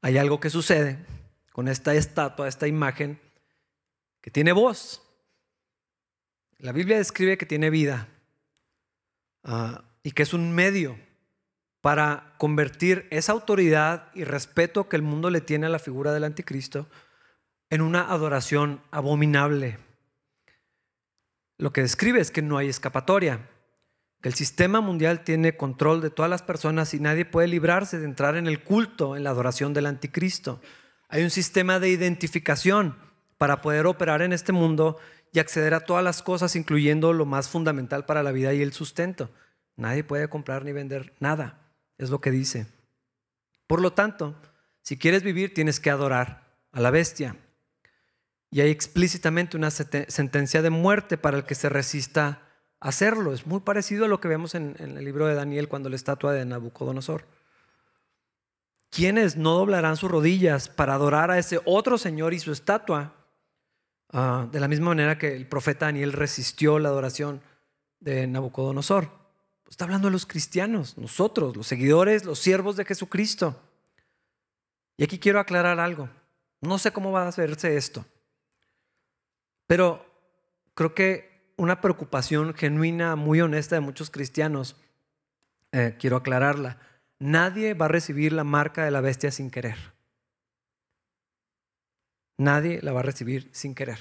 hay 0.00 0.18
algo 0.18 0.38
que 0.38 0.50
sucede 0.50 1.04
con 1.52 1.66
esta 1.66 1.94
estatua, 1.94 2.46
esta 2.46 2.68
imagen, 2.68 3.20
que 4.26 4.32
tiene 4.32 4.50
voz. 4.50 5.02
La 6.58 6.72
Biblia 6.72 6.96
describe 6.96 7.38
que 7.38 7.46
tiene 7.46 7.70
vida 7.70 8.08
ah, 9.44 9.84
y 10.02 10.10
que 10.10 10.24
es 10.24 10.34
un 10.34 10.52
medio 10.52 10.98
para 11.80 12.34
convertir 12.36 13.06
esa 13.12 13.30
autoridad 13.30 14.10
y 14.16 14.24
respeto 14.24 14.88
que 14.88 14.96
el 14.96 15.02
mundo 15.02 15.30
le 15.30 15.42
tiene 15.42 15.66
a 15.66 15.68
la 15.68 15.78
figura 15.78 16.12
del 16.12 16.24
anticristo 16.24 16.88
en 17.70 17.82
una 17.82 18.10
adoración 18.10 18.82
abominable. 18.90 19.78
Lo 21.56 21.72
que 21.72 21.82
describe 21.82 22.18
es 22.18 22.32
que 22.32 22.42
no 22.42 22.58
hay 22.58 22.68
escapatoria, 22.68 23.48
que 24.22 24.28
el 24.28 24.34
sistema 24.34 24.80
mundial 24.80 25.22
tiene 25.22 25.56
control 25.56 26.00
de 26.00 26.10
todas 26.10 26.28
las 26.28 26.42
personas 26.42 26.94
y 26.94 26.98
nadie 26.98 27.26
puede 27.26 27.46
librarse 27.46 28.00
de 28.00 28.06
entrar 28.06 28.36
en 28.36 28.48
el 28.48 28.64
culto, 28.64 29.14
en 29.14 29.22
la 29.22 29.30
adoración 29.30 29.72
del 29.72 29.86
anticristo. 29.86 30.60
Hay 31.08 31.22
un 31.22 31.30
sistema 31.30 31.78
de 31.78 31.90
identificación 31.90 33.05
para 33.38 33.60
poder 33.60 33.86
operar 33.86 34.22
en 34.22 34.32
este 34.32 34.52
mundo 34.52 34.98
y 35.32 35.38
acceder 35.38 35.74
a 35.74 35.80
todas 35.80 36.02
las 36.02 36.22
cosas, 36.22 36.56
incluyendo 36.56 37.12
lo 37.12 37.26
más 37.26 37.48
fundamental 37.48 38.06
para 38.06 38.22
la 38.22 38.32
vida 38.32 38.54
y 38.54 38.62
el 38.62 38.72
sustento. 38.72 39.30
Nadie 39.76 40.04
puede 40.04 40.28
comprar 40.28 40.64
ni 40.64 40.72
vender 40.72 41.14
nada, 41.20 41.60
es 41.98 42.10
lo 42.10 42.20
que 42.20 42.30
dice. 42.30 42.66
Por 43.66 43.80
lo 43.80 43.92
tanto, 43.92 44.34
si 44.82 44.96
quieres 44.96 45.22
vivir, 45.22 45.52
tienes 45.52 45.80
que 45.80 45.90
adorar 45.90 46.46
a 46.72 46.80
la 46.80 46.90
bestia. 46.90 47.36
Y 48.50 48.60
hay 48.60 48.70
explícitamente 48.70 49.56
una 49.56 49.70
sentencia 49.70 50.62
de 50.62 50.70
muerte 50.70 51.18
para 51.18 51.36
el 51.36 51.44
que 51.44 51.56
se 51.56 51.68
resista 51.68 52.42
a 52.80 52.88
hacerlo. 52.88 53.34
Es 53.34 53.46
muy 53.46 53.60
parecido 53.60 54.04
a 54.04 54.08
lo 54.08 54.20
que 54.20 54.28
vemos 54.28 54.54
en, 54.54 54.76
el 54.78 55.04
libro 55.04 55.26
de 55.26 55.34
Daniel 55.34 55.68
cuando 55.68 55.88
la 55.88 55.96
estatua 55.96 56.32
de 56.32 56.44
Nabucodonosor. 56.44 57.26
¿Quiénes 58.90 59.36
no 59.36 59.54
doblarán 59.54 59.96
sus 59.96 60.10
rodillas 60.10 60.68
para 60.68 60.94
adorar 60.94 61.30
a 61.30 61.38
ese 61.38 61.60
otro 61.64 61.98
Señor 61.98 62.32
y 62.32 62.38
su 62.38 62.52
estatua? 62.52 63.15
Ah, 64.12 64.48
de 64.50 64.60
la 64.60 64.68
misma 64.68 64.88
manera 64.88 65.18
que 65.18 65.34
el 65.34 65.48
profeta 65.48 65.86
Daniel 65.86 66.12
resistió 66.12 66.78
la 66.78 66.88
adoración 66.88 67.40
de 68.00 68.26
Nabucodonosor. 68.26 69.10
Está 69.68 69.84
hablando 69.84 70.08
de 70.08 70.12
los 70.12 70.26
cristianos, 70.26 70.96
nosotros, 70.96 71.56
los 71.56 71.66
seguidores, 71.66 72.24
los 72.24 72.38
siervos 72.38 72.76
de 72.76 72.84
Jesucristo. 72.84 73.60
Y 74.96 75.04
aquí 75.04 75.18
quiero 75.18 75.40
aclarar 75.40 75.80
algo. 75.80 76.08
No 76.60 76.78
sé 76.78 76.92
cómo 76.92 77.12
va 77.12 77.24
a 77.24 77.28
hacerse 77.28 77.76
esto, 77.76 78.06
pero 79.66 80.06
creo 80.74 80.94
que 80.94 81.52
una 81.56 81.80
preocupación 81.80 82.54
genuina, 82.54 83.16
muy 83.16 83.40
honesta 83.40 83.74
de 83.74 83.80
muchos 83.80 84.10
cristianos, 84.10 84.76
eh, 85.72 85.96
quiero 85.98 86.16
aclararla. 86.16 86.78
Nadie 87.18 87.74
va 87.74 87.86
a 87.86 87.88
recibir 87.88 88.32
la 88.32 88.44
marca 88.44 88.84
de 88.84 88.90
la 88.90 89.00
bestia 89.00 89.30
sin 89.30 89.50
querer. 89.50 89.95
Nadie 92.38 92.80
la 92.82 92.92
va 92.92 93.00
a 93.00 93.04
recibir 93.04 93.48
sin 93.52 93.74
querer. 93.74 93.98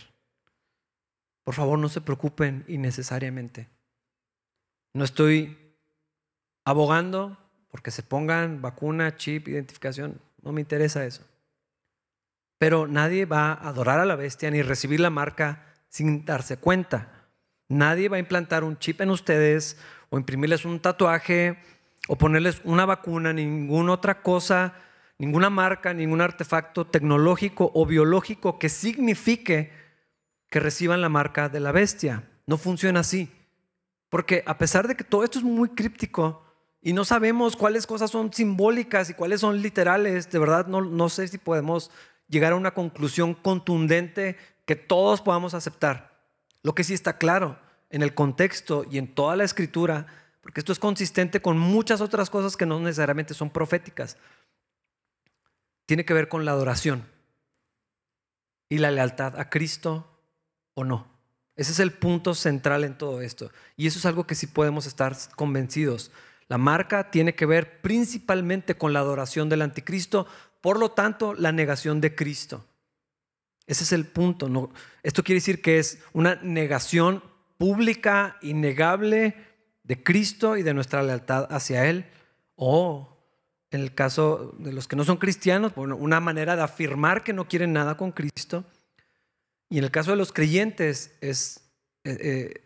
Por 1.44 1.54
favor, 1.54 1.80
no 1.80 1.90
se 1.90 2.02
preocupen 2.02 2.66
innecesariamente. 2.68 3.70
No 4.94 5.04
estoy 5.04 5.58
abogando 6.66 7.38
porque 7.70 7.92
se 7.92 8.04
pongan 8.04 8.62
vacuna, 8.62 9.16
chip, 9.16 9.48
identificación. 9.48 10.20
No 10.42 10.52
me 10.52 10.62
interesa 10.62 11.06
eso. 11.06 11.24
Pero 12.58 12.88
nadie 12.88 13.26
va 13.26 13.54
a 13.54 13.70
adorar 13.70 14.00
a 14.00 14.06
la 14.06 14.16
bestia 14.16 14.50
ni 14.50 14.62
recibir 14.62 15.00
la 15.00 15.10
marca 15.10 15.74
sin 15.90 16.26
darse 16.26 16.58
cuenta. 16.58 17.28
Nadie 17.68 18.10
va 18.10 18.18
a 18.18 18.20
implantar 18.20 18.64
un 18.64 18.78
chip 18.80 19.02
en 19.02 19.10
ustedes 19.10 19.78
o 20.10 20.18
imprimirles 20.18 20.66
un 20.66 20.80
tatuaje 20.80 21.60
o 22.08 22.18
ponerles 22.18 22.62
una 22.64 22.86
vacuna, 22.86 23.34
ninguna 23.34 23.94
otra 23.94 24.22
cosa 24.22 24.74
ninguna 25.18 25.50
marca, 25.50 25.94
ningún 25.94 26.22
artefacto 26.22 26.86
tecnológico 26.86 27.72
o 27.74 27.86
biológico 27.86 28.60
que 28.60 28.70
signifique 28.70 29.72
que 30.50 30.60
reciban 30.60 31.02
la 31.02 31.10
marca 31.10 31.50
de 31.50 31.60
la 31.60 31.72
bestia. 31.72 32.30
No 32.46 32.58
funciona 32.58 33.02
así. 33.02 33.32
Porque 34.10 34.44
a 34.46 34.58
pesar 34.58 34.88
de 34.88 34.96
que 34.96 35.04
todo 35.04 35.24
esto 35.24 35.40
es 35.40 35.46
muy 35.46 35.70
críptico 35.70 36.44
y 36.82 36.94
no 36.94 37.04
sabemos 37.04 37.56
cuáles 37.56 37.88
cosas 37.88 38.12
son 38.12 38.32
simbólicas 38.32 39.10
y 39.10 39.14
cuáles 39.14 39.42
son 39.42 39.62
literales, 39.62 40.32
de 40.32 40.40
verdad 40.40 40.68
no, 40.68 40.82
no 40.82 41.10
sé 41.10 41.28
si 41.28 41.38
podemos 41.38 41.92
llegar 42.30 42.54
a 42.54 42.56
una 42.56 42.74
conclusión 42.74 43.34
contundente 43.34 44.38
que 44.66 44.76
todos 44.76 45.22
podamos 45.22 45.54
aceptar. 45.54 46.16
Lo 46.64 46.74
que 46.74 46.84
sí 46.84 46.94
está 46.94 47.18
claro 47.18 47.60
en 47.90 48.02
el 48.02 48.14
contexto 48.14 48.86
y 48.90 48.98
en 48.98 49.14
toda 49.14 49.36
la 49.36 49.44
escritura, 49.44 50.08
porque 50.42 50.62
esto 50.62 50.72
es 50.72 50.80
consistente 50.80 51.42
con 51.42 51.58
muchas 51.58 52.02
otras 52.02 52.30
cosas 52.30 52.56
que 52.56 52.66
no 52.66 52.80
necesariamente 52.80 53.34
son 53.34 53.50
proféticas, 53.50 54.18
tiene 55.86 56.06
que 56.06 56.14
ver 56.14 56.30
con 56.30 56.46
la 56.46 56.52
adoración 56.52 57.06
y 58.70 58.80
la 58.80 58.92
lealtad 58.92 59.40
a 59.40 59.50
Cristo 59.50 60.20
o 60.74 60.84
no. 60.84 61.08
Ese 61.56 61.72
es 61.72 61.80
el 61.80 61.92
punto 61.92 62.34
central 62.36 62.84
en 62.84 62.98
todo 62.98 63.22
esto. 63.22 63.52
Y 63.78 63.88
eso 63.88 64.00
es 64.00 64.06
algo 64.06 64.28
que 64.28 64.36
sí 64.36 64.48
podemos 64.48 64.86
estar 64.86 65.16
convencidos. 65.36 66.12
La 66.48 66.58
marca 66.58 67.12
tiene 67.12 67.34
que 67.34 67.46
ver 67.46 67.82
principalmente 67.82 68.76
con 68.76 68.94
la 68.94 69.00
adoración 69.00 69.50
del 69.50 69.62
anticristo, 69.62 70.28
por 70.62 70.80
lo 70.80 70.92
tanto, 70.92 71.34
la 71.34 71.52
negación 71.52 72.02
de 72.02 72.14
Cristo. 72.14 72.66
Ese 73.68 73.84
es 73.84 73.92
el 73.94 74.06
punto. 74.06 74.50
¿no? 74.50 74.72
Esto 75.02 75.24
quiere 75.24 75.38
decir 75.38 75.62
que 75.62 75.80
es 75.80 76.00
una 76.14 76.36
negación 76.36 77.24
pública, 77.58 78.38
innegable 78.42 79.36
de 79.84 80.04
Cristo 80.04 80.58
y 80.58 80.64
de 80.64 80.74
nuestra 80.74 81.04
lealtad 81.04 81.48
hacia 81.50 81.86
Él. 81.88 82.06
O, 82.56 83.15
en 83.72 83.82
el 83.82 83.94
caso 83.94 84.56
de 84.60 84.72
los 84.72 84.88
que 84.88 84.96
no 84.96 85.04
son 85.04 85.18
cristianos, 85.18 85.74
bueno, 85.76 85.96
una 85.96 86.20
manera 86.20 86.56
de 86.56 86.64
afirmar 86.64 87.24
que 87.24 87.34
no 87.34 87.48
quieren 87.48 87.74
nada 87.74 87.98
con 87.98 88.12
Cristo. 88.12 88.66
Y 89.70 89.80
en 89.80 89.84
el 89.84 89.92
caso 89.92 90.12
de 90.12 90.18
los 90.18 90.32
creyentes 90.32 91.18
es, 91.22 91.62
eh, 92.04 92.18
eh, 92.22 92.64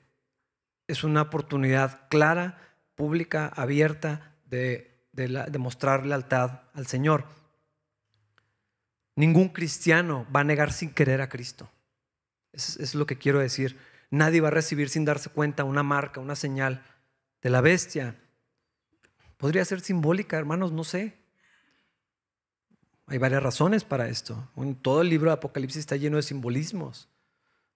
es 0.87 1.03
una 1.03 1.23
oportunidad 1.23 2.07
clara, 2.09 2.59
pública, 2.95 3.47
abierta 3.55 4.35
de, 4.45 5.05
de 5.13 5.57
mostrar 5.57 6.05
lealtad 6.05 6.61
al 6.73 6.85
Señor. 6.85 7.25
Ningún 9.15 9.49
cristiano 9.49 10.27
va 10.35 10.41
a 10.41 10.45
negar 10.45 10.71
sin 10.73 10.91
querer 10.91 11.21
a 11.21 11.29
Cristo. 11.29 11.69
Es 12.51 12.95
lo 12.95 13.05
que 13.05 13.17
quiero 13.17 13.39
decir. 13.39 13.77
Nadie 14.11 14.41
va 14.41 14.47
a 14.47 14.51
recibir 14.51 14.89
sin 14.89 15.05
darse 15.05 15.29
cuenta 15.29 15.63
una 15.63 15.83
marca, 15.83 16.19
una 16.19 16.35
señal 16.35 16.83
de 17.41 17.49
la 17.49 17.61
bestia. 17.61 18.15
Podría 19.39 19.63
ser 19.63 19.79
simbólica, 19.79 20.37
hermanos, 20.37 20.73
no 20.73 20.83
sé. 20.83 21.17
Hay 23.07 23.17
varias 23.17 23.41
razones 23.41 23.85
para 23.85 24.09
esto. 24.09 24.49
todo 24.81 25.01
el 25.01 25.09
libro 25.09 25.29
de 25.29 25.35
Apocalipsis 25.35 25.79
está 25.79 25.95
lleno 25.95 26.17
de 26.17 26.23
simbolismos 26.23 27.07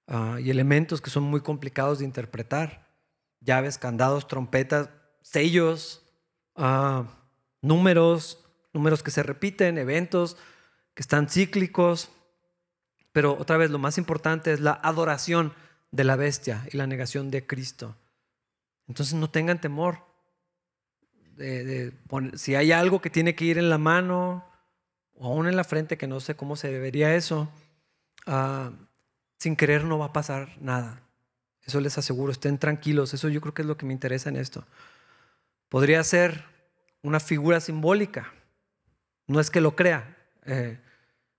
ah, 0.08 0.40
y 0.42 0.50
elementos 0.50 1.00
que 1.00 1.10
son 1.10 1.24
muy 1.24 1.40
complicados 1.40 2.00
de 2.00 2.06
interpretar. 2.06 2.92
Llaves, 3.40 3.78
candados, 3.78 4.28
trompetas, 4.28 4.90
sellos, 5.22 6.04
ah, 6.58 7.08
números, 7.62 8.44
números 8.74 9.02
que 9.02 9.12
se 9.12 9.24
repiten, 9.24 9.78
eventos, 9.78 10.36
que 10.94 11.02
están 11.02 11.30
cíclicos, 11.30 12.10
pero 13.14 13.38
otra 13.40 13.56
vez 13.56 13.72
lo 13.72 13.80
más 13.80 13.98
importante 13.98 14.52
es 14.52 14.60
la 14.60 14.74
adoración 14.84 15.54
de 15.92 16.04
la 16.04 16.18
bestia 16.18 16.68
y 16.74 16.76
la 16.76 16.88
negación 16.88 17.32
de 17.32 17.48
Cristo. 17.48 17.96
Entonces 18.90 19.14
no 19.14 19.30
tengan 19.30 19.62
temor. 19.62 20.13
Si 22.36 22.56
hay 22.56 22.72
algo 22.72 23.02
que 23.02 23.10
tiene 23.10 23.36
que 23.36 23.46
ir 23.46 23.58
en 23.58 23.70
la 23.70 23.78
mano 23.78 24.46
o 25.16 25.28
aún 25.28 25.48
en 25.48 25.56
la 25.56 25.64
frente, 25.64 25.98
que 25.98 26.08
no 26.08 26.20
sé 26.20 26.36
cómo 26.36 26.56
se 26.56 26.72
debería 26.72 27.16
eso, 27.16 27.52
ah, 28.26 28.72
sin 29.38 29.56
querer 29.56 29.84
no 29.84 29.98
va 29.98 30.08
a 30.08 30.14
pasar 30.14 30.50
nada. 30.62 31.02
Eso 31.66 31.80
les 31.80 31.98
aseguro, 31.98 32.32
estén 32.32 32.58
tranquilos. 32.58 33.14
Eso 33.14 33.30
yo 33.30 33.42
creo 33.42 33.54
que 33.54 33.62
es 33.62 33.68
lo 33.68 33.78
que 33.78 33.86
me 33.86 33.94
interesa 33.94 34.30
en 34.30 34.36
esto. 34.36 34.66
Podría 35.70 36.04
ser 36.04 36.46
una 37.02 37.20
figura 37.20 37.60
simbólica. 37.60 38.34
No 39.28 39.40
es 39.40 39.50
que 39.50 39.62
lo 39.62 39.76
crea, 39.76 40.18
eh, 40.46 40.80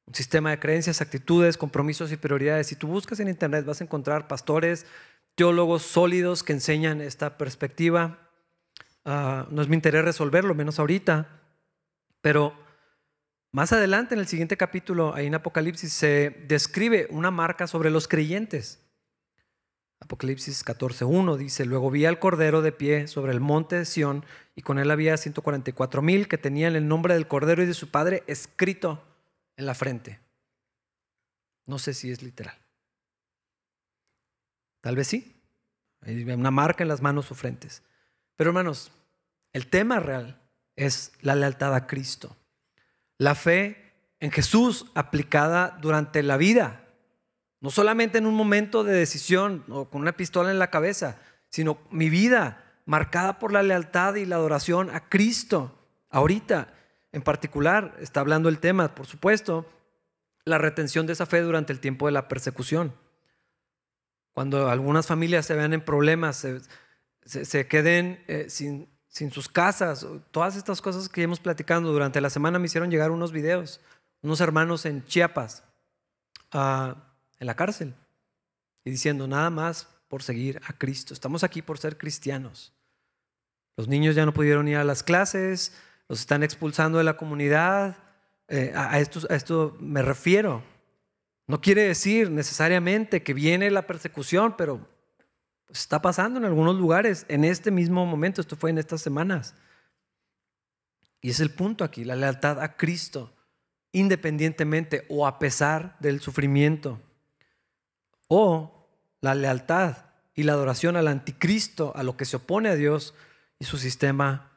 un 0.07 0.15
sistema 0.15 0.51
de 0.51 0.59
creencias, 0.59 1.01
actitudes, 1.01 1.57
compromisos 1.57 2.13
y 2.13 2.17
prioridades. 2.17 2.67
Si 2.67 2.77
tú 2.77 2.89
buscas 2.89 3.21
en 3.21 3.29
Internet 3.29 3.65
vas 3.65 3.81
a 3.81 3.85
encontrar 3.85 4.29
pastores, 4.29 4.87
teólogos 5.35 5.83
sólidos 5.83 6.43
que 6.43 6.53
enseñan 6.53 7.01
esta 7.01 7.37
perspectiva. 7.39 8.24
Ah, 9.05 9.47
no 9.51 9.61
es 9.63 9.69
mi 9.69 9.75
interés 9.75 10.05
resolverlo, 10.05 10.55
menos 10.55 10.79
ahorita, 10.79 11.29
pero 12.21 12.55
más 13.53 13.73
adelante 13.73 14.15
en 14.15 14.21
el 14.21 14.27
siguiente 14.27 14.57
capítulo, 14.57 15.15
ahí 15.15 15.27
en 15.27 15.35
Apocalipsis, 15.35 15.93
se 15.93 16.45
describe 16.49 17.07
una 17.11 17.31
marca 17.31 17.67
sobre 17.67 17.91
los 17.91 18.09
creyentes. 18.09 18.81
Apocalipsis 20.01 20.65
14.1 20.65 21.37
dice, 21.37 21.65
luego 21.65 21.91
vi 21.91 22.05
al 22.05 22.19
Cordero 22.19 22.63
de 22.63 22.73
pie 22.73 23.07
sobre 23.07 23.33
el 23.33 23.41
monte 23.41 23.77
de 23.77 23.85
Sión 23.85 24.25
y 24.55 24.63
con 24.63 24.79
él 24.79 24.91
había 24.91 25.17
144 25.17 26.03
mil 26.03 26.29
que 26.29 26.37
tenían 26.37 26.77
el 26.77 26.89
nombre 26.89 27.15
del 27.15 27.29
Cordero 27.29 27.63
y 27.63 27.67
de 27.67 27.75
su 27.75 27.91
Padre 27.91 28.25
escrito 28.27 29.03
en 29.57 29.67
la 29.67 29.75
frente. 29.75 30.21
No 31.67 31.79
sé 31.79 31.95
si 31.95 32.11
es 32.11 32.23
literal. 32.23 32.57
Tal 34.81 34.97
vez 34.97 35.07
sí. 35.07 35.41
Hay 36.01 36.23
una 36.25 36.51
marca 36.51 36.85
en 36.85 36.89
las 36.89 37.01
manos 37.01 37.31
o 37.31 37.35
frentes. 37.35 37.83
Pero 38.37 38.51
hermanos, 38.51 38.91
el 39.53 39.69
tema 39.69 40.01
real 40.01 40.41
es 40.77 41.13
la 41.21 41.35
lealtad 41.35 41.75
a 41.75 41.87
Cristo. 41.87 42.37
La 43.19 43.35
fe 43.35 43.93
en 44.21 44.31
Jesús 44.31 44.87
aplicada 44.95 45.79
durante 45.81 46.23
la 46.23 46.37
vida. 46.37 46.85
No 47.61 47.71
solamente 47.71 48.19
en 48.19 48.27
un 48.27 48.35
momento 48.35 48.85
de 48.85 48.93
decisión 48.93 49.65
o 49.69 49.89
con 49.89 50.03
una 50.03 50.17
pistola 50.17 50.51
en 50.51 50.59
la 50.59 50.71
cabeza, 50.71 51.19
sino 51.51 51.79
mi 51.91 52.11
vida 52.11 52.65
marcada 52.85 53.39
por 53.39 53.53
la 53.53 53.63
lealtad 53.63 54.17
y 54.17 54.27
la 54.27 54.37
adoración 54.37 54.91
a 54.91 55.09
Cristo. 55.09 55.79
Ahorita, 56.11 56.75
en 57.13 57.23
particular, 57.23 57.97
está 58.01 58.21
hablando 58.21 58.49
el 58.49 58.59
tema, 58.59 58.95
por 58.95 59.07
supuesto, 59.07 59.67
la 60.45 60.59
retención 60.59 61.07
de 61.07 61.15
esa 61.15 61.27
fe 61.27 61.41
durante 61.41 61.73
el 61.73 61.81
tiempo 61.81 62.07
de 62.07 62.13
la 62.13 62.29
persecución. 62.29 62.93
Cuando 64.33 64.69
algunas 64.69 65.07
familias 65.07 65.47
se 65.47 65.55
vean 65.55 65.73
en 65.73 65.81
problemas, 65.81 66.37
se, 66.37 66.61
queden 67.69 68.23
eh, 68.27 68.47
sin, 68.49 68.89
sin, 69.09 69.31
sus 69.31 69.49
casas, 69.49 70.07
todas 70.31 70.57
estas 70.57 70.81
cosas 70.81 71.09
que 71.09 71.23
hemos 71.23 71.41
platicando 71.41 71.93
durante 71.93 72.21
la 72.21 72.31
semana 72.31 72.59
me 72.59 72.67
hicieron 72.67 72.91
llegar 72.91 73.11
unos 73.11 73.33
videos, 73.33 73.81
unos 74.23 74.41
hermanos 74.41 74.85
en 74.87 75.05
Chiapas, 75.05 75.65
ah, 76.53 76.97
en 77.39 77.47
la 77.47 77.55
cárcel, 77.55 77.95
y 78.85 78.91
diciendo 78.91 79.27
nada 79.27 79.51
más 79.51 79.89
por 80.09 80.23
seguir 80.23 80.61
a 80.67 80.73
Cristo. 80.75 81.15
Estamos 81.15 81.45
aquí 81.45 81.63
por 81.63 81.79
ser 81.79 81.99
cristianos. 81.99 82.73
Los 83.77 83.89
niños 83.89 84.15
ya 84.15 84.25
no 84.25 84.33
pudieron 84.33 84.69
ir 84.69 84.77
a 84.77 84.85
las 84.85 85.03
clases, 85.03 85.73
los 86.09 86.21
están 86.21 86.43
expulsando 86.43 86.99
de 86.99 87.05
la 87.05 87.17
comunidad. 87.17 87.99
Eh, 88.49 88.73
a, 88.77 89.01
esto, 89.01 89.21
a 89.31 89.35
esto 89.35 89.77
me 89.81 90.03
refiero. 90.03 90.63
No 91.47 91.61
quiere 91.61 91.83
decir 91.83 92.31
necesariamente 92.31 93.23
que 93.23 93.35
viene 93.35 93.71
la 93.71 93.87
persecución, 93.87 94.55
pero 94.57 94.87
está 95.79 96.01
pasando 96.01 96.39
en 96.39 96.45
algunos 96.45 96.77
lugares 96.77 97.27
en 97.29 97.45
este 97.45 97.71
mismo 97.71 98.07
momento. 98.07 98.41
Esto 98.41 98.57
fue 98.57 98.71
en 98.71 98.79
estas 98.79 99.01
semanas. 99.03 99.55
Y 101.21 101.31
es 101.31 101.41
el 101.41 101.51
punto 101.51 101.85
aquí, 101.85 102.05
la 102.05 102.17
lealtad 102.17 102.61
a 102.61 102.77
Cristo, 102.77 103.33
independientemente 103.93 105.07
o 105.09 105.27
a 105.27 105.39
pesar 105.39 105.97
del 106.01 106.21
sufrimiento. 106.21 107.01
O 108.29 108.89
la 109.21 109.35
lealtad 109.35 109.97
y 110.35 110.43
la 110.43 110.53
adoración 110.53 110.97
al 110.97 111.09
anticristo, 111.09 111.93
a 111.97 112.03
lo 112.03 112.17
que 112.17 112.25
se 112.25 112.37
opone 112.37 112.69
a 112.69 112.75
Dios, 112.75 113.15
y 113.59 113.65
su 113.65 113.79
sistema 113.79 114.51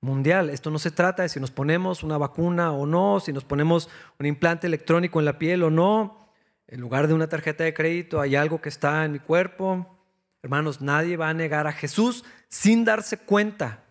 mundial. 0.00 0.50
Esto 0.50 0.70
no 0.70 0.78
se 0.78 0.90
trata 0.90 1.22
de 1.22 1.28
si 1.28 1.38
nos 1.40 1.50
ponemos 1.50 2.02
una 2.02 2.16
vacuna 2.16 2.72
o 2.72 2.86
no, 2.86 3.20
si 3.20 3.32
nos 3.32 3.44
ponemos 3.44 3.88
un 4.18 4.26
implante 4.26 4.66
electrónico 4.66 5.18
en 5.18 5.26
la 5.26 5.38
piel 5.38 5.62
o 5.62 5.70
no. 5.70 6.32
En 6.66 6.80
lugar 6.80 7.08
de 7.08 7.14
una 7.14 7.28
tarjeta 7.28 7.64
de 7.64 7.74
crédito 7.74 8.20
hay 8.20 8.36
algo 8.36 8.60
que 8.60 8.68
está 8.68 9.04
en 9.04 9.12
mi 9.12 9.18
cuerpo. 9.18 9.99
Hermanos, 10.42 10.80
nadie 10.80 11.16
va 11.16 11.28
a 11.28 11.34
negar 11.34 11.66
a 11.66 11.72
Jesús 11.72 12.24
sin 12.48 12.84
darse 12.84 13.18
cuenta 13.18 13.84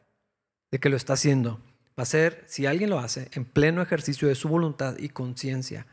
de 0.72 0.80
que 0.80 0.90
lo 0.90 0.98
está 0.98 1.14
haciendo. 1.14 1.62
Va 1.98 2.04
a 2.04 2.06
ser, 2.06 2.44
si 2.48 2.66
alguien 2.66 2.90
lo 2.90 3.00
hace, 3.00 3.30
en 3.34 3.46
pleno 3.46 3.82
ejercicio 3.82 4.28
de 4.28 4.36
su 4.36 4.48
voluntad 4.48 4.98
y 4.98 5.10
conciencia. 5.10 5.86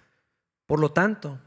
Por 0.67 0.81
lo 0.81 0.93
tanto, 0.93 1.41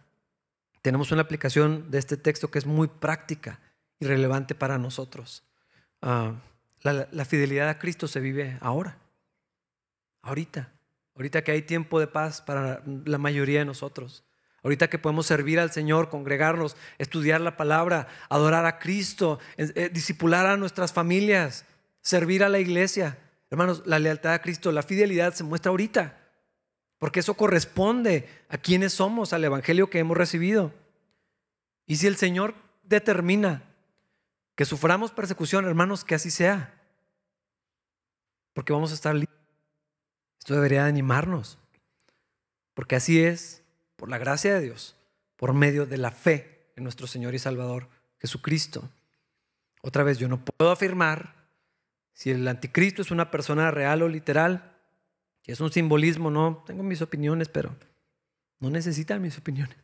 tenemos 0.82 1.12
una 1.12 1.22
aplicación 1.22 1.90
de 1.92 1.98
este 1.98 2.18
texto 2.18 2.52
que 2.52 2.60
es 2.60 2.66
muy 2.66 2.88
práctica 2.88 3.60
y 4.00 4.06
relevante 4.06 4.56
para 4.56 4.78
nosotros. 4.78 5.44
Ah, 6.02 6.36
la, 6.82 7.26
fidelidad 7.26 7.70
a 7.70 7.78
Cristo 7.78 8.08
se 8.08 8.20
vive 8.20 8.58
ahora, 8.62 8.98
ahorita, 10.22 10.72
ahorita 11.16 11.44
que 11.44 11.52
hay 11.52 11.62
tiempo 11.64 12.00
de 12.00 12.08
paz 12.08 12.42
para 12.42 12.82
la 13.06 13.18
mayoría 13.18 13.60
de 13.60 13.66
nosotros. 13.66 14.24
Ahorita 14.64 14.90
que 14.90 15.00
podemos 15.00 15.26
servir 15.26 15.60
al 15.60 15.72
Señor, 15.72 16.10
congregarnos, 16.10 16.76
estudiar 16.98 17.42
la 17.42 17.58
palabra, 17.58 18.08
adorar 18.30 18.66
a 18.66 18.80
Cristo, 18.80 19.40
eh, 19.58 19.90
disipular 19.94 20.46
a 20.46 20.58
nuestras 20.58 20.92
familias, 20.92 21.66
servir 22.02 22.44
a 22.44 22.50
la 22.50 22.60
iglesia. 22.60 23.18
Hermanos, 23.50 23.84
la 23.86 24.00
lealtad 24.00 24.34
a 24.34 24.42
Cristo, 24.42 24.72
la 24.72 24.84
fidelidad 24.84 25.34
se 25.34 25.44
muestra 25.44 25.70
ahorita, 25.70 26.18
porque 26.98 27.22
eso 27.22 27.36
corresponde 27.36 28.28
a 28.50 28.58
quienes 28.58 28.94
somos, 28.94 29.34
al 29.34 29.44
Evangelio 29.44 29.90
que 29.90 30.00
hemos 30.00 30.18
recibido. 30.18 30.74
Y 31.86 31.96
si 31.96 32.08
el 32.08 32.18
Señor 32.18 32.54
determina 32.84 33.64
que 34.56 34.66
suframos 34.66 35.12
persecución, 35.12 35.66
hermanos, 35.66 36.04
que 36.04 36.16
así 36.16 36.30
sea. 36.30 36.74
Porque 38.54 38.74
vamos 38.74 38.92
a 38.92 38.96
estar 38.96 39.16
libres. 39.16 39.40
Esto 40.38 40.54
debería 40.54 40.86
animarnos. 40.86 41.58
Porque 42.74 42.98
así 42.98 43.24
es, 43.24 43.59
por 44.00 44.10
la 44.10 44.18
gracia 44.18 44.56
de 44.56 44.62
Dios, 44.62 44.96
por 45.36 45.54
medio 45.54 45.86
de 45.86 45.98
la 45.98 46.12
fe 46.12 46.72
en 46.78 46.84
nuestro 46.84 47.06
Señor 47.06 47.36
y 47.36 47.40
Salvador 47.40 47.90
Jesucristo. 48.18 48.90
Otra 49.82 50.04
vez, 50.04 50.18
yo 50.18 50.30
no 50.30 50.44
puedo 50.44 50.72
afirmar 50.72 51.36
si 52.14 52.32
el 52.32 52.48
anticristo 52.48 53.02
es 53.02 53.12
una 53.12 53.30
persona 53.30 53.72
real 53.72 54.02
o 54.02 54.08
literal, 54.08 54.72
si 55.42 55.52
es 55.52 55.60
un 55.60 55.72
simbolismo, 55.72 56.32
no, 56.32 56.64
tengo 56.66 56.82
mis 56.82 57.02
opiniones, 57.02 57.50
pero 57.50 57.76
no 58.60 58.70
necesitan 58.70 59.22
mis 59.22 59.38
opiniones. 59.38 59.78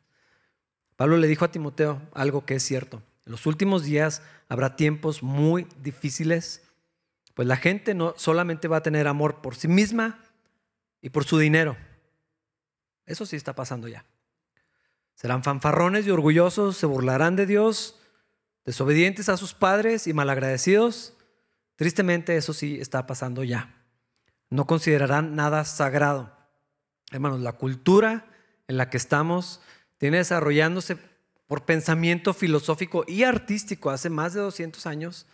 Pablo 0.96 1.18
le 1.18 1.28
dijo 1.28 1.44
a 1.44 1.52
Timoteo 1.52 2.02
algo 2.14 2.46
que 2.46 2.56
es 2.56 2.64
cierto. 2.64 3.04
En 3.26 3.34
los 3.34 3.46
últimos 3.46 3.84
días 3.84 4.22
habrá 4.48 4.78
tiempos 4.78 5.24
muy 5.24 5.68
difíciles, 5.82 6.64
pues 7.34 7.48
la 7.50 7.58
gente 7.58 7.94
no 7.94 8.14
solamente 8.16 8.70
va 8.70 8.78
a 8.78 8.84
tener 8.84 9.08
amor 9.08 9.42
por 9.42 9.56
sí 9.56 9.68
misma 9.68 10.20
y 11.02 11.10
por 11.10 11.26
su 11.26 11.38
dinero. 11.38 11.76
Eso 13.06 13.26
sí 13.26 13.36
está 13.36 13.54
pasando 13.54 13.88
ya. 13.88 14.06
Serán 15.16 15.44
fanfarrones 15.44 16.06
y 16.06 16.12
orgullosos, 16.12 16.78
se 16.78 16.86
burlarán 16.86 17.36
de 17.36 17.46
Dios, 17.46 18.00
desobedientes 18.66 19.30
a 19.30 19.38
sus 19.38 19.54
padres 19.54 20.08
y 20.08 20.14
malagradecidos. 20.14 21.14
Tristemente 21.76 22.36
eso 22.36 22.54
sí 22.54 22.80
está 22.80 23.08
pasando 23.08 23.44
ya. 23.44 23.84
No 24.50 24.66
considerarán 24.68 25.36
nada 25.36 25.66
sagrado. 25.66 26.36
Hermanos, 27.12 27.42
la 27.42 27.54
cultura 27.54 28.26
en 28.68 28.78
la 28.78 28.90
que 28.90 28.98
estamos 28.98 29.62
tiene 29.98 30.18
desarrollándose 30.18 30.98
por 31.48 31.64
pensamiento 31.64 32.34
filosófico 32.34 33.06
y 33.08 33.24
artístico 33.24 33.92
hace 33.92 34.10
más 34.10 34.34
de 34.34 34.42
200 34.42 34.86
años, 34.88 35.28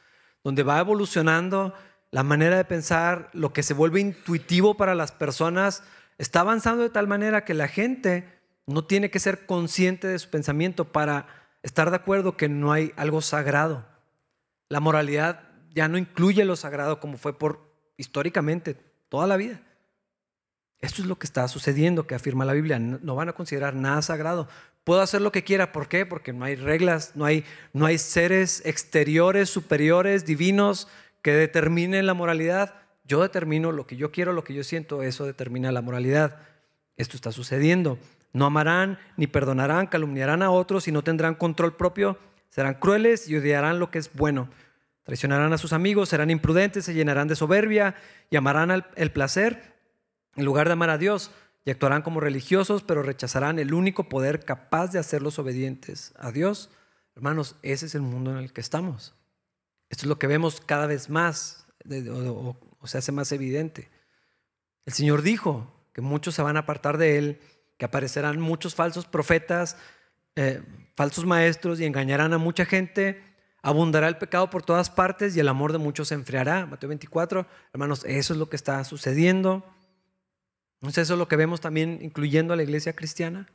donde 0.43 0.63
va 0.63 0.79
evolucionando 0.79 1.73
la 2.11 2.23
manera 2.23 2.57
de 2.57 2.65
pensar, 2.65 3.29
lo 3.33 3.53
que 3.53 3.63
se 3.63 3.73
vuelve 3.73 4.01
intuitivo 4.01 4.75
para 4.75 4.95
las 4.95 5.13
personas, 5.13 5.83
está 6.17 6.41
avanzando 6.41 6.83
de 6.83 6.89
tal 6.89 7.07
manera 7.07 7.45
que 7.45 7.53
la 7.53 7.67
gente 7.67 8.27
no 8.67 8.85
tiene 8.85 9.09
que 9.09 9.19
ser 9.19 9.45
consciente 9.45 10.07
de 10.07 10.19
su 10.19 10.29
pensamiento 10.29 10.91
para 10.91 11.27
estar 11.63 11.89
de 11.89 11.95
acuerdo 11.95 12.37
que 12.37 12.49
no 12.49 12.71
hay 12.71 12.93
algo 12.95 13.21
sagrado. 13.21 13.85
La 14.69 14.79
moralidad 14.79 15.49
ya 15.73 15.87
no 15.87 15.97
incluye 15.97 16.45
lo 16.45 16.55
sagrado 16.55 16.99
como 16.99 17.17
fue 17.17 17.37
por 17.37 17.71
históricamente 17.97 18.75
toda 19.09 19.27
la 19.27 19.37
vida. 19.37 19.61
Esto 20.79 21.03
es 21.03 21.07
lo 21.07 21.19
que 21.19 21.27
está 21.27 21.47
sucediendo, 21.47 22.07
que 22.07 22.15
afirma 22.15 22.43
la 22.43 22.53
Biblia. 22.53 22.79
No 22.79 23.15
van 23.15 23.29
a 23.29 23.33
considerar 23.33 23.75
nada 23.75 24.01
sagrado. 24.01 24.47
Puedo 24.83 25.01
hacer 25.01 25.21
lo 25.21 25.31
que 25.31 25.43
quiera. 25.43 25.71
¿Por 25.71 25.87
qué? 25.87 26.07
Porque 26.07 26.33
no 26.33 26.43
hay 26.43 26.55
reglas, 26.55 27.11
no 27.15 27.25
hay, 27.25 27.45
no 27.71 27.85
hay 27.85 27.99
seres 27.99 28.63
exteriores, 28.65 29.49
superiores, 29.49 30.25
divinos 30.25 30.87
que 31.21 31.33
determinen 31.33 32.07
la 32.07 32.15
moralidad. 32.15 32.80
Yo 33.11 33.21
determino 33.21 33.73
lo 33.73 33.85
que 33.85 33.97
yo 33.97 34.09
quiero, 34.09 34.31
lo 34.31 34.45
que 34.45 34.53
yo 34.53 34.63
siento, 34.63 35.03
eso 35.03 35.25
determina 35.25 35.69
la 35.73 35.81
moralidad. 35.81 36.37
Esto 36.95 37.17
está 37.17 37.33
sucediendo. 37.33 37.99
No 38.31 38.45
amarán 38.45 38.99
ni 39.17 39.27
perdonarán, 39.27 39.87
calumniarán 39.87 40.41
a 40.41 40.49
otros 40.49 40.87
y 40.87 40.93
no 40.93 41.03
tendrán 41.03 41.35
control 41.35 41.75
propio. 41.75 42.17
Serán 42.49 42.75
crueles 42.75 43.27
y 43.27 43.35
odiarán 43.35 43.79
lo 43.79 43.91
que 43.91 43.99
es 43.99 44.13
bueno. 44.13 44.47
Traicionarán 45.03 45.51
a 45.51 45.57
sus 45.57 45.73
amigos, 45.73 46.07
serán 46.07 46.29
imprudentes, 46.29 46.85
se 46.85 46.93
llenarán 46.93 47.27
de 47.27 47.35
soberbia 47.35 47.95
y 48.29 48.37
amarán 48.37 48.85
el 48.95 49.11
placer 49.11 49.73
en 50.37 50.45
lugar 50.45 50.67
de 50.67 50.73
amar 50.73 50.89
a 50.89 50.97
Dios, 50.97 51.31
y 51.65 51.71
actuarán 51.71 52.03
como 52.03 52.21
religiosos, 52.21 52.81
pero 52.81 53.03
rechazarán 53.03 53.59
el 53.59 53.73
único 53.73 54.07
poder 54.07 54.45
capaz 54.45 54.93
de 54.93 54.99
hacerlos 54.99 55.37
obedientes 55.37 56.13
a 56.17 56.31
Dios. 56.31 56.69
Hermanos, 57.13 57.57
ese 57.61 57.87
es 57.87 57.95
el 57.95 58.03
mundo 58.03 58.31
en 58.31 58.37
el 58.37 58.53
que 58.53 58.61
estamos. 58.61 59.15
Esto 59.89 60.05
es 60.05 60.07
lo 60.07 60.17
que 60.17 60.27
vemos 60.27 60.61
cada 60.61 60.87
vez 60.87 61.09
más, 61.09 61.65
se 62.87 62.97
hace 62.97 63.11
más 63.11 63.31
evidente. 63.31 63.89
El 64.85 64.93
Señor 64.93 65.21
dijo 65.21 65.71
que 65.93 66.01
muchos 66.01 66.35
se 66.35 66.41
van 66.41 66.57
a 66.57 66.61
apartar 66.61 66.97
de 66.97 67.17
Él, 67.17 67.41
que 67.77 67.85
aparecerán 67.85 68.39
muchos 68.39 68.75
falsos 68.75 69.05
profetas, 69.05 69.77
eh, 70.35 70.61
falsos 70.95 71.25
maestros 71.25 71.79
y 71.79 71.85
engañarán 71.85 72.33
a 72.33 72.37
mucha 72.37 72.65
gente. 72.65 73.23
Abundará 73.61 74.07
el 74.07 74.17
pecado 74.17 74.49
por 74.49 74.63
todas 74.63 74.89
partes 74.89 75.35
y 75.35 75.39
el 75.39 75.47
amor 75.47 75.71
de 75.71 75.77
muchos 75.77 76.07
se 76.07 76.15
enfriará. 76.15 76.65
Mateo 76.65 76.89
24, 76.89 77.45
hermanos, 77.73 78.03
eso 78.05 78.33
es 78.33 78.39
lo 78.39 78.49
que 78.49 78.55
está 78.55 78.83
sucediendo. 78.83 79.63
¿No 80.79 80.89
es 80.89 80.97
eso 80.97 81.15
lo 81.15 81.27
que 81.27 81.35
vemos 81.35 81.61
también 81.61 81.99
incluyendo 82.01 82.53
a 82.53 82.55
la 82.55 82.63
iglesia 82.63 82.95
cristiana? 82.95 83.47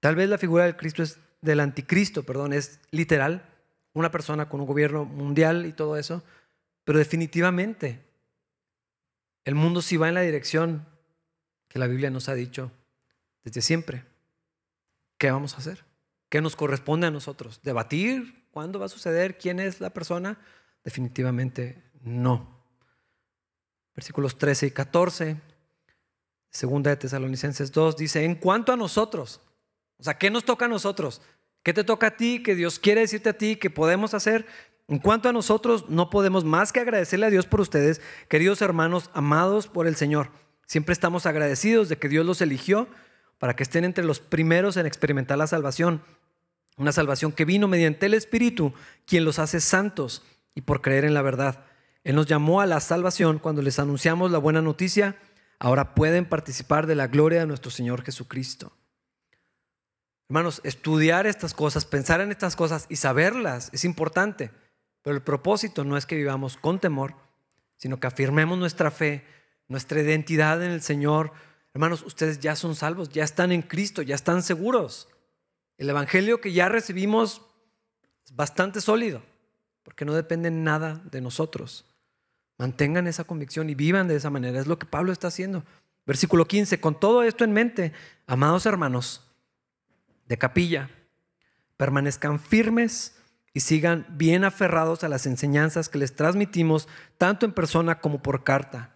Tal 0.00 0.16
vez 0.16 0.28
la 0.30 0.38
figura 0.38 0.64
del 0.64 0.76
Cristo 0.76 1.02
es 1.02 1.18
del 1.42 1.60
anticristo, 1.60 2.22
perdón, 2.22 2.52
es 2.52 2.80
literal, 2.90 3.46
una 3.92 4.10
persona 4.10 4.48
con 4.48 4.60
un 4.60 4.66
gobierno 4.66 5.04
mundial 5.04 5.66
y 5.66 5.72
todo 5.72 5.96
eso, 5.96 6.22
pero 6.84 6.98
definitivamente 6.98 8.00
el 9.44 9.54
mundo 9.54 9.82
sí 9.82 9.96
va 9.96 10.08
en 10.08 10.14
la 10.14 10.20
dirección 10.20 10.86
que 11.68 11.78
la 11.78 11.86
Biblia 11.86 12.10
nos 12.10 12.28
ha 12.28 12.34
dicho 12.34 12.72
desde 13.42 13.62
siempre. 13.62 14.04
¿Qué 15.18 15.30
vamos 15.30 15.54
a 15.54 15.58
hacer? 15.58 15.84
¿Qué 16.28 16.40
nos 16.40 16.56
corresponde 16.56 17.06
a 17.06 17.10
nosotros? 17.10 17.60
¿Debatir 17.62 18.46
cuándo 18.50 18.78
va 18.78 18.86
a 18.86 18.90
suceder? 18.90 19.38
¿Quién 19.38 19.60
es 19.60 19.80
la 19.80 19.90
persona? 19.90 20.38
Definitivamente 20.84 21.82
no. 22.02 22.64
Versículos 23.94 24.38
13 24.38 24.66
y 24.68 24.70
14 24.70 25.40
Segunda 26.50 26.90
de 26.90 26.96
Tesalonicenses 26.96 27.70
2 27.70 27.96
dice, 27.96 28.24
en 28.24 28.34
cuanto 28.34 28.72
a 28.72 28.76
nosotros, 28.76 29.40
o 29.98 30.02
sea, 30.02 30.18
¿qué 30.18 30.30
nos 30.30 30.44
toca 30.44 30.64
a 30.64 30.68
nosotros? 30.68 31.22
¿Qué 31.62 31.72
te 31.72 31.84
toca 31.84 32.08
a 32.08 32.16
ti? 32.16 32.42
¿Qué 32.42 32.56
Dios 32.56 32.78
quiere 32.78 33.02
decirte 33.02 33.28
a 33.28 33.38
ti? 33.38 33.56
¿Qué 33.56 33.70
podemos 33.70 34.14
hacer? 34.14 34.46
En 34.90 34.98
cuanto 34.98 35.28
a 35.28 35.32
nosotros, 35.32 35.88
no 35.88 36.10
podemos 36.10 36.44
más 36.44 36.72
que 36.72 36.80
agradecerle 36.80 37.26
a 37.26 37.30
Dios 37.30 37.46
por 37.46 37.60
ustedes, 37.60 38.02
queridos 38.28 38.60
hermanos, 38.60 39.08
amados 39.14 39.68
por 39.68 39.86
el 39.86 39.94
Señor. 39.96 40.30
Siempre 40.66 40.92
estamos 40.92 41.26
agradecidos 41.26 41.88
de 41.88 41.96
que 41.96 42.08
Dios 42.08 42.26
los 42.26 42.42
eligió 42.42 42.88
para 43.38 43.56
que 43.56 43.62
estén 43.62 43.84
entre 43.84 44.04
los 44.04 44.20
primeros 44.20 44.76
en 44.76 44.86
experimentar 44.86 45.38
la 45.38 45.46
salvación. 45.46 46.02
Una 46.76 46.90
salvación 46.90 47.30
que 47.30 47.44
vino 47.44 47.68
mediante 47.68 48.06
el 48.06 48.14
Espíritu, 48.14 48.74
quien 49.06 49.24
los 49.24 49.38
hace 49.38 49.60
santos 49.60 50.24
y 50.54 50.62
por 50.62 50.82
creer 50.82 51.04
en 51.04 51.14
la 51.14 51.22
verdad. 51.22 51.64
Él 52.04 52.16
nos 52.16 52.26
llamó 52.26 52.60
a 52.60 52.66
la 52.66 52.80
salvación 52.80 53.38
cuando 53.38 53.62
les 53.62 53.78
anunciamos 53.78 54.30
la 54.30 54.38
buena 54.38 54.60
noticia 54.60 55.16
ahora 55.60 55.94
pueden 55.94 56.24
participar 56.24 56.88
de 56.88 56.96
la 56.96 57.06
gloria 57.06 57.40
de 57.40 57.46
nuestro 57.46 57.70
Señor 57.70 58.02
Jesucristo. 58.02 58.72
Hermanos, 60.28 60.60
estudiar 60.64 61.26
estas 61.26 61.54
cosas, 61.54 61.84
pensar 61.84 62.20
en 62.20 62.32
estas 62.32 62.56
cosas 62.56 62.86
y 62.88 62.96
saberlas 62.96 63.68
es 63.72 63.84
importante, 63.84 64.50
pero 65.02 65.16
el 65.16 65.22
propósito 65.22 65.84
no 65.84 65.96
es 65.96 66.06
que 66.06 66.16
vivamos 66.16 66.56
con 66.56 66.78
temor, 66.78 67.14
sino 67.76 67.98
que 67.98 68.06
afirmemos 68.06 68.58
nuestra 68.58 68.90
fe, 68.90 69.24
nuestra 69.68 70.00
identidad 70.00 70.62
en 70.62 70.70
el 70.70 70.82
Señor. 70.82 71.32
Hermanos, 71.72 72.02
ustedes 72.02 72.40
ya 72.40 72.56
son 72.56 72.76
salvos, 72.76 73.08
ya 73.08 73.24
están 73.24 73.52
en 73.52 73.62
Cristo, 73.62 74.02
ya 74.02 74.14
están 74.14 74.42
seguros. 74.42 75.08
El 75.78 75.88
Evangelio 75.88 76.40
que 76.40 76.52
ya 76.52 76.68
recibimos 76.68 77.42
es 78.24 78.36
bastante 78.36 78.80
sólido, 78.80 79.22
porque 79.82 80.04
no 80.04 80.12
depende 80.14 80.50
nada 80.50 81.00
de 81.10 81.20
nosotros. 81.22 81.86
Mantengan 82.58 83.06
esa 83.06 83.24
convicción 83.24 83.70
y 83.70 83.74
vivan 83.74 84.06
de 84.06 84.16
esa 84.16 84.28
manera. 84.28 84.60
Es 84.60 84.66
lo 84.66 84.78
que 84.78 84.84
Pablo 84.84 85.12
está 85.12 85.28
haciendo. 85.28 85.64
Versículo 86.04 86.46
15. 86.46 86.78
Con 86.80 87.00
todo 87.00 87.22
esto 87.22 87.44
en 87.44 87.52
mente, 87.52 87.94
amados 88.26 88.66
hermanos 88.66 89.26
de 90.26 90.36
capilla, 90.36 90.90
permanezcan 91.78 92.38
firmes 92.38 93.19
y 93.52 93.60
sigan 93.60 94.06
bien 94.10 94.44
aferrados 94.44 95.02
a 95.02 95.08
las 95.08 95.26
enseñanzas 95.26 95.88
que 95.88 95.98
les 95.98 96.14
transmitimos, 96.14 96.88
tanto 97.18 97.46
en 97.46 97.52
persona 97.52 98.00
como 98.00 98.22
por 98.22 98.44
carta. 98.44 98.94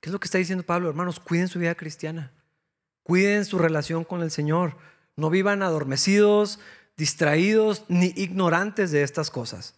¿Qué 0.00 0.08
es 0.08 0.12
lo 0.12 0.20
que 0.20 0.26
está 0.26 0.38
diciendo 0.38 0.64
Pablo? 0.64 0.88
Hermanos, 0.88 1.20
cuiden 1.20 1.48
su 1.48 1.58
vida 1.58 1.74
cristiana. 1.74 2.32
Cuiden 3.02 3.44
su 3.44 3.58
relación 3.58 4.04
con 4.04 4.22
el 4.22 4.30
Señor. 4.30 4.76
No 5.16 5.30
vivan 5.30 5.62
adormecidos, 5.62 6.60
distraídos 6.96 7.84
ni 7.88 8.12
ignorantes 8.16 8.92
de 8.92 9.02
estas 9.02 9.30
cosas. 9.30 9.74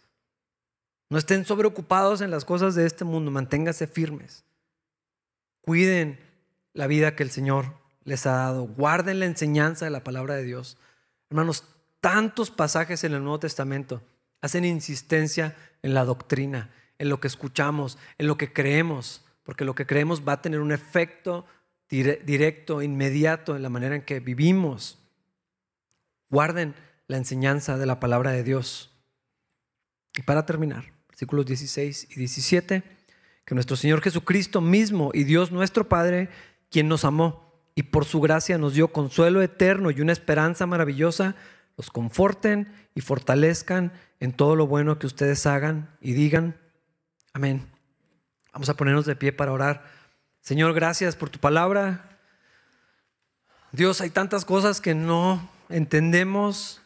No 1.09 1.18
estén 1.18 1.45
sobreocupados 1.45 2.20
en 2.20 2.31
las 2.31 2.45
cosas 2.45 2.75
de 2.75 2.87
este 2.87 3.05
mundo, 3.05 3.31
manténganse 3.31 3.87
firmes. 3.87 4.45
Cuiden 5.61 6.18
la 6.73 6.87
vida 6.87 7.16
que 7.16 7.23
el 7.23 7.31
Señor 7.31 7.75
les 8.05 8.27
ha 8.27 8.33
dado. 8.33 8.64
Guarden 8.64 9.20
la 9.20 9.27
enseñanza 9.27 9.85
de 9.85 9.91
la 9.91 10.05
palabra 10.05 10.35
de 10.35 10.45
Dios. 10.45 10.79
Hermanos, 11.31 11.64
tantos 12.03 12.50
pasajes 12.50 13.05
en 13.05 13.14
el 13.14 13.22
Nuevo 13.22 13.38
Testamento 13.38 14.03
hacen 14.42 14.64
insistencia 14.64 15.57
en 15.82 15.94
la 15.94 16.05
doctrina, 16.05 16.70
en 16.98 17.09
lo 17.09 17.20
que 17.20 17.28
escuchamos, 17.28 17.96
en 18.18 18.26
lo 18.26 18.36
que 18.36 18.53
creemos, 18.53 19.24
porque 19.44 19.64
lo 19.64 19.76
que 19.76 19.86
creemos 19.86 20.22
va 20.26 20.34
a 20.34 20.42
tener 20.42 20.61
un 20.61 20.72
efecto 20.72 21.46
directo, 21.88 22.82
inmediato 22.82 23.55
en 23.55 23.62
la 23.62 23.68
manera 23.68 23.94
en 23.94 24.03
que 24.03 24.18
vivimos. 24.18 24.98
Guarden 26.28 26.74
la 27.07 27.18
enseñanza 27.18 27.78
de 27.78 27.86
la 27.86 28.00
palabra 28.00 28.32
de 28.32 28.42
Dios. 28.42 28.90
Y 30.16 30.22
para 30.22 30.44
terminar, 30.44 30.92
versículos 31.09 31.46
16 31.46 32.09
y 32.11 32.14
17, 32.16 32.82
que 33.44 33.55
nuestro 33.55 33.76
Señor 33.76 34.00
Jesucristo 34.00 34.61
mismo 34.61 35.12
y 35.14 35.22
Dios 35.22 35.53
nuestro 35.53 35.88
Padre, 35.88 36.30
quien 36.68 36.88
nos 36.88 37.05
amó 37.05 37.53
y 37.76 37.84
por 37.84 38.07
su 38.07 38.20
gracia 38.20 38.59
nos 38.59 38.74
dio 38.74 38.88
consuelo 38.88 39.40
eterno 39.40 39.92
y 39.92 40.00
una 40.00 40.12
esperanza 40.12 40.66
maravillosa, 40.66 41.36
los 41.77 41.91
conforten 41.91 42.73
y 42.95 43.01
fortalezcan 43.01 43.93
en 44.20 44.33
todo 44.33 44.57
lo 44.57 44.66
bueno 44.66 44.99
que 44.99 45.07
ustedes 45.07 45.47
hagan 45.47 45.97
y 46.01 46.12
digan. 46.12 46.57
Amén. 47.33 47.66
Vamos 48.53 48.68
a 48.68 48.75
ponernos 48.75 49.07
de 49.07 49.16
pie 49.16 49.33
para 49.33 49.53
orar. 49.53 49.85
Señor, 50.41 50.75
gracias 50.75 51.16
por 51.16 51.31
tu 51.31 51.39
palabra. 51.39 52.18
Dios, 53.73 54.01
hay 54.01 54.11
tantas 54.11 54.45
cosas 54.45 54.81
que 54.81 54.95
no 54.95 55.49
entendemos, 55.70 56.83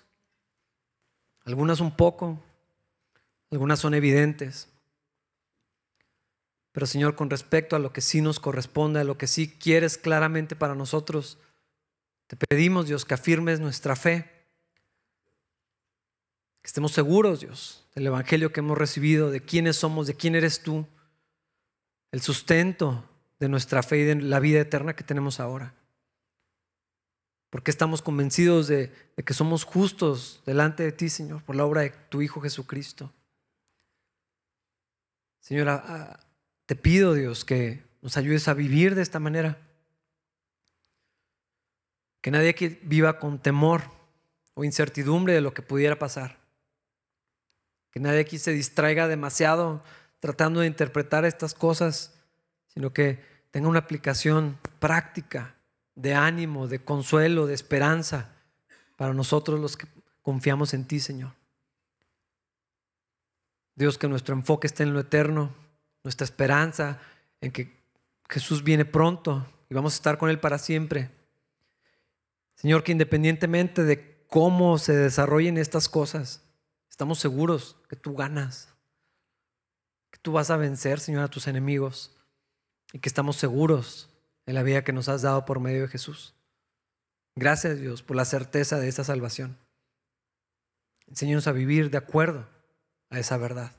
algunas 1.45 1.81
un 1.81 1.91
poco, 1.91 2.41
algunas 3.51 3.81
son 3.81 3.95
evidentes. 3.95 4.69
Pero 6.73 6.87
Señor, 6.87 7.17
con 7.17 7.31
respecto 7.31 7.75
a 7.75 7.79
lo 7.79 7.93
que 7.93 8.03
sí 8.03 8.21
nos 8.21 8.39
corresponde, 8.39 9.01
a 9.01 9.05
lo 9.05 9.17
que 9.17 9.27
sí 9.27 9.49
quieres 9.49 9.97
claramente 9.97 10.55
para 10.55 10.75
nosotros, 10.75 11.39
te 12.27 12.37
pedimos, 12.37 12.87
Dios, 12.87 13.05
que 13.05 13.15
afirmes 13.15 13.61
nuestra 13.61 13.97
fe, 13.97 14.31
que 16.67 16.71
estemos 16.71 16.91
seguros, 16.91 17.39
Dios, 17.39 17.85
del 17.95 18.09
Evangelio 18.09 18.53
que 18.53 18.59
hemos 18.59 18.77
recibido, 18.77 19.31
de 19.31 19.41
quiénes 19.41 19.77
somos, 19.77 20.09
de 20.09 20.17
quién 20.17 20.35
eres 20.35 20.65
tú, 20.65 20.85
el 22.11 22.21
sustento 22.21 23.09
de 23.39 23.49
nuestra 23.49 23.85
fe 23.85 23.99
y 23.99 24.03
de 24.03 24.17
la 24.17 24.41
vida 24.41 24.59
eterna 24.59 24.97
que 24.97 25.05
tenemos 25.05 25.39
ahora. 25.39 25.75
Porque 27.51 27.71
estamos 27.71 28.03
convencidos 28.03 28.67
de, 28.67 28.93
de 29.17 29.23
que 29.23 29.33
somos 29.33 29.63
justos 29.63 30.43
delante 30.45 30.83
de 30.83 30.91
ti, 30.91 31.09
Señor, 31.09 31.45
por 31.45 31.55
la 31.55 31.65
obra 31.65 31.83
de 31.83 31.91
tu 31.91 32.21
Hijo 32.21 32.41
Jesucristo. 32.41 33.13
Señora, 35.39 36.19
te 36.67 36.75
pido, 36.75 37.15
Dios, 37.15 37.45
que 37.45 37.85
nos 38.03 38.17
ayudes 38.17 38.49
a 38.49 38.55
vivir 38.55 38.97
de 38.97 39.03
esta 39.03 39.21
manera. 39.21 39.57
Que 42.23 42.33
nadie 42.33 42.49
aquí 42.49 42.81
viva 42.83 43.21
con 43.21 43.41
temor 43.41 43.85
o 44.55 44.65
incertidumbre 44.65 45.33
de 45.33 45.43
lo 45.43 45.55
que 45.55 45.63
pudiera 45.63 45.97
pasar. 45.97 46.45
Que 47.97 48.01
nadie 48.01 48.21
aquí 48.21 48.39
se 48.39 48.53
distraiga 48.53 49.09
demasiado 49.09 49.83
tratando 50.21 50.61
de 50.61 50.67
interpretar 50.67 51.25
estas 51.25 51.55
cosas, 51.55 52.13
sino 52.67 52.93
que 52.93 53.25
tenga 53.51 53.69
una 53.69 53.79
aplicación 53.79 54.59
práctica 54.81 55.55
de 55.95 56.15
ánimo, 56.15 56.69
de 56.69 56.85
consuelo, 56.85 57.47
de 57.47 57.55
esperanza 57.55 58.35
para 58.97 59.15
nosotros 59.15 59.59
los 59.59 59.79
que 59.79 59.87
confiamos 60.21 60.75
en 60.75 60.85
ti, 60.85 61.01
Señor. 61.01 61.33
Dios, 63.75 63.97
que 63.97 64.09
nuestro 64.09 64.35
enfoque 64.35 64.67
esté 64.67 64.83
en 64.83 64.93
lo 64.93 65.01
eterno, 65.01 65.55
nuestra 66.05 66.27
esperanza 66.27 67.01
en 67.41 67.51
que 67.51 67.81
Jesús 68.29 68.63
viene 68.63 68.85
pronto 68.85 69.47
y 69.71 69.75
vamos 69.75 69.95
a 69.95 69.97
estar 69.97 70.19
con 70.19 70.29
Él 70.29 70.39
para 70.39 70.59
siempre. 70.59 71.09
Señor, 72.57 72.85
que 72.85 72.93
independientemente 72.93 73.85
de 73.85 74.23
cómo 74.27 74.77
se 74.77 74.95
desarrollen 74.95 75.57
estas 75.57 75.89
cosas, 75.89 76.43
estamos 76.97 77.19
seguros 77.19 77.77
que 77.91 77.97
tú 77.97 78.17
ganas, 78.17 78.75
que 80.11 80.19
tú 80.19 80.33
vas 80.33 80.49
a 80.49 80.57
vencer, 80.57 80.99
Señor, 80.99 81.25
a 81.25 81.29
tus 81.29 81.47
enemigos 81.47 82.17
y 82.91 83.01
que 83.01 83.11
estamos 83.11 83.37
seguros 83.37 84.09
en 84.47 84.55
la 84.55 84.63
vida 84.63 84.83
que 84.83 84.95
nos 84.95 85.11
has 85.11 85.21
dado 85.21 85.45
por 85.45 85.61
medio 85.61 85.83
de 85.83 85.89
Jesús. 85.89 86.35
Gracias, 87.35 87.81
Dios, 87.81 88.03
por 88.03 88.17
la 88.17 88.25
certeza 88.25 88.79
de 88.79 88.89
esta 88.89 89.05
salvación. 89.05 89.59
Enséñanos 91.07 91.47
a 91.49 91.53
vivir 91.53 91.91
de 91.91 91.99
acuerdo 91.99 92.49
a 93.11 93.19
esa 93.19 93.37
verdad. 93.37 93.73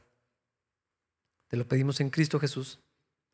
Te 1.47 1.57
lo 1.57 1.68
pedimos 1.68 1.99
en 2.01 2.11
Cristo 2.11 2.39
Jesús. 2.39 2.80